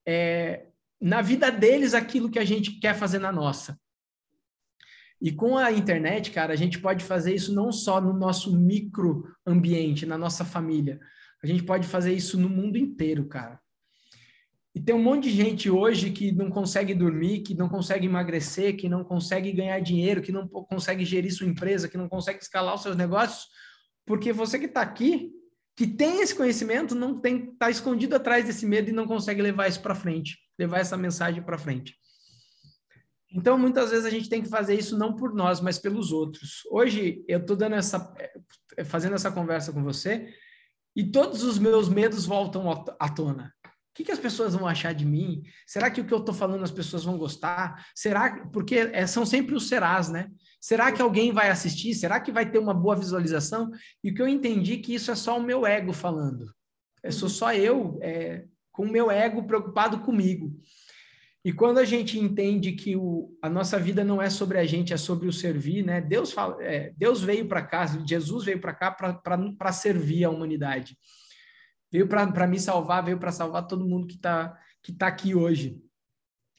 é, 0.07 0.67
na 0.99 1.21
vida 1.21 1.51
deles 1.51 1.93
aquilo 1.93 2.31
que 2.31 2.39
a 2.39 2.45
gente 2.45 2.79
quer 2.79 2.95
fazer 2.95 3.19
na 3.19 3.31
nossa. 3.31 3.79
E 5.21 5.31
com 5.31 5.57
a 5.57 5.71
internet, 5.71 6.31
cara, 6.31 6.51
a 6.51 6.55
gente 6.55 6.79
pode 6.79 7.03
fazer 7.03 7.33
isso 7.33 7.53
não 7.53 7.71
só 7.71 8.01
no 8.01 8.11
nosso 8.11 8.57
micro 8.57 9.23
ambiente, 9.45 10.05
na 10.05 10.17
nossa 10.17 10.43
família, 10.43 10.99
a 11.43 11.47
gente 11.47 11.63
pode 11.63 11.85
fazer 11.87 12.13
isso 12.13 12.39
no 12.39 12.47
mundo 12.47 12.77
inteiro, 12.77 13.25
cara. 13.27 13.59
E 14.73 14.79
tem 14.79 14.95
um 14.95 15.03
monte 15.03 15.25
de 15.25 15.35
gente 15.35 15.69
hoje 15.69 16.09
que 16.09 16.31
não 16.31 16.49
consegue 16.49 16.95
dormir, 16.95 17.41
que 17.41 17.53
não 17.53 17.69
consegue 17.69 18.07
emagrecer, 18.07 18.75
que 18.75 18.89
não 18.89 19.03
consegue 19.03 19.51
ganhar 19.51 19.79
dinheiro, 19.81 20.21
que 20.21 20.31
não 20.31 20.47
consegue 20.47 21.05
gerir 21.05 21.31
sua 21.31 21.45
empresa, 21.45 21.87
que 21.87 21.97
não 21.97 22.09
consegue 22.09 22.39
escalar 22.41 22.73
os 22.73 22.81
seus 22.81 22.95
negócios, 22.95 23.45
porque 24.05 24.33
você 24.33 24.57
que 24.57 24.65
está 24.65 24.81
aqui, 24.81 25.31
que 25.75 25.85
tem 25.85 26.21
esse 26.21 26.33
conhecimento, 26.33 26.95
não 26.95 27.19
tem 27.19 27.51
está 27.51 27.69
escondido 27.69 28.15
atrás 28.15 28.45
desse 28.45 28.65
medo 28.65 28.89
e 28.89 28.93
não 28.93 29.05
consegue 29.05 29.41
levar 29.41 29.67
isso 29.67 29.81
para 29.81 29.93
frente, 29.93 30.39
levar 30.57 30.79
essa 30.79 30.97
mensagem 30.97 31.43
para 31.43 31.57
frente. 31.57 31.95
Então, 33.31 33.57
muitas 33.57 33.91
vezes 33.91 34.05
a 34.05 34.09
gente 34.09 34.29
tem 34.29 34.41
que 34.41 34.49
fazer 34.49 34.75
isso 34.75 34.97
não 34.97 35.15
por 35.15 35.33
nós, 35.35 35.59
mas 35.59 35.77
pelos 35.77 36.11
outros. 36.11 36.61
Hoje 36.71 37.23
eu 37.27 37.39
estou 37.39 37.55
dando 37.55 37.75
essa, 37.75 38.13
eh, 38.77 38.83
fazendo 38.83 39.15
essa 39.15 39.31
conversa 39.31 39.73
com 39.73 39.83
você 39.83 40.33
e 40.95 41.03
todos 41.03 41.43
os 41.43 41.57
meus 41.57 41.89
medos 41.89 42.25
voltam 42.25 42.69
à 42.99 43.09
tona. 43.09 43.53
O 43.65 43.95
que, 43.95 44.03
que, 44.03 44.11
as 44.11 44.19
pessoas 44.19 44.55
vão 44.55 44.67
achar 44.67 44.91
de 44.93 45.05
mim? 45.05 45.43
Será 45.67 45.91
que 45.91 46.01
o 46.01 46.05
que 46.05 46.11
eu 46.11 46.17
estou 46.17 46.33
falando 46.33 46.63
as 46.63 46.71
pessoas 46.71 47.03
vão 47.03 47.15
gostar? 47.15 47.85
Será 47.93 48.47
porque 48.47 48.75
é, 48.75 49.05
são 49.05 49.23
sempre 49.23 49.53
os 49.53 49.67
serás, 49.67 50.09
né? 50.09 50.29
Será 50.59 50.91
que 50.91 51.01
alguém 51.01 51.31
vai 51.31 51.49
assistir? 51.51 51.93
Será 51.93 52.19
que 52.19 52.31
vai 52.31 52.49
ter 52.49 52.57
uma 52.57 52.73
boa 52.73 52.95
visualização? 52.95 53.69
E 54.03 54.09
o 54.09 54.15
que 54.15 54.21
eu 54.21 54.27
entendi 54.27 54.77
que 54.77 54.95
isso 54.95 55.11
é 55.11 55.15
só 55.15 55.37
o 55.37 55.43
meu 55.43 55.63
ego 55.63 55.93
falando. 55.93 56.51
É 57.03 57.11
sou 57.11 57.29
só 57.29 57.53
eu 57.53 57.99
é, 58.01 58.45
com 58.71 58.85
o 58.85 58.91
meu 58.91 59.11
ego 59.11 59.45
preocupado 59.45 59.99
comigo. 59.99 60.57
E 61.45 61.51
quando 61.51 61.77
a 61.77 61.83
gente 61.83 62.17
entende 62.17 62.71
que 62.71 62.95
o, 62.95 63.37
a 63.41 63.49
nossa 63.49 63.77
vida 63.77 64.01
não 64.03 64.21
é 64.21 64.29
sobre 64.29 64.57
a 64.57 64.65
gente, 64.65 64.93
é 64.93 64.97
sobre 64.97 65.27
o 65.27 65.33
servir, 65.33 65.83
né? 65.83 65.99
Deus, 65.99 66.31
fala, 66.31 66.63
é, 66.63 66.93
Deus 66.95 67.21
veio 67.21 67.47
para 67.47 67.61
cá, 67.61 67.85
Jesus 67.85 68.45
veio 68.45 68.61
para 68.61 68.73
cá 68.73 68.91
para 68.91 69.71
servir 69.73 70.23
a 70.23 70.29
humanidade. 70.29 70.97
Veio 71.91 72.07
para 72.07 72.47
me 72.47 72.57
salvar, 72.59 73.03
veio 73.03 73.19
para 73.19 73.31
salvar 73.31 73.67
todo 73.67 73.85
mundo 73.85 74.07
que 74.07 74.15
está 74.15 74.57
que 74.81 74.91
tá 74.91 75.07
aqui 75.07 75.33
hoje. 75.35 75.81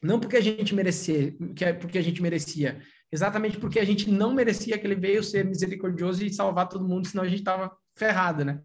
Não 0.02 0.20
porque 0.20 0.36
a 0.36 0.40
gente 0.40 0.74
merecia, 0.74 1.34
que 1.54 1.64
é 1.64 1.72
porque 1.72 1.98
a 1.98 2.02
gente 2.02 2.20
merecia, 2.20 2.80
exatamente 3.10 3.58
porque 3.58 3.78
a 3.78 3.84
gente 3.84 4.10
não 4.10 4.34
merecia 4.34 4.78
que 4.78 4.86
ele 4.86 4.94
veio 4.94 5.22
ser 5.22 5.44
misericordioso 5.44 6.24
e 6.24 6.32
salvar 6.32 6.68
todo 6.68 6.86
mundo, 6.86 7.08
senão 7.08 7.24
a 7.24 7.28
gente 7.28 7.38
estava 7.38 7.74
ferrado, 7.96 8.44
né? 8.44 8.60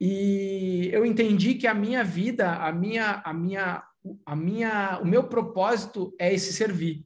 E 0.00 0.88
eu 0.92 1.04
entendi 1.06 1.54
que 1.54 1.66
a 1.66 1.74
minha 1.74 2.02
vida, 2.02 2.54
a 2.56 2.72
minha, 2.72 3.22
a 3.24 3.32
minha 3.32 3.82
a 4.26 4.34
minha, 4.34 4.98
o 5.02 5.06
meu 5.06 5.24
propósito 5.24 6.14
é 6.18 6.32
esse 6.32 6.52
servir, 6.52 7.04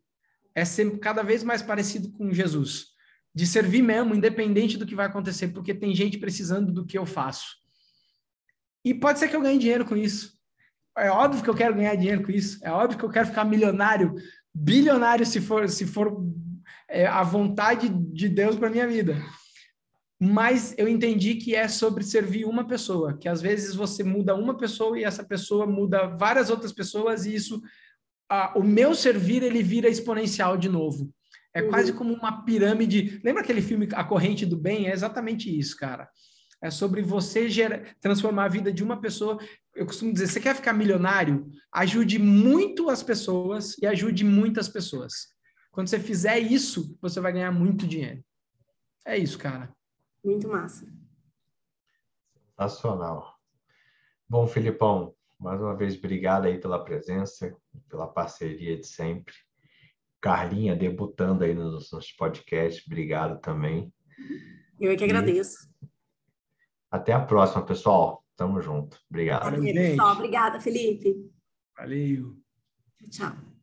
é 0.55 0.65
ser 0.65 0.99
cada 0.99 1.23
vez 1.23 1.43
mais 1.43 1.63
parecido 1.63 2.11
com 2.13 2.33
Jesus, 2.33 2.87
de 3.35 3.47
servir 3.47 3.83
mesmo, 3.83 4.15
independente 4.15 4.79
do 4.79 4.87
que 4.87 4.95
vai 4.95 5.07
acontecer, 5.07 5.49
porque 5.49 5.75
tem 5.75 5.95
gente 5.95 6.19
precisando 6.19 6.73
do 6.73 6.87
que 6.87 6.97
eu 6.97 7.05
faço. 7.05 7.57
E 8.85 8.95
pode 8.95 9.19
ser 9.19 9.29
que 9.29 9.37
eu 9.37 9.43
ganhe 9.43 9.59
dinheiro 9.59 9.85
com 9.85 9.97
isso. 9.97 10.33
É 10.97 11.11
óbvio 11.11 11.43
que 11.43 11.51
eu 11.51 11.55
quero 11.55 11.75
ganhar 11.75 11.95
dinheiro 11.97 12.23
com 12.23 12.31
isso. 12.31 12.59
É 12.65 12.71
óbvio 12.71 12.99
que 12.99 13.05
eu 13.05 13.11
quero 13.11 13.27
ficar 13.27 13.45
milionário, 13.45 14.15
bilionário 14.55 15.27
se 15.27 15.41
for, 15.41 15.69
se 15.69 15.85
for 15.85 16.25
é 16.89 17.07
a 17.07 17.23
vontade 17.23 17.89
de 17.89 18.29
Deus 18.29 18.57
para 18.57 18.71
minha 18.71 18.87
vida. 18.87 19.17
Mas 20.19 20.75
eu 20.79 20.89
entendi 20.89 21.35
que 21.35 21.55
é 21.55 21.69
sobre 21.69 22.03
servir 22.03 22.47
uma 22.47 22.67
pessoa, 22.67 23.17
que 23.17 23.29
às 23.29 23.43
vezes 23.43 23.75
você 23.75 24.03
muda 24.03 24.35
uma 24.35 24.57
pessoa 24.57 24.99
e 24.99 25.05
essa 25.05 25.23
pessoa 25.23 25.67
muda 25.67 26.07
várias 26.07 26.49
outras 26.49 26.73
pessoas 26.73 27.27
e 27.27 27.35
isso, 27.35 27.61
a, 28.29 28.59
o 28.59 28.63
meu 28.63 28.95
servir 28.95 29.43
ele 29.43 29.63
vira 29.63 29.89
exponencial 29.89 30.57
de 30.57 30.71
novo. 30.71 31.13
É 31.55 31.63
uhum. 31.63 31.69
quase 31.69 31.93
como 31.93 32.15
uma 32.15 32.45
pirâmide. 32.45 33.21
Lembra 33.23 33.43
aquele 33.43 33.61
filme 33.61 33.89
A 33.93 34.05
Corrente 34.05 34.47
do 34.47 34.57
Bem? 34.57 34.89
É 34.89 34.93
exatamente 34.93 35.55
isso, 35.55 35.77
cara. 35.77 36.09
É 36.63 36.71
sobre 36.71 37.03
você 37.03 37.49
gerar, 37.49 37.95
transformar 38.01 38.45
a 38.45 38.49
vida 38.49 38.73
de 38.73 38.83
uma 38.83 38.99
pessoa. 38.99 39.39
Eu 39.75 39.85
costumo 39.85 40.13
dizer, 40.13 40.29
você 40.29 40.41
quer 40.41 40.57
ficar 40.57 40.73
milionário? 40.73 41.47
Ajude 41.71 42.19
muito 42.19 42.89
as 42.89 43.03
pessoas 43.03 43.77
e 43.79 43.87
ajude 43.87 44.25
muitas 44.25 44.67
pessoas. 44.67 45.29
Quando 45.71 45.89
você 45.89 46.01
fizer 46.01 46.39
isso, 46.39 46.97
você 47.03 47.21
vai 47.21 47.33
ganhar 47.35 47.53
muito 47.53 47.87
dinheiro. 47.87 48.25
É 49.07 49.19
isso, 49.19 49.39
cara. 49.39 49.76
Muito 50.27 50.49
massa. 50.49 50.85
Sensacional. 52.59 53.39
Bom, 54.29 54.45
Filipão, 54.49 55.15
mais 55.39 55.61
uma 55.61 55.77
vez, 55.77 55.97
obrigado 55.97 56.47
aí 56.47 56.59
pela 56.59 56.83
presença, 56.83 57.57
pela 57.89 58.09
parceria 58.09 58.77
de 58.77 58.85
sempre. 58.85 59.33
Carlinha 60.21 60.75
debutando 60.75 61.45
aí 61.45 61.55
nos, 61.55 61.93
nos 61.93 62.11
podcasts, 62.11 62.85
obrigado 62.89 63.41
também. 63.41 63.95
Eu 64.81 64.91
é 64.91 64.97
que 64.97 65.05
agradeço. 65.05 65.73
até 66.91 67.13
a 67.13 67.25
próxima, 67.25 67.65
pessoal. 67.65 68.25
Tamo 68.35 68.61
junto. 68.61 68.99
Obrigado. 69.09 69.45
Valeu, 69.45 69.63
pessoal. 69.63 70.13
Obrigada, 70.15 70.61
Felipe. 70.61 71.31
Valeu. 71.79 72.37
Tchau. 73.11 73.56